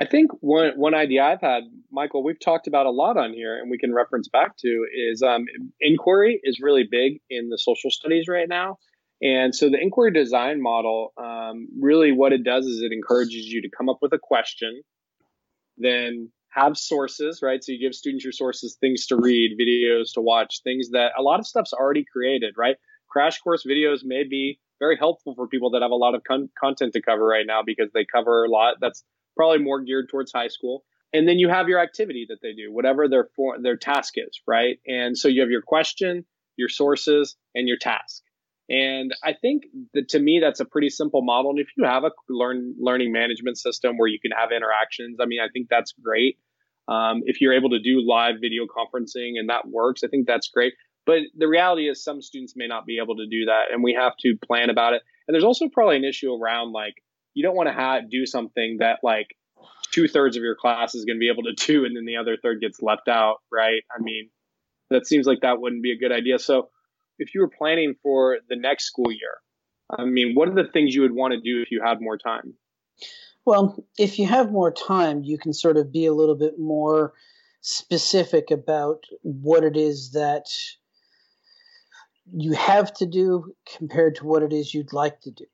I 0.00 0.06
think 0.06 0.30
one 0.40 0.72
one 0.76 0.94
idea 0.94 1.24
I've 1.24 1.42
had, 1.42 1.64
Michael, 1.92 2.24
we've 2.24 2.40
talked 2.40 2.66
about 2.66 2.86
a 2.86 2.90
lot 2.90 3.18
on 3.18 3.34
here, 3.34 3.58
and 3.58 3.70
we 3.70 3.78
can 3.78 3.94
reference 3.94 4.28
back 4.28 4.56
to 4.58 4.86
is 5.10 5.22
um, 5.22 5.44
inquiry 5.80 6.40
is 6.42 6.60
really 6.60 6.88
big 6.90 7.20
in 7.28 7.50
the 7.50 7.58
social 7.58 7.90
studies 7.90 8.26
right 8.28 8.48
now. 8.48 8.78
And 9.22 9.54
so 9.54 9.68
the 9.68 9.78
inquiry 9.78 10.12
design 10.12 10.62
model, 10.62 11.12
um, 11.22 11.68
really 11.78 12.12
what 12.12 12.32
it 12.32 12.42
does 12.42 12.66
is 12.66 12.80
it 12.80 12.92
encourages 12.92 13.46
you 13.46 13.60
to 13.62 13.68
come 13.76 13.90
up 13.90 13.98
with 14.00 14.14
a 14.14 14.18
question, 14.18 14.80
then 15.76 16.32
have 16.48 16.78
sources, 16.78 17.40
right? 17.42 17.62
So 17.62 17.72
you 17.72 17.78
give 17.78 17.94
students 17.94 18.24
your 18.24 18.32
sources, 18.32 18.78
things 18.80 19.06
to 19.08 19.16
read, 19.16 19.58
videos 19.60 20.14
to 20.14 20.22
watch, 20.22 20.62
things 20.64 20.90
that 20.92 21.12
a 21.18 21.22
lot 21.22 21.38
of 21.38 21.46
stuff's 21.46 21.74
already 21.74 22.04
created, 22.10 22.54
right? 22.56 22.76
crash 23.10 23.40
course 23.40 23.64
videos 23.68 24.00
may 24.04 24.24
be 24.24 24.58
very 24.78 24.96
helpful 24.96 25.34
for 25.34 25.46
people 25.48 25.70
that 25.70 25.82
have 25.82 25.90
a 25.90 25.96
lot 25.96 26.14
of 26.14 26.22
con- 26.24 26.48
content 26.58 26.92
to 26.94 27.02
cover 27.02 27.26
right 27.26 27.46
now 27.46 27.60
because 27.64 27.90
they 27.92 28.06
cover 28.12 28.44
a 28.44 28.50
lot 28.50 28.76
that's 28.80 29.04
probably 29.36 29.58
more 29.58 29.80
geared 29.80 30.08
towards 30.10 30.32
high 30.32 30.48
school. 30.48 30.84
And 31.12 31.26
then 31.26 31.38
you 31.38 31.48
have 31.48 31.68
your 31.68 31.80
activity 31.80 32.26
that 32.28 32.38
they 32.42 32.52
do, 32.52 32.72
whatever 32.72 33.08
their 33.08 33.28
for, 33.34 33.56
their 33.60 33.76
task 33.76 34.14
is, 34.16 34.40
right? 34.46 34.78
And 34.86 35.18
so 35.18 35.28
you 35.28 35.40
have 35.40 35.50
your 35.50 35.62
question, 35.62 36.24
your 36.56 36.68
sources, 36.68 37.36
and 37.54 37.66
your 37.66 37.78
task. 37.78 38.22
And 38.68 39.12
I 39.24 39.32
think 39.32 39.64
that 39.94 40.10
to 40.10 40.20
me, 40.20 40.38
that's 40.40 40.60
a 40.60 40.64
pretty 40.64 40.90
simple 40.90 41.22
model. 41.22 41.50
And 41.50 41.58
if 41.58 41.66
you 41.76 41.84
have 41.84 42.04
a 42.04 42.12
learn 42.28 42.76
learning 42.78 43.10
management 43.10 43.58
system 43.58 43.98
where 43.98 44.08
you 44.08 44.20
can 44.20 44.30
have 44.30 44.52
interactions, 44.52 45.18
I 45.20 45.26
mean, 45.26 45.40
I 45.40 45.48
think 45.52 45.66
that's 45.68 45.92
great. 46.00 46.38
Um, 46.86 47.22
if 47.24 47.40
you're 47.40 47.54
able 47.54 47.70
to 47.70 47.80
do 47.80 48.00
live 48.06 48.36
video 48.40 48.66
conferencing 48.66 49.38
and 49.38 49.48
that 49.48 49.66
works, 49.68 50.02
I 50.04 50.08
think 50.08 50.28
that's 50.28 50.48
great. 50.48 50.74
But 51.06 51.22
the 51.36 51.48
reality 51.48 51.88
is, 51.88 52.04
some 52.04 52.22
students 52.22 52.54
may 52.54 52.68
not 52.68 52.86
be 52.86 52.98
able 53.02 53.16
to 53.16 53.26
do 53.26 53.46
that, 53.46 53.72
and 53.72 53.82
we 53.82 53.94
have 53.94 54.12
to 54.20 54.36
plan 54.46 54.70
about 54.70 54.92
it. 54.92 55.02
And 55.26 55.34
there's 55.34 55.44
also 55.44 55.68
probably 55.68 55.96
an 55.96 56.04
issue 56.04 56.32
around 56.32 56.72
like 56.72 56.94
you 57.34 57.42
don't 57.42 57.56
want 57.56 57.68
to 57.68 57.72
ha- 57.72 58.00
do 58.08 58.26
something 58.26 58.78
that 58.80 59.00
like 59.02 59.36
two 59.92 60.08
thirds 60.08 60.36
of 60.36 60.42
your 60.42 60.56
class 60.56 60.94
is 60.94 61.04
going 61.04 61.16
to 61.16 61.20
be 61.20 61.30
able 61.30 61.44
to 61.44 61.54
do, 61.54 61.84
and 61.84 61.96
then 61.96 62.04
the 62.04 62.16
other 62.16 62.36
third 62.42 62.60
gets 62.60 62.82
left 62.82 63.08
out, 63.08 63.36
right? 63.52 63.82
I 63.90 64.00
mean, 64.00 64.30
that 64.90 65.06
seems 65.06 65.26
like 65.26 65.40
that 65.42 65.60
wouldn't 65.60 65.82
be 65.82 65.92
a 65.92 65.98
good 65.98 66.12
idea. 66.12 66.38
So, 66.38 66.68
if 67.18 67.34
you 67.34 67.42
were 67.42 67.48
planning 67.48 67.94
for 68.02 68.38
the 68.48 68.56
next 68.56 68.84
school 68.84 69.12
year, 69.12 69.38
I 69.90 70.04
mean, 70.04 70.34
what 70.34 70.48
are 70.48 70.54
the 70.54 70.70
things 70.70 70.94
you 70.94 71.02
would 71.02 71.14
want 71.14 71.34
to 71.34 71.40
do 71.40 71.60
if 71.60 71.70
you 71.70 71.82
had 71.84 72.00
more 72.00 72.16
time? 72.16 72.54
Well, 73.44 73.84
if 73.98 74.18
you 74.18 74.26
have 74.26 74.50
more 74.50 74.70
time, 74.70 75.24
you 75.24 75.38
can 75.38 75.52
sort 75.52 75.76
of 75.76 75.92
be 75.92 76.06
a 76.06 76.12
little 76.12 76.36
bit 76.36 76.58
more 76.58 77.14
specific 77.62 78.50
about 78.50 79.04
what 79.22 79.64
it 79.64 79.76
is 79.76 80.12
that 80.12 80.46
you 82.32 82.52
have 82.52 82.92
to 82.94 83.06
do 83.06 83.54
compared 83.76 84.14
to 84.16 84.26
what 84.26 84.42
it 84.42 84.52
is 84.52 84.72
you'd 84.72 84.92
like 84.92 85.20
to 85.20 85.30
do 85.30 85.44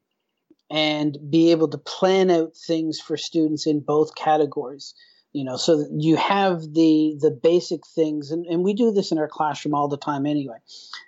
and 0.70 1.16
be 1.30 1.50
able 1.50 1.68
to 1.68 1.78
plan 1.78 2.30
out 2.30 2.56
things 2.56 3.00
for 3.00 3.16
students 3.16 3.66
in 3.66 3.80
both 3.80 4.14
categories 4.14 4.94
you 5.36 5.44
know 5.44 5.58
so 5.58 5.86
you 5.92 6.16
have 6.16 6.62
the 6.72 7.14
the 7.20 7.30
basic 7.30 7.86
things 7.86 8.30
and, 8.30 8.46
and 8.46 8.64
we 8.64 8.72
do 8.72 8.90
this 8.90 9.12
in 9.12 9.18
our 9.18 9.28
classroom 9.28 9.74
all 9.74 9.86
the 9.86 9.98
time 9.98 10.24
anyway. 10.24 10.56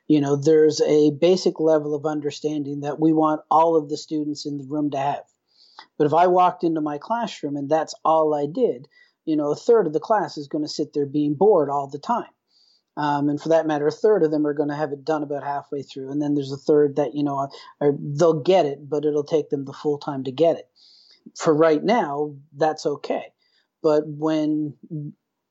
You 0.06 0.20
know 0.20 0.36
there's 0.36 0.82
a 0.82 1.10
basic 1.10 1.58
level 1.58 1.94
of 1.94 2.04
understanding 2.04 2.80
that 2.80 3.00
we 3.00 3.14
want 3.14 3.40
all 3.50 3.74
of 3.74 3.88
the 3.88 3.96
students 3.96 4.44
in 4.44 4.58
the 4.58 4.66
room 4.68 4.90
to 4.90 4.98
have. 4.98 5.24
But 5.96 6.06
if 6.06 6.12
i 6.12 6.26
walked 6.26 6.62
into 6.62 6.82
my 6.82 6.98
classroom 6.98 7.56
and 7.56 7.70
that's 7.70 7.94
all 8.04 8.34
i 8.34 8.44
did 8.44 8.86
you 9.24 9.36
know 9.36 9.50
a 9.50 9.56
third 9.56 9.86
of 9.86 9.94
the 9.94 10.00
class 10.00 10.36
is 10.36 10.48
going 10.48 10.64
to 10.64 10.68
sit 10.68 10.92
there 10.92 11.06
being 11.06 11.34
bored 11.34 11.70
all 11.70 11.86
the 11.86 11.98
time 11.98 12.32
um, 12.98 13.28
and 13.28 13.40
for 13.40 13.50
that 13.50 13.66
matter, 13.66 13.86
a 13.86 13.92
third 13.92 14.24
of 14.24 14.32
them 14.32 14.44
are 14.44 14.52
going 14.52 14.70
to 14.70 14.74
have 14.74 14.92
it 14.92 15.04
done 15.04 15.22
about 15.22 15.44
halfway 15.44 15.82
through, 15.82 16.10
and 16.10 16.20
then 16.20 16.34
there's 16.34 16.50
a 16.50 16.56
third 16.56 16.96
that 16.96 17.14
you 17.14 17.22
know 17.22 17.48
are, 17.80 17.92
they'll 17.96 18.42
get 18.42 18.66
it, 18.66 18.90
but 18.90 19.04
it'll 19.04 19.22
take 19.22 19.50
them 19.50 19.64
the 19.64 19.72
full 19.72 19.98
time 19.98 20.24
to 20.24 20.32
get 20.32 20.56
it. 20.56 20.68
For 21.36 21.54
right 21.54 21.82
now, 21.82 22.34
that's 22.56 22.84
okay. 22.84 23.26
But 23.82 24.02
when 24.06 24.74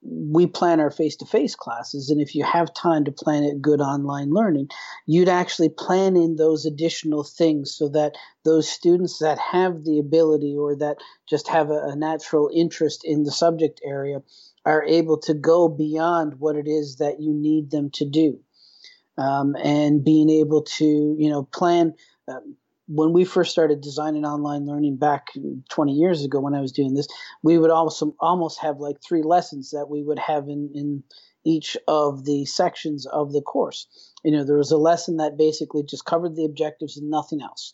we 0.02 0.46
plan 0.46 0.82
our 0.82 0.92
face 0.92 1.16
to 1.18 1.26
face 1.26 1.56
classes, 1.56 2.10
and 2.10 2.20
if 2.20 2.36
you 2.36 2.44
have 2.44 2.74
time 2.74 3.06
to 3.06 3.14
plan 3.14 3.44
it 3.44 3.62
good 3.62 3.80
online 3.80 4.32
learning, 4.32 4.68
you'd 5.06 5.30
actually 5.30 5.70
plan 5.70 6.18
in 6.18 6.36
those 6.36 6.66
additional 6.66 7.24
things 7.24 7.74
so 7.74 7.88
that 7.90 8.16
those 8.44 8.68
students 8.68 9.20
that 9.20 9.40
have 9.40 9.86
the 9.86 10.00
ability 10.00 10.56
or 10.58 10.76
that 10.76 10.98
just 11.30 11.48
have 11.48 11.70
a, 11.70 11.80
a 11.86 11.96
natural 11.96 12.50
interest 12.54 13.04
in 13.06 13.24
the 13.24 13.32
subject 13.32 13.80
area 13.86 14.22
are 14.68 14.84
able 14.84 15.18
to 15.18 15.34
go 15.34 15.70
beyond 15.70 16.34
what 16.40 16.58
it 16.58 16.68
is 16.68 16.98
that 16.98 17.22
you 17.22 17.34
need 17.34 17.72
them 17.72 17.90
to 17.90 18.04
do. 18.04 18.38
Um, 19.18 19.56
and 19.56 20.04
being 20.04 20.30
able 20.30 20.64
to, 20.64 21.16
you 21.18 21.30
know, 21.30 21.44
plan. 21.44 21.94
Um, 22.28 22.58
when 22.90 23.14
we 23.14 23.24
first 23.24 23.52
started 23.52 23.80
designing 23.80 24.26
online 24.26 24.66
learning 24.66 24.98
back 24.98 25.28
20 25.70 25.94
years 25.94 26.24
ago, 26.24 26.42
when 26.42 26.54
I 26.54 26.60
was 26.60 26.74
doing 26.74 26.94
this, 26.94 27.08
we 27.42 27.58
would 27.58 27.72
also 27.72 28.14
almost 28.20 28.60
have 28.60 28.80
like 28.80 28.98
three 29.02 29.24
lessons 29.24 29.72
that 29.72 29.88
we 29.90 30.04
would 30.04 30.20
have 30.20 30.50
in, 30.50 30.70
in 30.76 31.04
each 31.46 31.78
of 31.88 32.26
the 32.26 32.46
sections 32.46 33.06
of 33.06 33.32
the 33.32 33.42
course. 33.42 33.88
You 34.24 34.32
know, 34.32 34.44
there 34.44 34.58
was 34.58 34.72
a 34.72 34.78
lesson 34.78 35.18
that 35.18 35.38
basically 35.38 35.84
just 35.84 36.06
covered 36.06 36.36
the 36.36 36.46
objectives 36.46 36.98
and 36.98 37.10
nothing 37.10 37.42
else 37.42 37.74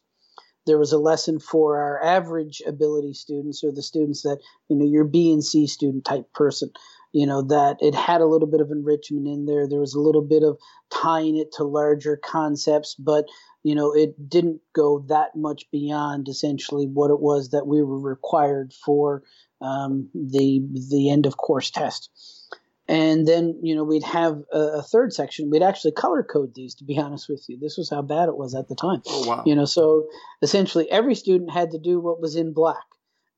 there 0.66 0.78
was 0.78 0.92
a 0.94 0.98
lesson 0.98 1.40
for 1.40 1.80
our 1.80 2.04
average 2.04 2.62
ability 2.66 3.14
students 3.14 3.64
or 3.64 3.72
the 3.72 3.82
students 3.82 4.24
that 4.24 4.40
you 4.70 4.78
know 4.78 4.86
your 4.86 5.06
b 5.06 5.32
and 5.32 5.44
c 5.44 5.68
student 5.68 6.06
type 6.06 6.32
person 6.34 6.70
you 7.14 7.28
know 7.28 7.44
that 7.44 7.78
it 7.80 7.96
had 7.96 8.22
a 8.22 8.26
little 8.26 8.48
bit 8.48 8.60
of 8.60 8.72
enrichment 8.72 9.28
in 9.28 9.46
there. 9.46 9.70
There 9.70 9.80
was 9.80 9.94
a 9.94 10.02
little 10.02 10.24
bit 10.24 10.44
of 10.44 10.58
tying 10.92 11.38
it 11.38 11.54
to 11.54 11.64
larger 11.64 12.18
concepts 12.18 12.96
but 12.96 13.26
you 13.64 13.76
know 13.76 13.94
it 13.94 14.30
didn't 14.30 14.62
go 14.74 15.06
that 15.10 15.36
much 15.36 15.70
beyond 15.72 16.28
essentially 16.28 16.88
what 16.88 17.12
it 17.12 17.20
was 17.20 17.50
that 17.50 17.68
we 17.68 17.82
were 17.82 18.00
required 18.00 18.74
for 18.86 19.24
um, 19.62 20.10
the 20.14 20.62
the 20.90 21.10
end 21.10 21.26
of 21.26 21.38
course 21.38 21.72
test 21.72 22.10
and 22.88 23.28
then 23.28 23.60
you 23.62 23.76
know 23.76 23.84
we'd 23.84 24.04
have 24.04 24.44
a, 24.52 24.60
a, 24.60 24.82
third 24.82 25.14
section. 25.14 25.50
We'd 25.50 25.64
actually 25.64 25.94
color 25.94 26.24
code 26.24 26.54
these 26.54 26.76
to 26.76 26.84
be 26.84 26.98
honest 26.98 27.30
with 27.30 27.46
you. 27.48 27.58
This 27.58 27.78
was 27.78 27.90
how 27.90 28.02
bad 28.02 28.28
it 28.30 28.38
was 28.38 28.56
at 28.56 28.68
the 28.68 28.76
time. 28.76 29.02
Oh, 29.08 29.28
wow. 29.28 29.44
you 29.46 29.56
know 29.56 29.66
so 29.66 30.08
essentially 30.42 30.90
every 30.92 31.16
student 31.16 31.52
had 31.52 31.72
to 31.72 31.80
do 31.80 32.00
what 32.00 32.22
was 32.22 32.36
in 32.36 32.54
black. 32.54 32.84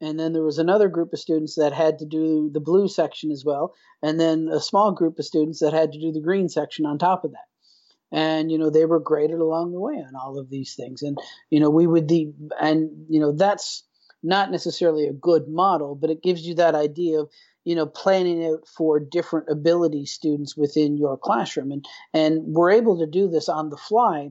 And 0.01 0.19
then 0.19 0.33
there 0.33 0.43
was 0.43 0.59
another 0.59 0.89
group 0.89 1.13
of 1.13 1.19
students 1.19 1.55
that 1.55 1.71
had 1.71 1.99
to 1.99 2.05
do 2.05 2.49
the 2.53 2.59
blue 2.59 2.89
section 2.89 3.31
as 3.31 3.45
well. 3.45 3.73
And 4.03 4.19
then 4.19 4.49
a 4.51 4.59
small 4.59 4.91
group 4.91 5.17
of 5.19 5.25
students 5.25 5.61
that 5.61 5.71
had 5.73 5.93
to 5.93 5.99
do 5.99 6.11
the 6.11 6.19
green 6.19 6.49
section 6.49 6.85
on 6.85 6.97
top 6.97 7.23
of 7.23 7.31
that. 7.31 7.47
And 8.11 8.51
you 8.51 8.57
know 8.57 8.69
they 8.69 8.85
were 8.85 8.99
graded 8.99 9.39
along 9.39 9.71
the 9.71 9.79
way 9.79 9.95
on 9.95 10.15
all 10.15 10.39
of 10.39 10.49
these 10.49 10.75
things. 10.75 11.03
And 11.03 11.17
you 11.49 11.59
know 11.59 11.69
we 11.69 11.85
would 11.85 12.07
the 12.07 12.33
and 12.59 13.05
you 13.09 13.19
know 13.19 13.31
that's 13.31 13.83
not 14.23 14.49
necessarily 14.49 15.05
a 15.05 15.13
good 15.13 15.47
model 15.47 15.93
but 15.93 16.09
it 16.09 16.23
gives 16.23 16.41
you 16.41 16.55
that 16.55 16.73
idea 16.73 17.19
of 17.19 17.29
you 17.65 17.75
know 17.75 17.85
planning 17.85 18.45
out 18.45 18.67
for 18.67 18.99
different 18.99 19.49
ability 19.49 20.05
students 20.05 20.55
within 20.55 20.97
your 20.97 21.17
classroom. 21.17 21.71
And 21.71 21.85
and 22.13 22.41
we're 22.45 22.71
able 22.71 22.99
to 22.99 23.07
do 23.07 23.27
this 23.27 23.49
on 23.49 23.69
the 23.69 23.77
fly 23.77 24.29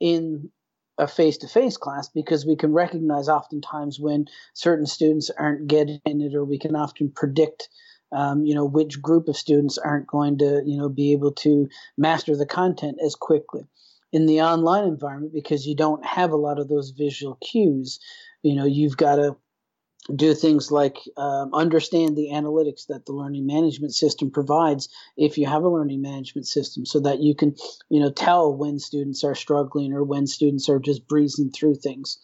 in 0.00 0.50
a 0.98 1.06
face-to-face 1.06 1.76
class 1.76 2.08
because 2.08 2.44
we 2.44 2.56
can 2.56 2.72
recognize 2.72 3.28
oftentimes 3.28 3.98
when 3.98 4.26
certain 4.52 4.86
students 4.86 5.30
aren't 5.30 5.66
getting 5.66 6.00
it 6.04 6.34
or 6.34 6.44
we 6.44 6.58
can 6.58 6.76
often 6.76 7.10
predict 7.10 7.68
um, 8.12 8.44
you 8.44 8.54
know 8.54 8.64
which 8.64 9.00
group 9.00 9.28
of 9.28 9.36
students 9.36 9.78
aren't 9.78 10.06
going 10.06 10.38
to 10.38 10.62
you 10.66 10.76
know 10.76 10.88
be 10.88 11.12
able 11.12 11.32
to 11.32 11.68
master 11.96 12.36
the 12.36 12.46
content 12.46 12.98
as 13.04 13.14
quickly. 13.14 13.62
In 14.12 14.26
the 14.26 14.42
online 14.42 14.84
environment 14.84 15.32
because 15.32 15.66
you 15.66 15.74
don't 15.74 16.04
have 16.04 16.32
a 16.32 16.36
lot 16.36 16.58
of 16.58 16.68
those 16.68 16.90
visual 16.90 17.38
cues 17.40 17.98
you 18.42 18.54
know 18.54 18.66
you've 18.66 18.96
got 18.96 19.16
to 19.16 19.36
do 20.14 20.34
things 20.34 20.72
like 20.72 20.98
um, 21.16 21.54
understand 21.54 22.16
the 22.16 22.30
analytics 22.32 22.86
that 22.88 23.06
the 23.06 23.12
learning 23.12 23.46
management 23.46 23.94
system 23.94 24.30
provides 24.30 24.88
if 25.16 25.38
you 25.38 25.46
have 25.46 25.62
a 25.62 25.68
learning 25.68 26.02
management 26.02 26.46
system 26.46 26.84
so 26.84 27.00
that 27.00 27.20
you 27.20 27.34
can 27.34 27.54
you 27.88 28.00
know 28.00 28.10
tell 28.10 28.54
when 28.54 28.78
students 28.78 29.22
are 29.22 29.34
struggling 29.34 29.92
or 29.92 30.02
when 30.02 30.26
students 30.26 30.68
are 30.68 30.80
just 30.80 31.06
breezing 31.06 31.50
through 31.50 31.76
things. 31.76 32.18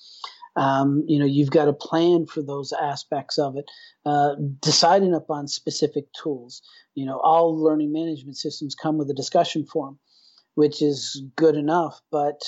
Um, 0.57 1.05
you 1.07 1.21
know 1.21 1.27
you've 1.27 1.53
got 1.53 1.69
a 1.69 1.73
plan 1.73 2.27
for 2.27 2.43
those 2.43 2.73
aspects 2.73 3.39
of 3.39 3.57
it 3.57 3.67
uh, 4.05 4.35
deciding 4.61 5.15
upon 5.15 5.47
specific 5.47 6.07
tools. 6.21 6.63
You 6.95 7.07
know 7.07 7.21
all 7.21 7.63
learning 7.63 7.93
management 7.93 8.37
systems 8.37 8.75
come 8.75 8.99
with 8.99 9.11
a 9.11 9.15
discussion 9.15 9.65
forum 9.65 9.99
which 10.55 10.83
is 10.83 11.23
good 11.37 11.55
enough 11.55 12.01
but 12.11 12.41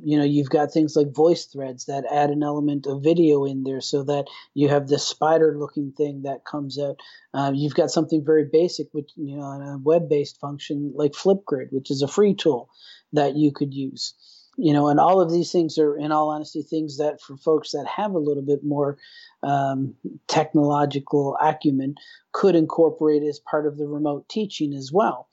you 0.00 0.16
know 0.16 0.24
you've 0.24 0.48
got 0.48 0.72
things 0.72 0.96
like 0.96 1.14
voice 1.14 1.44
threads 1.44 1.86
that 1.86 2.04
add 2.10 2.30
an 2.30 2.42
element 2.42 2.86
of 2.86 3.02
video 3.02 3.44
in 3.44 3.62
there 3.62 3.80
so 3.80 4.02
that 4.02 4.26
you 4.54 4.68
have 4.68 4.88
this 4.88 5.06
spider 5.06 5.56
looking 5.58 5.92
thing 5.92 6.22
that 6.22 6.44
comes 6.44 6.78
out. 6.78 6.98
Uh, 7.34 7.52
you've 7.54 7.74
got 7.74 7.90
something 7.90 8.24
very 8.24 8.44
basic 8.50 8.88
which 8.92 9.10
you 9.16 9.36
know 9.36 9.44
a 9.44 9.78
web 9.82 10.08
based 10.08 10.40
function 10.40 10.92
like 10.94 11.12
flipgrid 11.12 11.72
which 11.72 11.90
is 11.90 12.02
a 12.02 12.08
free 12.08 12.34
tool 12.34 12.70
that 13.12 13.36
you 13.36 13.52
could 13.52 13.74
use. 13.74 14.14
You 14.56 14.72
know 14.72 14.88
and 14.88 14.98
all 14.98 15.20
of 15.20 15.30
these 15.30 15.52
things 15.52 15.78
are 15.78 15.96
in 15.96 16.10
all 16.10 16.30
honesty 16.30 16.62
things 16.62 16.98
that 16.98 17.20
for 17.20 17.36
folks 17.36 17.72
that 17.72 17.86
have 17.86 18.12
a 18.12 18.18
little 18.18 18.42
bit 18.42 18.64
more 18.64 18.98
um, 19.42 19.94
technological 20.26 21.36
acumen 21.40 21.96
could 22.32 22.54
incorporate 22.54 23.22
as 23.22 23.40
part 23.40 23.66
of 23.66 23.76
the 23.76 23.86
remote 23.86 24.28
teaching 24.28 24.72
as 24.72 24.90
well 24.92 25.28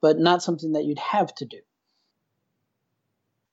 but 0.00 0.18
not 0.18 0.42
something 0.42 0.72
that 0.72 0.84
you'd 0.84 0.98
have 0.98 1.34
to 1.36 1.46
do 1.46 1.58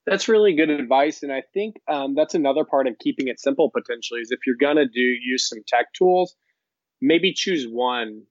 that's 0.05 0.27
really 0.27 0.55
good 0.55 0.69
advice, 0.69 1.23
and 1.23 1.31
I 1.31 1.43
think 1.53 1.75
um, 1.87 2.15
that's 2.15 2.33
another 2.33 2.65
part 2.65 2.87
of 2.87 2.97
keeping 2.99 3.27
it 3.27 3.39
simple. 3.39 3.69
Potentially, 3.69 4.21
is 4.21 4.31
if 4.31 4.39
you're 4.47 4.55
gonna 4.59 4.87
do 4.87 5.01
use 5.01 5.47
some 5.47 5.59
tech 5.67 5.93
tools, 5.93 6.35
maybe 7.01 7.33
choose 7.33 7.65
one 7.65 8.23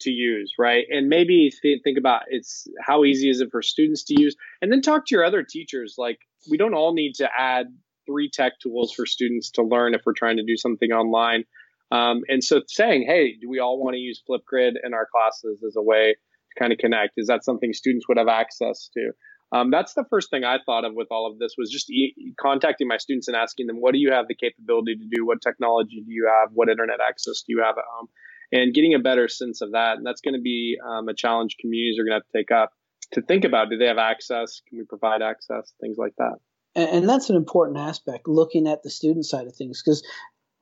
to 0.00 0.10
use, 0.10 0.52
right? 0.58 0.84
And 0.90 1.08
maybe 1.08 1.52
th- 1.62 1.80
think 1.82 1.98
about 1.98 2.22
it's 2.28 2.66
how 2.80 3.04
easy 3.04 3.28
is 3.28 3.40
it 3.40 3.48
for 3.50 3.62
students 3.62 4.04
to 4.04 4.20
use, 4.20 4.36
and 4.62 4.72
then 4.72 4.80
talk 4.80 5.06
to 5.06 5.14
your 5.14 5.24
other 5.24 5.42
teachers. 5.42 5.96
Like, 5.98 6.18
we 6.50 6.56
don't 6.56 6.74
all 6.74 6.94
need 6.94 7.14
to 7.16 7.28
add 7.36 7.66
three 8.06 8.30
tech 8.30 8.52
tools 8.62 8.92
for 8.92 9.04
students 9.04 9.50
to 9.52 9.62
learn 9.62 9.94
if 9.94 10.02
we're 10.06 10.14
trying 10.14 10.38
to 10.38 10.44
do 10.44 10.56
something 10.56 10.92
online. 10.92 11.44
Um, 11.90 12.22
and 12.28 12.42
so, 12.42 12.62
saying, 12.68 13.04
"Hey, 13.06 13.36
do 13.40 13.48
we 13.48 13.58
all 13.58 13.82
want 13.82 13.94
to 13.94 14.00
use 14.00 14.22
Flipgrid 14.28 14.74
in 14.82 14.94
our 14.94 15.06
classes 15.10 15.62
as 15.62 15.76
a 15.76 15.82
way 15.82 16.14
to 16.14 16.60
kind 16.60 16.72
of 16.72 16.78
connect?" 16.78 17.14
Is 17.16 17.26
that 17.26 17.44
something 17.44 17.72
students 17.72 18.08
would 18.08 18.18
have 18.18 18.28
access 18.28 18.88
to? 18.94 19.12
Um, 19.52 19.70
that's 19.70 19.94
the 19.94 20.04
first 20.10 20.30
thing 20.30 20.44
I 20.44 20.58
thought 20.64 20.84
of 20.84 20.94
with 20.94 21.08
all 21.10 21.30
of 21.30 21.38
this 21.38 21.54
was 21.56 21.70
just 21.70 21.90
e- 21.90 22.34
contacting 22.38 22.86
my 22.86 22.98
students 22.98 23.28
and 23.28 23.36
asking 23.36 23.66
them, 23.66 23.76
what 23.76 23.92
do 23.92 23.98
you 23.98 24.12
have 24.12 24.28
the 24.28 24.34
capability 24.34 24.96
to 24.96 25.06
do? 25.10 25.26
What 25.26 25.40
technology 25.40 26.02
do 26.04 26.12
you 26.12 26.28
have? 26.28 26.50
What 26.52 26.68
internet 26.68 26.98
access 27.06 27.42
do 27.46 27.54
you 27.54 27.62
have 27.62 27.78
at 27.78 27.84
home? 27.96 28.08
And 28.52 28.74
getting 28.74 28.94
a 28.94 28.98
better 28.98 29.28
sense 29.28 29.60
of 29.60 29.72
that. 29.72 29.96
And 29.96 30.06
that's 30.06 30.20
going 30.20 30.34
to 30.34 30.40
be 30.40 30.78
um, 30.86 31.08
a 31.08 31.14
challenge 31.14 31.56
communities 31.60 31.98
are 31.98 32.04
going 32.04 32.12
to 32.12 32.16
have 32.16 32.30
to 32.30 32.38
take 32.38 32.50
up 32.50 32.72
to 33.12 33.22
think 33.22 33.44
about. 33.44 33.70
Do 33.70 33.78
they 33.78 33.86
have 33.86 33.98
access? 33.98 34.60
Can 34.68 34.78
we 34.78 34.84
provide 34.84 35.22
access? 35.22 35.72
Things 35.80 35.96
like 35.98 36.14
that. 36.18 36.36
And, 36.74 36.90
and 36.90 37.08
that's 37.08 37.30
an 37.30 37.36
important 37.36 37.78
aspect, 37.78 38.28
looking 38.28 38.68
at 38.68 38.82
the 38.82 38.90
student 38.90 39.24
side 39.24 39.46
of 39.46 39.54
things, 39.54 39.82
because 39.82 40.06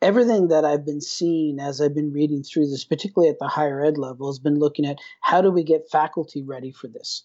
everything 0.00 0.48
that 0.48 0.64
I've 0.64 0.86
been 0.86 1.00
seeing 1.00 1.58
as 1.58 1.80
I've 1.80 1.94
been 1.94 2.12
reading 2.12 2.42
through 2.42 2.70
this, 2.70 2.84
particularly 2.84 3.30
at 3.30 3.38
the 3.40 3.48
higher 3.48 3.84
ed 3.84 3.98
level, 3.98 4.30
has 4.30 4.38
been 4.38 4.58
looking 4.58 4.86
at 4.86 4.98
how 5.22 5.42
do 5.42 5.50
we 5.50 5.64
get 5.64 5.90
faculty 5.90 6.42
ready 6.42 6.70
for 6.70 6.86
this 6.88 7.24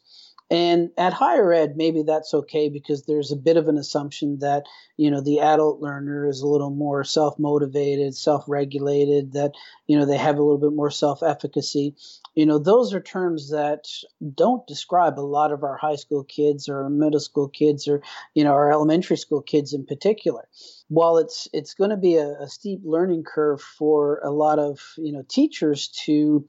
and 0.52 0.90
at 0.98 1.14
higher 1.14 1.54
ed, 1.54 1.78
maybe 1.78 2.04
that's 2.04 2.34
okay 2.34 2.68
because 2.68 3.06
there's 3.06 3.32
a 3.32 3.38
bit 3.38 3.56
of 3.56 3.70
an 3.70 3.78
assumption 3.78 4.40
that, 4.40 4.66
you 4.98 5.10
know, 5.10 5.22
the 5.22 5.40
adult 5.40 5.80
learner 5.80 6.28
is 6.28 6.42
a 6.42 6.48
little 6.48 6.72
more 6.72 7.06
self 7.06 7.40
motivated, 7.40 8.18
self 8.18 8.44
regulated, 8.50 9.32
that, 9.32 9.54
you 9.88 9.98
know, 9.98 10.06
they 10.06 10.18
have 10.18 10.36
a 10.36 10.44
little 10.44 10.58
bit 10.58 10.76
more 10.76 10.92
self 10.92 11.24
efficacy. 11.24 11.96
You 12.36 12.46
know, 12.46 12.60
those 12.60 12.94
are 12.94 13.00
terms 13.00 13.52
that 13.52 13.88
don't 14.36 14.68
describe 14.68 15.18
a 15.18 15.22
lot 15.22 15.54
of 15.54 15.64
our 15.64 15.78
high 15.78 15.96
school 15.96 16.26
kids 16.26 16.68
or 16.68 16.90
middle 16.90 17.22
school 17.22 17.48
kids 17.48 17.88
or, 17.88 18.02
you 18.36 18.44
know, 18.44 18.52
our 18.52 18.74
elementary 18.74 19.18
school 19.18 19.42
kids 19.42 19.74
in 19.74 19.86
particular. 19.86 20.50
While 20.90 21.18
it's 21.20 21.48
it's 21.54 21.76
going 21.76 21.92
to 21.92 21.98
be 21.98 22.18
a, 22.18 22.28
a 22.42 22.50
steep 22.50 22.82
learning 22.84 23.24
curve 23.24 23.62
for 23.62 24.20
a 24.22 24.32
lot 24.32 24.60
of, 24.60 24.82
you 24.98 25.14
know, 25.14 25.24
teachers 25.30 25.88
to 26.04 26.46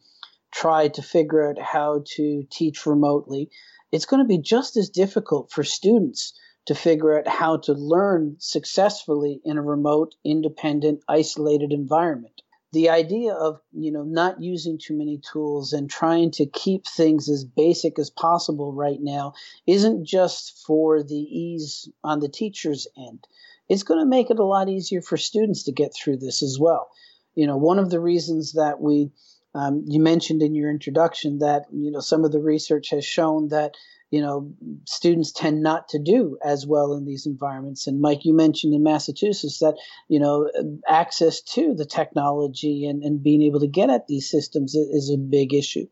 try 0.50 0.88
to 0.88 1.02
figure 1.02 1.48
out 1.48 1.62
how 1.62 2.02
to 2.16 2.44
teach 2.50 2.84
remotely 2.84 3.48
it's 3.92 4.07
going 4.07 4.22
to 4.22 4.28
be 4.28 4.38
just 4.38 4.76
as 4.76 4.88
difficult 4.88 5.52
for 5.52 5.62
students 5.62 6.33
to 6.66 6.74
figure 6.74 7.18
out 7.18 7.28
how 7.28 7.59
to 7.59 7.72
learn 7.72 8.37
successfully 8.38 9.40
in 9.44 9.59
a 9.59 9.62
remote, 9.62 10.14
independent, 10.24 11.02
isolated 11.09 11.72
environment. 11.72 12.42
The 12.72 12.88
idea 12.88 13.35
of, 13.35 13.61
you 13.72 13.92
know, 13.92 14.02
not 14.02 14.40
using 14.40 14.78
too 14.78 14.96
many 14.96 15.18
tools 15.18 15.74
and 15.74 15.90
trying 15.90 16.31
to 16.33 16.46
keep 16.46 16.87
things 16.87 17.28
as 17.28 17.44
basic 17.44 17.98
as 17.98 18.09
possible 18.09 18.72
right 18.72 18.98
now 19.00 19.35
isn't 19.66 20.07
just 20.07 20.64
for 20.66 21.02
the 21.02 21.14
ease 21.14 21.88
on 22.02 22.20
the 22.20 22.31
teacher's 22.31 22.87
end. 22.96 23.26
It's 23.68 23.83
going 23.83 24.00
to 24.00 24.09
make 24.09 24.31
it 24.31 24.38
a 24.38 24.44
lot 24.44 24.70
easier 24.70 25.02
for 25.02 25.18
students 25.18 25.64
to 25.64 25.72
get 25.72 25.92
through 25.94 26.18
this 26.18 26.42
as 26.42 26.59
well. 26.59 26.90
You 27.35 27.46
know, 27.46 27.59
one 27.59 27.78
of 27.78 27.90
the 27.90 28.00
reasons 28.00 28.52
that 28.52 28.81
we 28.81 29.11
um, 29.54 29.84
you 29.86 30.00
mentioned 30.00 30.42
in 30.42 30.54
your 30.54 30.70
introduction 30.70 31.38
that 31.38 31.66
you 31.72 31.90
know 31.90 32.00
some 32.00 32.24
of 32.24 32.32
the 32.32 32.40
research 32.40 32.90
has 32.90 33.04
shown 33.04 33.48
that 33.48 33.74
you 34.10 34.20
know 34.20 34.50
students 34.86 35.30
tend 35.32 35.62
not 35.62 35.88
to 35.88 35.98
do 35.98 36.38
as 36.42 36.66
well 36.66 36.94
in 36.94 37.04
these 37.04 37.26
environments. 37.26 37.86
And 37.86 38.00
Mike, 38.00 38.24
you 38.24 38.34
mentioned 38.34 38.74
in 38.74 38.82
Massachusetts 38.82 39.58
that 39.58 39.76
you 40.08 40.20
know 40.20 40.50
access 40.88 41.42
to 41.54 41.74
the 41.74 41.84
technology 41.84 42.86
and, 42.86 43.02
and 43.02 43.22
being 43.22 43.42
able 43.42 43.60
to 43.60 43.66
get 43.66 43.90
at 43.90 44.06
these 44.06 44.30
systems 44.30 44.74
is 44.74 45.10
a 45.10 45.18
big 45.18 45.52
issue. 45.52 45.86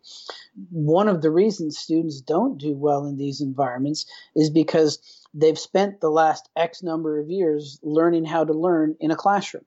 One 0.70 1.08
of 1.08 1.20
the 1.20 1.30
reasons 1.30 1.78
students 1.78 2.20
don't 2.20 2.58
do 2.58 2.74
well 2.74 3.06
in 3.06 3.16
these 3.16 3.40
environments 3.42 4.06
is 4.34 4.48
because 4.50 4.98
they've 5.34 5.58
spent 5.58 6.00
the 6.00 6.10
last 6.10 6.48
X 6.56 6.82
number 6.82 7.20
of 7.20 7.30
years 7.30 7.78
learning 7.82 8.24
how 8.24 8.44
to 8.44 8.52
learn 8.52 8.96
in 9.00 9.10
a 9.10 9.16
classroom 9.16 9.64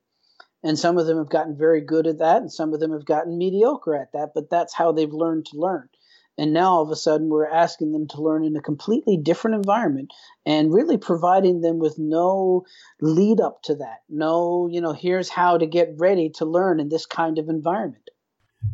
and 0.63 0.79
some 0.79 0.97
of 0.97 1.05
them 1.05 1.17
have 1.17 1.29
gotten 1.29 1.57
very 1.57 1.81
good 1.81 2.07
at 2.07 2.19
that 2.19 2.37
and 2.37 2.51
some 2.51 2.73
of 2.73 2.79
them 2.79 2.91
have 2.91 3.05
gotten 3.05 3.37
mediocre 3.37 3.95
at 3.95 4.11
that 4.13 4.31
but 4.33 4.49
that's 4.49 4.73
how 4.73 4.91
they've 4.91 5.13
learned 5.13 5.45
to 5.45 5.57
learn 5.57 5.87
and 6.37 6.53
now 6.53 6.71
all 6.71 6.81
of 6.81 6.89
a 6.89 6.95
sudden 6.95 7.29
we're 7.29 7.47
asking 7.47 7.91
them 7.91 8.07
to 8.07 8.21
learn 8.21 8.43
in 8.43 8.55
a 8.55 8.61
completely 8.61 9.17
different 9.17 9.55
environment 9.55 10.11
and 10.45 10.73
really 10.73 10.97
providing 10.97 11.61
them 11.61 11.79
with 11.79 11.97
no 11.99 12.65
lead 13.01 13.39
up 13.39 13.61
to 13.61 13.75
that 13.75 13.99
no 14.09 14.67
you 14.71 14.81
know 14.81 14.93
here's 14.93 15.29
how 15.29 15.57
to 15.57 15.65
get 15.65 15.93
ready 15.97 16.29
to 16.29 16.45
learn 16.45 16.79
in 16.79 16.89
this 16.89 17.05
kind 17.05 17.37
of 17.37 17.49
environment 17.49 18.09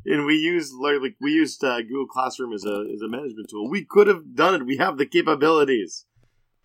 and 0.06 0.26
we 0.26 0.36
use 0.36 0.74
like 0.74 1.16
we 1.20 1.32
used 1.32 1.64
uh, 1.64 1.82
Google 1.82 2.08
Classroom 2.08 2.54
as 2.54 2.66
a 2.66 2.86
as 2.94 3.02
a 3.02 3.08
management 3.08 3.50
tool. 3.50 3.70
We 3.70 3.84
could 3.84 4.08
have 4.08 4.36
done 4.36 4.56
it. 4.56 4.66
We 4.66 4.78
have 4.78 4.98
the 4.98 5.06
capabilities, 5.06 6.06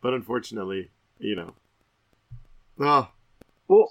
but 0.00 0.14
unfortunately, 0.14 0.90
you 1.18 1.36
know. 1.36 1.54
Oh. 2.78 3.08
Well, 3.68 3.88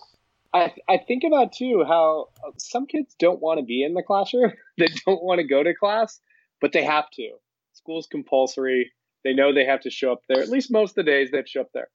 I, 0.54 0.74
I 0.88 0.98
think 0.98 1.24
about 1.24 1.54
too 1.54 1.84
how 1.88 2.30
uh, 2.46 2.52
some 2.58 2.86
kids 2.86 3.16
don't 3.18 3.42
want 3.42 3.60
to 3.60 3.66
be 3.66 3.84
in 3.84 3.94
the 3.94 4.04
classroom. 4.04 4.54
they 4.78 4.88
don't 5.06 5.24
want 5.24 5.40
to 5.40 5.48
go 5.48 5.64
to 5.64 5.74
class, 5.74 6.20
but 6.62 6.72
they 6.72 6.84
have 6.84 7.10
to. 7.14 7.30
School's 7.74 8.08
compulsory. 8.08 8.92
They 9.24 9.34
know 9.34 9.54
they 9.54 9.66
have 9.66 9.82
to 9.82 9.90
show 9.90 10.12
up 10.12 10.22
there. 10.28 10.42
At 10.42 10.50
least 10.50 10.72
most 10.72 10.92
of 10.92 10.96
the 10.96 11.12
days 11.12 11.32
they 11.32 11.38
have 11.38 11.46
to 11.46 11.52
show 11.52 11.62
up 11.62 11.72
there. 11.74 11.88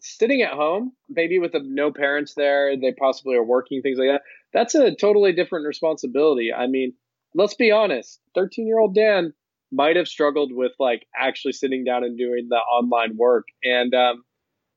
Sitting 0.00 0.42
at 0.42 0.52
home, 0.52 0.92
maybe 1.08 1.38
with 1.38 1.52
no 1.54 1.90
parents 1.90 2.34
there, 2.34 2.76
they 2.76 2.92
possibly 2.92 3.36
are 3.36 3.44
working, 3.44 3.80
things 3.80 3.98
like 3.98 4.08
that. 4.08 4.22
That's 4.52 4.74
a 4.74 4.94
totally 4.94 5.32
different 5.32 5.66
responsibility. 5.66 6.52
I 6.52 6.66
mean, 6.66 6.92
let's 7.34 7.54
be 7.54 7.70
honest. 7.70 8.20
13 8.34 8.66
year 8.66 8.78
old 8.78 8.94
Dan 8.94 9.32
might 9.72 9.96
have 9.96 10.08
struggled 10.08 10.52
with 10.52 10.72
like 10.78 11.06
actually 11.18 11.52
sitting 11.52 11.84
down 11.84 12.04
and 12.04 12.18
doing 12.18 12.48
the 12.50 12.56
online 12.56 13.16
work. 13.16 13.44
And 13.62 13.94
um, 13.94 14.24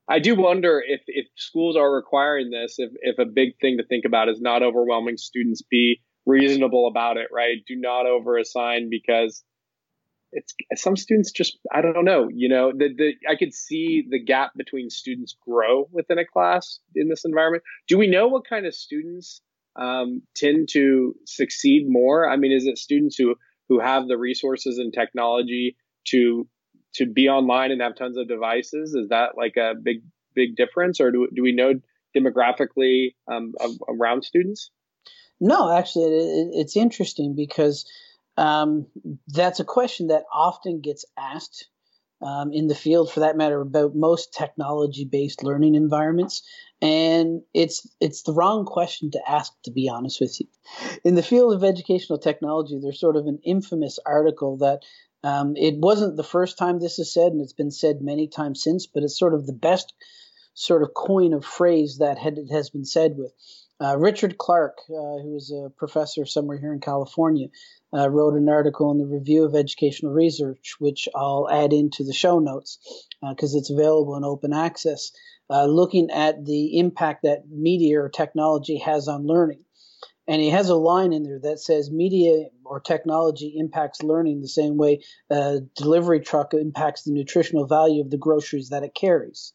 I 0.08 0.18
do 0.20 0.34
wonder 0.34 0.82
if, 0.86 1.02
if 1.06 1.26
schools 1.36 1.76
are 1.76 1.94
requiring 1.94 2.50
this, 2.50 2.76
if, 2.78 2.90
if 3.02 3.18
a 3.18 3.26
big 3.30 3.58
thing 3.60 3.76
to 3.76 3.84
think 3.84 4.04
about 4.06 4.28
is 4.28 4.40
not 4.40 4.62
overwhelming 4.62 5.18
students, 5.18 5.62
be 5.62 6.00
reasonable 6.24 6.86
about 6.88 7.16
it, 7.16 7.28
right? 7.32 7.58
Do 7.66 7.76
not 7.76 8.06
overassign 8.06 8.88
because 8.90 9.42
it's 10.32 10.54
some 10.74 10.96
students 10.96 11.32
just 11.32 11.58
I 11.72 11.80
don't 11.80 12.04
know, 12.04 12.28
you 12.32 12.48
know, 12.48 12.72
the, 12.72 12.88
the 12.96 13.12
I 13.28 13.36
could 13.36 13.54
see 13.54 14.06
the 14.08 14.22
gap 14.22 14.52
between 14.56 14.90
students 14.90 15.36
grow 15.46 15.88
within 15.90 16.18
a 16.18 16.26
class 16.26 16.80
in 16.94 17.08
this 17.08 17.24
environment. 17.24 17.64
Do 17.86 17.96
we 17.96 18.08
know 18.08 18.28
what 18.28 18.48
kind 18.48 18.66
of 18.66 18.74
students 18.74 19.40
um, 19.80 20.22
tend 20.36 20.68
to 20.72 21.14
succeed 21.26 21.86
more? 21.88 22.28
I 22.28 22.36
mean, 22.36 22.52
is 22.52 22.66
it 22.66 22.78
students 22.78 23.16
who 23.16 23.36
who 23.68 23.80
have 23.80 24.06
the 24.06 24.18
resources 24.18 24.78
and 24.78 24.92
technology 24.92 25.76
to 26.08 26.46
to 26.98 27.06
be 27.06 27.28
online 27.28 27.72
and 27.72 27.80
have 27.80 27.96
tons 27.96 28.16
of 28.16 28.28
devices? 28.28 28.94
Is 28.94 29.08
that 29.08 29.36
like 29.36 29.56
a 29.56 29.74
big 29.74 30.02
big 30.34 30.54
difference, 30.54 31.00
or 31.00 31.10
do 31.10 31.28
do 31.34 31.42
we 31.42 31.52
know 31.52 31.74
demographically 32.16 33.14
um, 33.30 33.54
around 33.88 34.22
students? 34.22 34.70
No, 35.40 35.70
actually, 35.70 36.04
it, 36.16 36.50
it's 36.54 36.76
interesting 36.76 37.34
because 37.34 37.84
um, 38.36 38.86
that's 39.28 39.60
a 39.60 39.64
question 39.64 40.08
that 40.08 40.24
often 40.32 40.80
gets 40.80 41.04
asked 41.16 41.68
um, 42.20 42.52
in 42.52 42.66
the 42.66 42.74
field, 42.74 43.12
for 43.12 43.20
that 43.20 43.36
matter, 43.36 43.60
about 43.60 43.94
most 43.94 44.34
technology-based 44.34 45.44
learning 45.44 45.76
environments, 45.76 46.42
and 46.82 47.42
it's 47.54 47.88
it's 48.00 48.22
the 48.22 48.32
wrong 48.32 48.64
question 48.64 49.12
to 49.12 49.20
ask, 49.28 49.52
to 49.64 49.70
be 49.70 49.88
honest 49.88 50.20
with 50.20 50.40
you. 50.40 50.46
In 51.04 51.14
the 51.14 51.22
field 51.22 51.54
of 51.54 51.62
educational 51.62 52.18
technology, 52.18 52.78
there's 52.80 53.00
sort 53.00 53.16
of 53.16 53.26
an 53.26 53.38
infamous 53.44 53.98
article 54.04 54.56
that 54.58 54.80
um, 55.24 55.54
it 55.56 55.74
wasn't 55.78 56.16
the 56.16 56.24
first 56.24 56.58
time 56.58 56.78
this 56.78 56.98
is 56.98 57.12
said, 57.12 57.32
and 57.32 57.40
it's 57.40 57.52
been 57.52 57.70
said 57.70 58.00
many 58.00 58.28
times 58.28 58.62
since, 58.62 58.86
but 58.86 59.02
it's 59.02 59.18
sort 59.18 59.34
of 59.34 59.46
the 59.46 59.52
best 59.52 59.92
sort 60.54 60.82
of 60.82 60.94
coin 60.94 61.32
of 61.34 61.44
phrase 61.44 61.98
that 61.98 62.18
had, 62.18 62.38
has 62.50 62.70
been 62.70 62.84
said 62.84 63.14
with. 63.16 63.32
Uh, 63.80 63.96
Richard 63.96 64.38
Clark, 64.38 64.78
uh, 64.90 65.22
who 65.22 65.36
is 65.36 65.52
a 65.52 65.70
professor 65.70 66.26
somewhere 66.26 66.58
here 66.58 66.72
in 66.72 66.80
California, 66.80 67.46
uh, 67.96 68.10
wrote 68.10 68.34
an 68.34 68.48
article 68.48 68.90
in 68.90 68.98
the 68.98 69.06
Review 69.06 69.44
of 69.44 69.54
Educational 69.54 70.12
Research, 70.12 70.74
which 70.80 71.08
I'll 71.14 71.48
add 71.48 71.72
into 71.72 72.02
the 72.02 72.12
show 72.12 72.40
notes 72.40 72.78
because 73.20 73.54
uh, 73.54 73.58
it's 73.58 73.70
available 73.70 74.16
in 74.16 74.24
open 74.24 74.52
access, 74.52 75.12
uh, 75.48 75.66
looking 75.66 76.10
at 76.10 76.44
the 76.44 76.78
impact 76.78 77.22
that 77.22 77.48
media 77.48 78.00
or 78.00 78.08
technology 78.08 78.78
has 78.78 79.06
on 79.06 79.26
learning. 79.26 79.64
And 80.28 80.42
he 80.42 80.50
has 80.50 80.68
a 80.68 80.76
line 80.76 81.14
in 81.14 81.22
there 81.22 81.40
that 81.40 81.58
says 81.58 81.90
media 81.90 82.48
or 82.62 82.80
technology 82.80 83.54
impacts 83.56 84.02
learning 84.02 84.42
the 84.42 84.48
same 84.48 84.76
way 84.76 85.02
a 85.30 85.60
delivery 85.74 86.20
truck 86.20 86.52
impacts 86.52 87.04
the 87.04 87.12
nutritional 87.12 87.66
value 87.66 88.02
of 88.02 88.10
the 88.10 88.18
groceries 88.18 88.68
that 88.68 88.82
it 88.82 88.94
carries. 88.94 89.54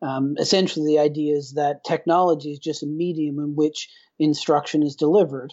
Um, 0.00 0.36
essentially, 0.38 0.94
the 0.94 1.00
idea 1.00 1.36
is 1.36 1.52
that 1.54 1.84
technology 1.84 2.52
is 2.52 2.58
just 2.58 2.82
a 2.82 2.86
medium 2.86 3.38
in 3.38 3.54
which 3.54 3.90
instruction 4.18 4.82
is 4.82 4.96
delivered, 4.96 5.52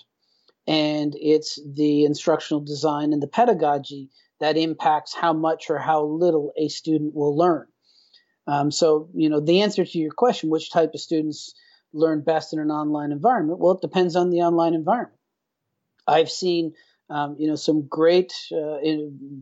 and 0.67 1.13
it's 1.19 1.59
the 1.65 2.05
instructional 2.05 2.61
design 2.61 3.11
and 3.11 3.21
the 3.21 3.27
pedagogy 3.27 4.09
that 4.39 4.55
impacts 4.55 5.13
how 5.13 5.33
much 5.33 5.69
or 5.69 5.79
how 5.79 6.05
little 6.05 6.53
a 6.57 6.69
student 6.69 7.13
will 7.13 7.35
learn. 7.35 7.67
Um, 8.47 8.71
so, 8.71 9.09
you 9.13 9.29
know, 9.29 9.39
the 9.39 9.61
answer 9.61 9.83
to 9.83 9.97
your 9.97 10.11
question, 10.11 10.49
which 10.49 10.71
type 10.71 10.91
of 10.93 11.01
students 11.01 11.55
learn 11.95 12.21
best 12.21 12.53
in 12.53 12.59
an 12.59 12.69
online 12.69 13.11
environment? 13.11 13.59
Well, 13.59 13.73
it 13.73 13.81
depends 13.81 14.15
on 14.15 14.29
the 14.29 14.41
online 14.41 14.73
environment. 14.73 15.17
I've 16.05 16.29
seen, 16.29 16.73
um, 17.09 17.35
you 17.39 17.47
know, 17.47 17.55
some 17.55 17.87
great 17.87 18.33
uh, 18.51 18.77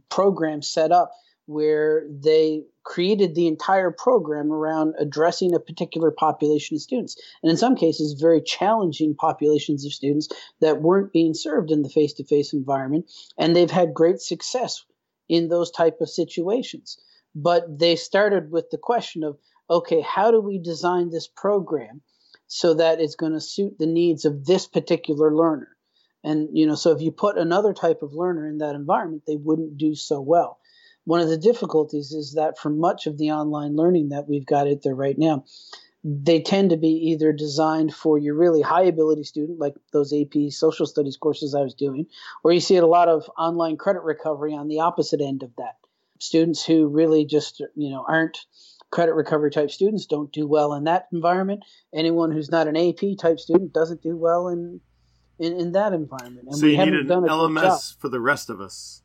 programs 0.10 0.70
set 0.70 0.92
up 0.92 1.12
where 1.46 2.08
they 2.10 2.64
created 2.84 3.36
the 3.36 3.48
entire 3.48 3.92
program 3.92 4.50
around 4.52 4.94
addressing 4.98 5.54
a 5.54 5.60
particular 5.60 6.12
population 6.12 6.76
of 6.76 6.82
students, 6.82 7.18
and 7.42 7.52
in 7.52 7.58
some 7.58 7.76
cases, 7.76 8.22
very 8.22 8.42
challenging 8.42 9.14
populations 9.14 9.86
of 9.86 9.92
students 9.92 10.30
that 10.62 10.82
weren't 10.82 11.12
being 11.12 11.34
served 11.34 11.72
in 11.72 11.82
the 11.82 11.90
face-to-face 11.90 12.54
environment, 12.54 13.12
and 13.38 13.54
they've 13.54 13.72
had 13.72 13.94
great 13.94 14.22
success 14.22 14.86
in 15.28 15.50
those 15.50 15.72
type 15.72 15.98
of 16.00 16.10
situations. 16.10 16.98
but 17.36 17.80
they 17.80 17.96
started 17.96 18.52
with 18.52 18.70
the 18.70 18.78
question 18.78 19.24
of 19.24 19.38
okay, 19.70 20.02
how 20.02 20.30
do 20.30 20.42
we 20.42 20.60
design 20.60 21.10
this 21.10 21.28
program 21.28 22.02
so 22.48 22.76
that 22.76 23.00
it's 23.00 23.16
going 23.16 23.34
to 23.34 23.42
suit 23.42 23.78
the 23.78 23.88
needs 23.88 24.26
of 24.26 24.46
this 24.46 24.68
particular 24.68 25.34
learner? 25.36 25.70
And 26.24 26.50
you 26.54 26.68
know, 26.68 26.76
so 26.76 26.92
if 26.92 27.02
you 27.02 27.12
put 27.12 27.38
another 27.38 27.74
type 27.74 28.02
of 28.02 28.14
learner 28.14 28.48
in 28.48 28.60
that 28.60 28.76
environment, 28.76 29.24
they 29.28 29.36
wouldn't 29.36 29.78
do 29.78 29.96
so 29.96 30.22
well. 30.22 30.60
One 31.06 31.20
of 31.20 31.28
the 31.28 31.38
difficulties 31.38 32.12
is 32.14 32.34
that 32.36 32.58
for 32.58 32.70
much 32.70 33.08
of 33.08 33.18
the 33.18 33.32
online 33.32 33.76
learning 33.76 34.10
that 34.10 34.28
we've 34.30 34.46
got 34.46 34.68
out 34.68 34.84
there 34.84 34.96
right 34.96 35.18
now, 35.18 35.44
they 36.04 36.42
tend 36.42 36.72
to 36.72 36.78
be 36.78 37.12
either 37.12 37.32
designed 37.32 37.94
for 37.94 38.18
your 38.18 38.36
really 38.36 38.62
high 38.62 38.84
ability 38.84 39.24
student, 39.24 39.60
like 39.60 39.76
those 39.92 40.14
AP 40.14 40.52
social 40.52 40.86
studies 40.86 41.18
courses 41.18 41.56
I 41.56 41.62
was 41.62 41.76
doing, 41.76 42.08
or 42.44 42.52
you 42.52 42.60
see 42.60 42.78
a 42.78 42.86
lot 42.86 43.08
of 43.08 43.30
online 43.38 43.78
credit 43.78 44.04
recovery 44.04 44.54
on 44.54 44.68
the 44.68 44.82
opposite 44.82 45.22
end 45.22 45.44
of 45.44 45.56
that. 45.58 45.76
Students 46.20 46.66
who 46.66 46.88
really 46.88 47.26
just, 47.26 47.62
you 47.76 47.90
know, 47.90 48.06
aren't 48.08 48.38
credit 48.94 49.16
recovery 49.16 49.50
type 49.50 49.72
students 49.72 50.06
don't 50.06 50.32
do 50.32 50.46
well 50.46 50.76
in 50.76 50.84
that 50.84 51.08
environment. 51.12 51.66
Anyone 51.92 52.32
who's 52.32 52.52
not 52.52 52.68
an 52.68 52.78
AP 52.78 53.18
type 53.18 53.40
student 53.40 53.74
doesn't 53.74 54.04
do 54.04 54.16
well 54.16 54.48
in 54.50 54.82
in, 55.40 55.60
in 55.60 55.72
that 55.72 55.94
environment. 55.94 56.48
And 56.48 56.56
so 56.56 56.68
you 56.68 56.78
need 56.78 56.94
an 56.94 57.08
LMS 57.08 58.00
for 58.00 58.08
the 58.08 58.20
rest 58.20 58.52
of 58.52 58.62
us. 58.62 59.02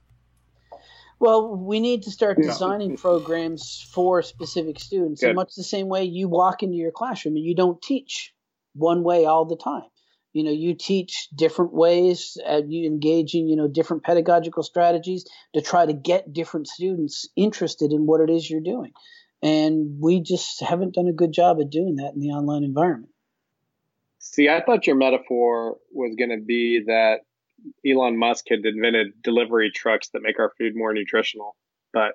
Well, 1.19 1.57
we 1.57 1.81
need 1.81 2.03
to 2.03 2.11
start 2.11 2.37
designing 2.37 2.97
programs 2.99 3.89
for 3.93 4.23
specific 4.23 4.79
students 4.79 5.23
in 5.23 5.35
much 5.35 5.55
the 5.57 5.65
same 5.65 5.89
way 5.89 6.05
you 6.05 6.29
walk 6.29 6.63
into 6.63 6.77
your 6.77 6.93
classroom 6.93 7.37
and 7.37 7.45
you 7.45 7.57
don't 7.57 7.81
teach 7.81 8.35
one 8.75 9.03
way 9.03 9.25
all 9.25 9.47
the 9.47 9.57
time. 9.57 9.89
You 10.35 10.45
know, 10.45 10.53
you 10.53 10.75
teach 10.75 11.29
different 11.35 11.73
ways, 11.73 12.37
uh, 12.47 12.61
you 12.69 12.87
engage 12.87 13.35
in, 13.35 13.49
you 13.49 13.57
know, 13.57 13.67
different 13.67 14.05
pedagogical 14.05 14.63
strategies 14.63 15.25
to 15.55 15.63
try 15.63 15.87
to 15.87 15.95
get 15.95 16.33
different 16.33 16.69
students 16.69 17.27
interested 17.35 17.91
in 17.93 18.07
what 18.07 18.21
it 18.21 18.31
is 18.31 18.49
you're 18.49 18.61
doing. 18.61 18.93
And 19.43 19.99
we 20.01 20.21
just 20.21 20.61
haven't 20.63 20.95
done 20.95 21.07
a 21.07 21.13
good 21.13 21.33
job 21.33 21.59
at 21.61 21.71
doing 21.71 21.97
that 21.97 22.13
in 22.15 22.21
the 22.21 22.31
online 22.31 22.65
environment. 22.65 23.13
See, 24.19 24.49
I 24.49 24.63
thought 24.63 24.87
your 24.87 24.97
metaphor 24.97 25.77
was 25.93 26.17
going 26.17 26.31
to 26.31 26.45
be 26.45 26.83
that 26.87 27.21
Elon 27.87 28.19
Musk 28.19 28.47
had 28.49 28.61
invented 28.65 29.23
delivery 29.23 29.71
trucks 29.75 30.09
that 30.11 30.23
make 30.23 30.39
our 30.39 30.53
food 30.59 30.73
more 30.75 30.93
nutritional. 30.93 31.57
But 31.93 32.13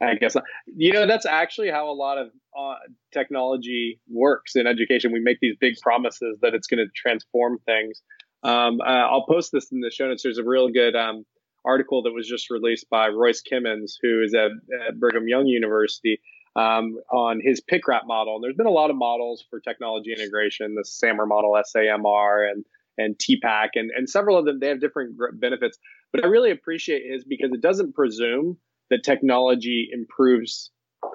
I 0.00 0.14
guess 0.14 0.34
not. 0.34 0.44
you 0.66 0.92
know 0.92 1.06
that's 1.06 1.24
actually 1.24 1.70
how 1.70 1.90
a 1.90 1.94
lot 1.94 2.18
of 2.18 2.28
uh, 2.58 2.74
technology 3.12 3.98
works 4.08 4.54
in 4.54 4.66
education. 4.66 5.12
We 5.12 5.20
make 5.20 5.38
these 5.40 5.56
big 5.58 5.74
promises 5.80 6.38
that 6.42 6.54
it's 6.54 6.66
going 6.66 6.84
to 6.84 6.90
transform 6.94 7.58
things. 7.64 8.02
Um, 8.42 8.80
uh, 8.80 8.84
I'll 8.84 9.26
post 9.26 9.50
this 9.52 9.72
in 9.72 9.80
the 9.80 9.90
show 9.90 10.06
notes. 10.08 10.22
There's 10.22 10.38
a 10.38 10.44
real 10.44 10.68
good 10.68 10.94
um, 10.94 11.24
article 11.66 12.02
that 12.02 12.12
was 12.12 12.28
just 12.28 12.50
released 12.50 12.88
by 12.90 13.08
Royce 13.08 13.42
Kimmons, 13.42 13.94
who 14.00 14.22
is 14.22 14.34
at, 14.34 14.50
at 14.88 15.00
Brigham 15.00 15.28
Young 15.28 15.46
University, 15.46 16.20
um, 16.54 16.98
on 17.12 17.40
his 17.42 17.60
PICRAT 17.60 18.06
model. 18.06 18.36
And 18.36 18.44
there's 18.44 18.56
been 18.56 18.66
a 18.66 18.70
lot 18.70 18.90
of 18.90 18.96
models 18.96 19.44
for 19.50 19.60
technology 19.60 20.12
integration, 20.12 20.74
the 20.74 20.84
SAMR 20.84 21.26
model, 21.26 21.60
SAMR, 21.74 22.50
and 22.50 22.64
and 22.98 23.16
TPACK 23.18 23.70
and, 23.74 23.90
and 23.94 24.08
several 24.08 24.38
of 24.38 24.44
them, 24.46 24.58
they 24.58 24.68
have 24.68 24.80
different 24.80 25.16
benefits. 25.34 25.78
But 26.12 26.24
I 26.24 26.28
really 26.28 26.50
appreciate 26.50 27.02
his 27.10 27.24
because 27.24 27.50
it 27.52 27.60
doesn't 27.60 27.94
presume 27.94 28.56
that 28.90 29.02
technology 29.04 29.88
improves 29.92 30.70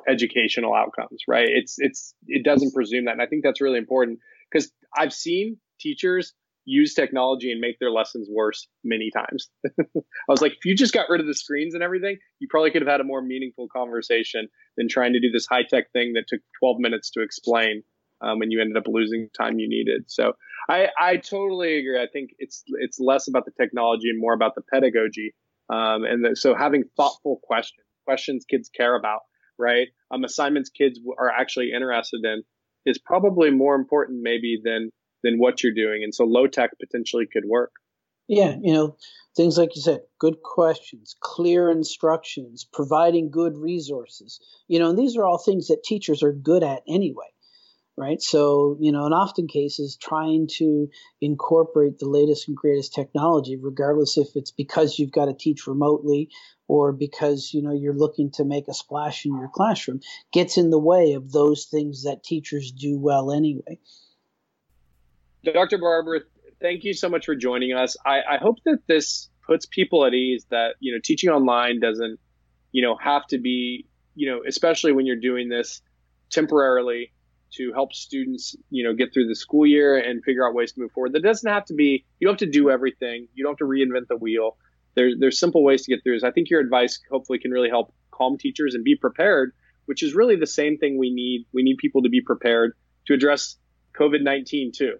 educational 0.07 0.73
outcomes, 0.73 1.21
right? 1.27 1.47
It's, 1.49 1.75
it's, 1.77 2.13
it 2.27 2.43
doesn't 2.43 2.73
presume 2.73 3.05
that. 3.05 3.13
And 3.13 3.21
I 3.21 3.25
think 3.25 3.43
that's 3.43 3.61
really 3.61 3.77
important 3.77 4.19
because 4.51 4.71
I've 4.95 5.13
seen 5.13 5.57
teachers 5.79 6.33
use 6.65 6.93
technology 6.93 7.51
and 7.51 7.59
make 7.59 7.79
their 7.79 7.91
lessons 7.91 8.27
worse 8.31 8.67
many 8.83 9.09
times. 9.11 9.49
I 9.67 10.01
was 10.27 10.41
like, 10.41 10.53
if 10.53 10.65
you 10.65 10.75
just 10.75 10.93
got 10.93 11.09
rid 11.09 11.21
of 11.21 11.27
the 11.27 11.33
screens 11.33 11.73
and 11.73 11.83
everything, 11.83 12.17
you 12.39 12.47
probably 12.49 12.71
could 12.71 12.81
have 12.81 12.89
had 12.89 13.01
a 13.01 13.05
more 13.05 13.21
meaningful 13.21 13.67
conversation 13.75 14.47
than 14.77 14.87
trying 14.87 15.13
to 15.13 15.19
do 15.19 15.31
this 15.31 15.47
high 15.47 15.63
tech 15.63 15.91
thing 15.91 16.13
that 16.13 16.25
took 16.27 16.41
12 16.59 16.77
minutes 16.79 17.09
to 17.11 17.21
explain 17.21 17.83
um, 18.21 18.41
and 18.41 18.51
you 18.51 18.61
ended 18.61 18.77
up 18.77 18.83
losing 18.87 19.29
time 19.37 19.59
you 19.59 19.67
needed. 19.67 20.03
So 20.07 20.33
I, 20.69 20.87
I 20.99 21.17
totally 21.17 21.79
agree. 21.79 22.01
I 22.01 22.07
think 22.11 22.31
it's 22.37 22.63
it's 22.79 22.99
less 22.99 23.27
about 23.27 23.45
the 23.45 23.51
technology 23.59 24.09
and 24.09 24.19
more 24.19 24.33
about 24.33 24.55
the 24.55 24.61
pedagogy. 24.71 25.33
Um, 25.69 26.03
and 26.03 26.23
the, 26.23 26.35
so 26.35 26.55
having 26.55 26.83
thoughtful 26.95 27.39
questions, 27.43 27.85
questions 28.05 28.45
kids 28.49 28.69
care 28.69 28.95
about, 28.95 29.21
right? 29.57 29.87
Um, 30.11 30.23
assignments 30.23 30.69
kids 30.69 30.99
are 31.17 31.29
actually 31.29 31.71
interested 31.75 32.23
in 32.23 32.43
is 32.85 32.97
probably 32.97 33.51
more 33.51 33.75
important 33.75 34.21
maybe 34.21 34.59
than 34.63 34.91
than 35.23 35.37
what 35.37 35.63
you're 35.63 35.73
doing. 35.73 36.03
And 36.03 36.13
so 36.13 36.25
low 36.25 36.47
tech 36.47 36.71
potentially 36.79 37.27
could 37.31 37.45
work. 37.45 37.71
Yeah, 38.27 38.55
you 38.61 38.73
know, 38.73 38.95
things 39.35 39.57
like 39.57 39.75
you 39.75 39.81
said, 39.81 40.01
good 40.19 40.41
questions, 40.41 41.15
clear 41.19 41.69
instructions, 41.69 42.65
providing 42.71 43.29
good 43.29 43.57
resources. 43.57 44.39
You 44.67 44.79
know, 44.79 44.89
and 44.89 44.97
these 44.97 45.17
are 45.17 45.25
all 45.25 45.37
things 45.37 45.67
that 45.67 45.83
teachers 45.83 46.23
are 46.23 46.31
good 46.31 46.63
at 46.63 46.83
anyway 46.87 47.27
right? 47.97 48.21
So, 48.21 48.77
you 48.79 48.91
know, 48.91 49.05
in 49.05 49.13
often 49.13 49.47
cases, 49.47 49.95
trying 49.95 50.47
to 50.57 50.89
incorporate 51.19 51.99
the 51.99 52.07
latest 52.07 52.47
and 52.47 52.57
greatest 52.57 52.93
technology, 52.93 53.57
regardless 53.61 54.17
if 54.17 54.29
it's 54.35 54.51
because 54.51 54.97
you've 54.97 55.11
got 55.11 55.25
to 55.25 55.33
teach 55.33 55.67
remotely 55.67 56.29
or 56.67 56.93
because, 56.93 57.51
you 57.53 57.61
know, 57.61 57.73
you're 57.73 57.95
looking 57.95 58.31
to 58.31 58.45
make 58.45 58.67
a 58.67 58.73
splash 58.73 59.25
in 59.25 59.35
your 59.35 59.49
classroom, 59.53 59.99
gets 60.31 60.57
in 60.57 60.69
the 60.69 60.79
way 60.79 61.13
of 61.13 61.31
those 61.31 61.65
things 61.65 62.03
that 62.03 62.23
teachers 62.23 62.71
do 62.71 62.97
well 62.97 63.31
anyway. 63.31 63.77
Dr. 65.43 65.79
Barbour, 65.79 66.21
thank 66.61 66.83
you 66.83 66.93
so 66.93 67.09
much 67.09 67.25
for 67.25 67.35
joining 67.35 67.73
us. 67.73 67.97
I, 68.05 68.19
I 68.29 68.37
hope 68.37 68.57
that 68.65 68.79
this 68.87 69.29
puts 69.45 69.65
people 69.65 70.05
at 70.05 70.13
ease 70.13 70.45
that, 70.51 70.75
you 70.79 70.93
know, 70.93 70.99
teaching 71.03 71.29
online 71.29 71.79
doesn't, 71.79 72.19
you 72.71 72.81
know, 72.83 72.95
have 72.95 73.25
to 73.27 73.39
be, 73.39 73.87
you 74.15 74.29
know, 74.29 74.41
especially 74.47 74.91
when 74.91 75.05
you're 75.05 75.19
doing 75.19 75.49
this 75.49 75.81
temporarily 76.29 77.11
to 77.53 77.73
help 77.73 77.93
students, 77.93 78.55
you 78.69 78.83
know, 78.83 78.93
get 78.93 79.13
through 79.13 79.27
the 79.27 79.35
school 79.35 79.65
year 79.65 79.97
and 79.97 80.23
figure 80.23 80.47
out 80.47 80.53
ways 80.53 80.71
to 80.73 80.79
move 80.79 80.91
forward. 80.91 81.13
That 81.13 81.23
doesn't 81.23 81.51
have 81.51 81.65
to 81.65 81.73
be, 81.73 82.05
you 82.19 82.27
don't 82.27 82.39
have 82.39 82.47
to 82.47 82.51
do 82.51 82.69
everything. 82.69 83.27
You 83.33 83.43
don't 83.43 83.53
have 83.53 83.57
to 83.57 83.65
reinvent 83.65 84.07
the 84.07 84.17
wheel. 84.17 84.57
There's, 84.95 85.15
there's 85.19 85.39
simple 85.39 85.63
ways 85.63 85.83
to 85.83 85.93
get 85.93 86.03
through 86.03 86.17
this. 86.17 86.23
I 86.23 86.31
think 86.31 86.49
your 86.49 86.61
advice 86.61 86.99
hopefully 87.09 87.39
can 87.39 87.51
really 87.51 87.69
help 87.69 87.93
calm 88.11 88.37
teachers 88.37 88.75
and 88.75 88.83
be 88.83 88.95
prepared, 88.95 89.53
which 89.85 90.03
is 90.03 90.13
really 90.13 90.35
the 90.35 90.47
same 90.47 90.77
thing 90.77 90.97
we 90.97 91.11
need. 91.11 91.45
We 91.51 91.63
need 91.63 91.77
people 91.77 92.03
to 92.03 92.09
be 92.09 92.21
prepared 92.21 92.73
to 93.07 93.13
address 93.13 93.57
COVID-19 93.99 94.73
too. 94.73 94.97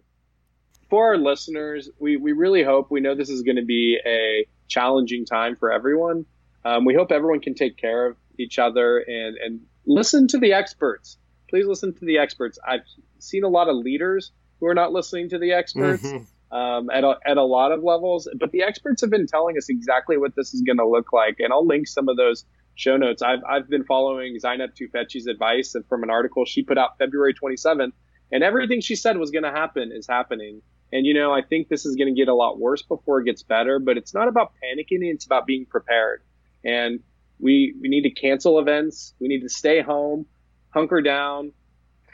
For 0.92 1.08
our 1.08 1.18
listeners, 1.18 1.90
we, 1.98 2.18
we 2.18 2.34
really 2.34 2.62
hope, 2.62 2.92
we 2.92 3.00
know 3.02 3.16
this 3.16 3.30
is 3.30 3.42
going 3.42 3.56
to 3.56 3.66
be 3.66 3.98
a 4.06 4.46
challenging 4.68 5.26
time 5.26 5.56
for 5.56 5.72
everyone. 5.72 6.26
Um, 6.64 6.86
we 6.86 6.94
hope 6.94 7.12
everyone 7.12 7.40
can 7.40 7.56
take 7.56 7.78
care 7.78 8.06
of 8.06 8.18
each 8.38 8.60
other 8.60 9.00
and, 9.00 9.38
and 9.38 9.62
listen 9.88 10.28
to 10.28 10.38
the 10.38 10.54
experts 10.54 11.18
please 11.52 11.68
listen 11.68 11.94
to 11.94 12.06
the 12.06 12.18
experts. 12.18 12.58
I've 12.66 12.82
seen 13.20 13.44
a 13.44 13.50
lot 13.50 13.70
of 13.70 13.76
leaders 13.76 14.32
who 14.60 14.68
are 14.68 14.74
not 14.74 14.92
listening 14.92 15.30
to 15.30 15.38
the 15.38 15.52
experts 15.52 16.04
mm-hmm. 16.04 16.56
um, 16.56 16.90
at, 16.90 17.04
a, 17.04 17.16
at 17.28 17.38
a 17.38 17.44
lot 17.44 17.72
of 17.72 17.84
levels, 17.84 18.28
but 18.40 18.52
the 18.52 18.64
experts 18.64 19.02
have 19.02 19.12
been 19.12 19.28
telling 19.28 19.58
us 19.58 19.70
exactly 19.70 20.18
what 20.18 20.34
this 20.36 20.54
is 20.56 20.62
going 20.62 20.78
to 20.78 20.88
look 20.88 21.14
like. 21.14 21.36
And 21.40 21.54
I'll 21.54 21.68
link 21.68 21.88
some 21.88 22.10
of 22.10 22.18
those 22.18 22.46
show 22.76 22.98
notes. 22.98 23.22
I've, 23.22 23.44
I've 23.48 23.70
been 23.70 23.84
following 23.84 24.38
Zeynep 24.44 24.70
Tufekci's 24.76 25.28
advice 25.28 25.76
from 25.90 26.04
an 26.04 26.10
article 26.10 26.46
she 26.46 26.64
put 26.64 26.78
out 26.78 26.98
February 26.98 27.34
27th, 27.34 27.92
and 28.32 28.44
everything 28.44 28.80
she 28.80 28.96
said 28.96 29.18
was 29.18 29.30
going 29.30 29.44
to 29.44 29.52
happen 29.52 29.92
is 29.94 30.08
happening. 30.08 30.62
And, 30.94 31.06
you 31.06 31.14
know, 31.14 31.32
I 31.32 31.42
think 31.42 31.70
this 31.70 31.86
is 31.86 31.96
going 31.96 32.14
to 32.14 32.20
get 32.20 32.28
a 32.28 32.34
lot 32.34 32.60
worse 32.60 32.82
before 32.82 33.22
it 33.22 33.26
gets 33.26 33.44
better, 33.44 33.80
but 33.80 33.98
it's 33.98 34.14
not 34.14 34.28
about 34.28 34.54
panicking. 34.62 35.00
It's 35.02 35.26
about 35.26 35.46
being 35.46 35.66
prepared. 35.66 36.22
And 36.66 37.00
we, 37.40 37.74
we 37.82 37.88
need 37.88 38.04
to 38.04 38.12
cancel 38.12 38.60
events. 38.60 39.14
We 39.20 39.28
need 39.28 39.42
to 39.42 39.50
stay 39.50 39.82
home 39.82 40.26
hunker 40.72 41.02
down, 41.02 41.52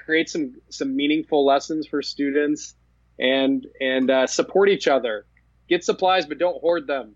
create 0.05 0.29
some 0.29 0.55
some 0.69 0.95
meaningful 0.95 1.45
lessons 1.45 1.87
for 1.87 2.01
students, 2.01 2.75
and 3.17 3.65
and 3.79 4.11
uh, 4.11 4.27
support 4.27 4.69
each 4.69 4.87
other. 4.87 5.25
Get 5.69 5.83
supplies, 5.83 6.25
but 6.25 6.37
don't 6.37 6.59
hoard 6.59 6.87
them. 6.87 7.15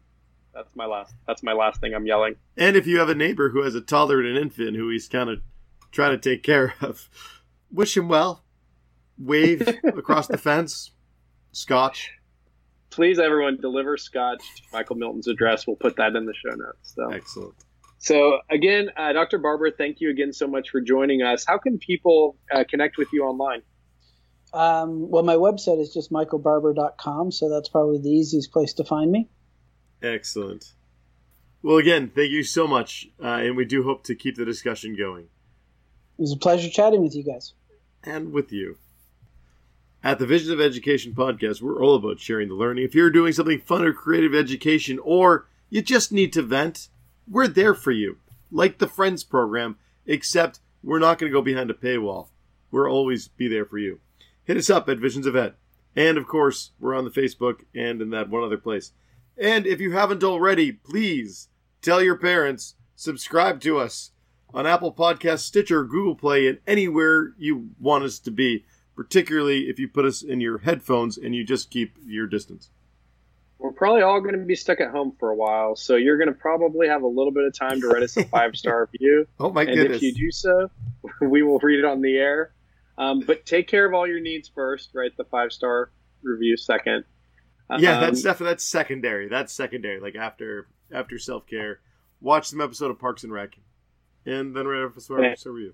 That's 0.53 0.73
my 0.75 0.85
last. 0.85 1.13
That's 1.27 1.43
my 1.43 1.53
last 1.53 1.81
thing 1.81 1.93
I'm 1.93 2.05
yelling. 2.05 2.35
And 2.57 2.75
if 2.75 2.87
you 2.87 2.99
have 2.99 3.09
a 3.09 3.15
neighbor 3.15 3.49
who 3.49 3.63
has 3.63 3.75
a 3.75 3.81
toddler 3.81 4.19
and 4.19 4.37
an 4.37 4.41
infant 4.41 4.75
who 4.75 4.89
he's 4.89 5.07
kind 5.07 5.29
of 5.29 5.41
trying 5.91 6.11
to 6.11 6.17
take 6.17 6.43
care 6.43 6.73
of, 6.81 7.09
wish 7.71 7.97
him 7.97 8.07
well. 8.07 8.43
Wave 9.17 9.61
across 9.83 10.27
the 10.27 10.37
fence. 10.37 10.91
Scotch. 11.51 12.11
Please, 12.89 13.19
everyone, 13.19 13.57
deliver 13.61 13.97
scotch 13.97 14.43
to 14.57 14.63
Michael 14.73 14.97
Milton's 14.97 15.27
address. 15.27 15.65
We'll 15.65 15.77
put 15.77 15.95
that 15.95 16.15
in 16.15 16.25
the 16.25 16.33
show 16.33 16.55
notes. 16.55 16.93
So. 16.95 17.09
Excellent. 17.09 17.55
So 17.99 18.39
again, 18.49 18.89
uh, 18.97 19.13
Dr. 19.13 19.37
Barbour, 19.37 19.71
thank 19.71 20.01
you 20.01 20.09
again 20.09 20.33
so 20.33 20.47
much 20.47 20.71
for 20.71 20.81
joining 20.81 21.21
us. 21.21 21.45
How 21.47 21.59
can 21.59 21.77
people 21.77 22.35
uh, 22.51 22.63
connect 22.67 22.97
with 22.97 23.09
you 23.13 23.23
online? 23.23 23.61
Um, 24.53 25.09
well, 25.09 25.23
my 25.23 25.35
website 25.35 25.79
is 25.79 25.93
just 25.93 26.11
michaelbarbour.com, 26.11 27.31
so 27.31 27.49
that's 27.49 27.69
probably 27.69 27.99
the 27.99 28.09
easiest 28.09 28.51
place 28.51 28.73
to 28.73 28.83
find 28.83 29.11
me. 29.11 29.29
Excellent. 30.01 30.73
Well, 31.61 31.77
again, 31.77 32.11
thank 32.13 32.31
you 32.31 32.43
so 32.43 32.67
much, 32.67 33.07
uh, 33.23 33.27
and 33.27 33.55
we 33.55 33.65
do 33.65 33.83
hope 33.83 34.03
to 34.05 34.15
keep 34.15 34.35
the 34.35 34.45
discussion 34.45 34.95
going. 34.97 35.25
It 36.17 36.21
was 36.21 36.33
a 36.33 36.37
pleasure 36.37 36.69
chatting 36.69 37.03
with 37.03 37.15
you 37.15 37.23
guys. 37.23 37.53
And 38.03 38.33
with 38.33 38.51
you. 38.51 38.77
At 40.03 40.17
the 40.17 40.25
Vision 40.25 40.51
of 40.51 40.59
Education 40.59 41.13
podcast, 41.13 41.61
we're 41.61 41.79
all 41.79 41.93
about 41.93 42.19
sharing 42.19 42.47
the 42.47 42.55
learning. 42.55 42.83
If 42.83 42.95
you're 42.95 43.11
doing 43.11 43.33
something 43.33 43.59
fun 43.59 43.83
or 43.83 43.93
creative 43.93 44.33
education, 44.33 44.97
or 45.03 45.47
you 45.69 45.83
just 45.83 46.11
need 46.11 46.33
to 46.33 46.41
vent, 46.41 46.89
we're 47.27 47.47
there 47.47 47.75
for 47.75 47.91
you. 47.91 48.17
like 48.51 48.77
the 48.77 48.87
Friends 48.87 49.23
program, 49.23 49.77
except 50.05 50.59
we're 50.83 50.99
not 50.99 51.17
going 51.17 51.31
to 51.31 51.37
go 51.37 51.41
behind 51.41 51.71
a 51.71 51.73
paywall. 51.73 52.27
We'll 52.69 52.87
always 52.87 53.27
be 53.27 53.47
there 53.47 53.65
for 53.65 53.77
you. 53.77 53.99
Hit 54.43 54.57
us 54.57 54.69
up 54.69 54.89
at 54.89 54.99
Visions 54.99 55.25
of 55.25 55.35
Ed. 55.35 55.53
And 55.95 56.17
of 56.17 56.27
course, 56.27 56.71
we're 56.79 56.95
on 56.95 57.05
the 57.05 57.11
Facebook 57.11 57.61
and 57.73 58.01
in 58.01 58.09
that 58.11 58.29
one 58.29 58.43
other 58.43 58.57
place. 58.57 58.91
And 59.37 59.65
if 59.65 59.79
you 59.79 59.91
haven't 59.91 60.23
already, 60.23 60.71
please 60.71 61.49
tell 61.81 62.01
your 62.01 62.17
parents, 62.17 62.75
subscribe 62.95 63.59
to 63.61 63.79
us 63.79 64.11
on 64.53 64.67
Apple 64.67 64.93
Podcasts, 64.93 65.39
Stitcher, 65.39 65.83
Google 65.83 66.15
Play, 66.15 66.47
and 66.47 66.59
anywhere 66.67 67.33
you 67.37 67.69
want 67.79 68.03
us 68.03 68.19
to 68.19 68.31
be, 68.31 68.65
particularly 69.03 69.61
if 69.69 69.79
you 69.79 69.87
put 69.87 70.05
us 70.05 70.21
in 70.21 70.39
your 70.41 70.59
headphones 70.59 71.17
and 71.17 71.33
you 71.33 71.43
just 71.43 71.71
keep 71.71 71.95
your 72.05 72.27
distance. 72.27 72.69
We're 73.57 73.71
probably 73.71 74.01
all 74.01 74.21
going 74.21 74.37
to 74.37 74.43
be 74.45 74.55
stuck 74.55 74.79
at 74.79 74.89
home 74.91 75.13
for 75.19 75.29
a 75.29 75.35
while, 75.35 75.75
so 75.75 75.95
you're 75.95 76.17
going 76.17 76.27
to 76.29 76.39
probably 76.39 76.87
have 76.87 77.03
a 77.03 77.07
little 77.07 77.31
bit 77.31 77.43
of 77.43 77.53
time 77.57 77.79
to 77.81 77.87
write 77.87 78.01
us 78.03 78.17
a 78.17 78.23
five 78.25 78.55
star 78.55 78.87
review. 78.93 79.27
Oh 79.39 79.51
my 79.51 79.65
goodness. 79.65 79.79
and 79.79 79.83
goodness! 79.83 79.97
if 79.97 80.03
you 80.03 80.13
do 80.25 80.31
so, 80.31 80.71
we 81.21 81.43
will 81.43 81.59
read 81.59 81.79
it 81.79 81.85
on 81.85 82.01
the 82.01 82.15
air. 82.17 82.53
Um, 82.97 83.19
but 83.19 83.45
take 83.45 83.67
care 83.67 83.85
of 83.85 83.93
all 83.93 84.07
your 84.07 84.19
needs 84.19 84.49
first. 84.53 84.89
Write 84.93 85.15
the 85.17 85.25
five 85.25 85.51
star 85.51 85.91
review 86.23 86.57
second. 86.57 87.03
yeah, 87.77 87.97
Um, 87.97 88.01
that's 88.01 88.21
definitely 88.21 88.53
that's 88.53 88.63
secondary. 88.65 89.27
That's 89.29 89.53
secondary. 89.53 89.99
Like 89.99 90.15
after 90.15 90.67
after 90.91 91.17
self 91.19 91.45
care, 91.47 91.79
watch 92.19 92.47
some 92.47 92.61
episode 92.61 92.89
of 92.91 92.99
Parks 92.99 93.23
and 93.23 93.31
Rec, 93.31 93.57
and 94.25 94.55
then 94.55 94.67
write 94.67 94.83
a 94.83 94.89
five-star 94.89 95.51
review. 95.51 95.73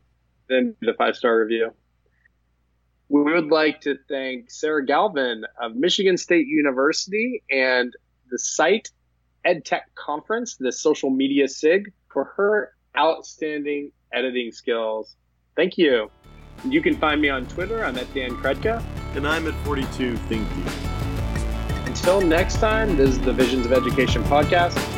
then 0.49 0.75
the 0.81 0.93
five 0.97 1.15
star 1.15 1.39
review. 1.39 1.73
We 3.09 3.23
would 3.23 3.47
like 3.47 3.81
to 3.81 3.95
thank 4.09 4.51
Sarah 4.51 4.85
Galvin 4.85 5.45
of 5.61 5.75
Michigan 5.75 6.17
State 6.17 6.47
University 6.47 7.41
and 7.49 7.93
the 8.29 8.37
site 8.37 8.89
EdTech 9.45 9.81
Conference, 9.95 10.57
the 10.59 10.71
social 10.71 11.09
media 11.09 11.47
SIG, 11.47 11.93
for 12.11 12.25
her 12.35 12.73
outstanding 12.97 13.91
editing 14.11 14.51
skills. 14.51 15.15
Thank 15.55 15.77
you. 15.77 16.11
You 16.67 16.81
can 16.81 16.97
find 16.97 17.21
me 17.21 17.29
on 17.29 17.47
Twitter. 17.47 17.83
I'm 17.83 17.97
at 17.97 18.13
Dan 18.13 18.31
Krutka. 18.31 18.83
And 19.15 19.27
I'm 19.27 19.47
at 19.47 19.53
42 19.65 20.17
Think 20.17 20.47
Deep. 20.55 20.73
Until 21.85 22.21
next 22.21 22.57
time, 22.57 22.97
this 22.97 23.11
is 23.11 23.19
the 23.19 23.33
Visions 23.33 23.65
of 23.65 23.73
Education 23.73 24.23
podcast. 24.23 24.96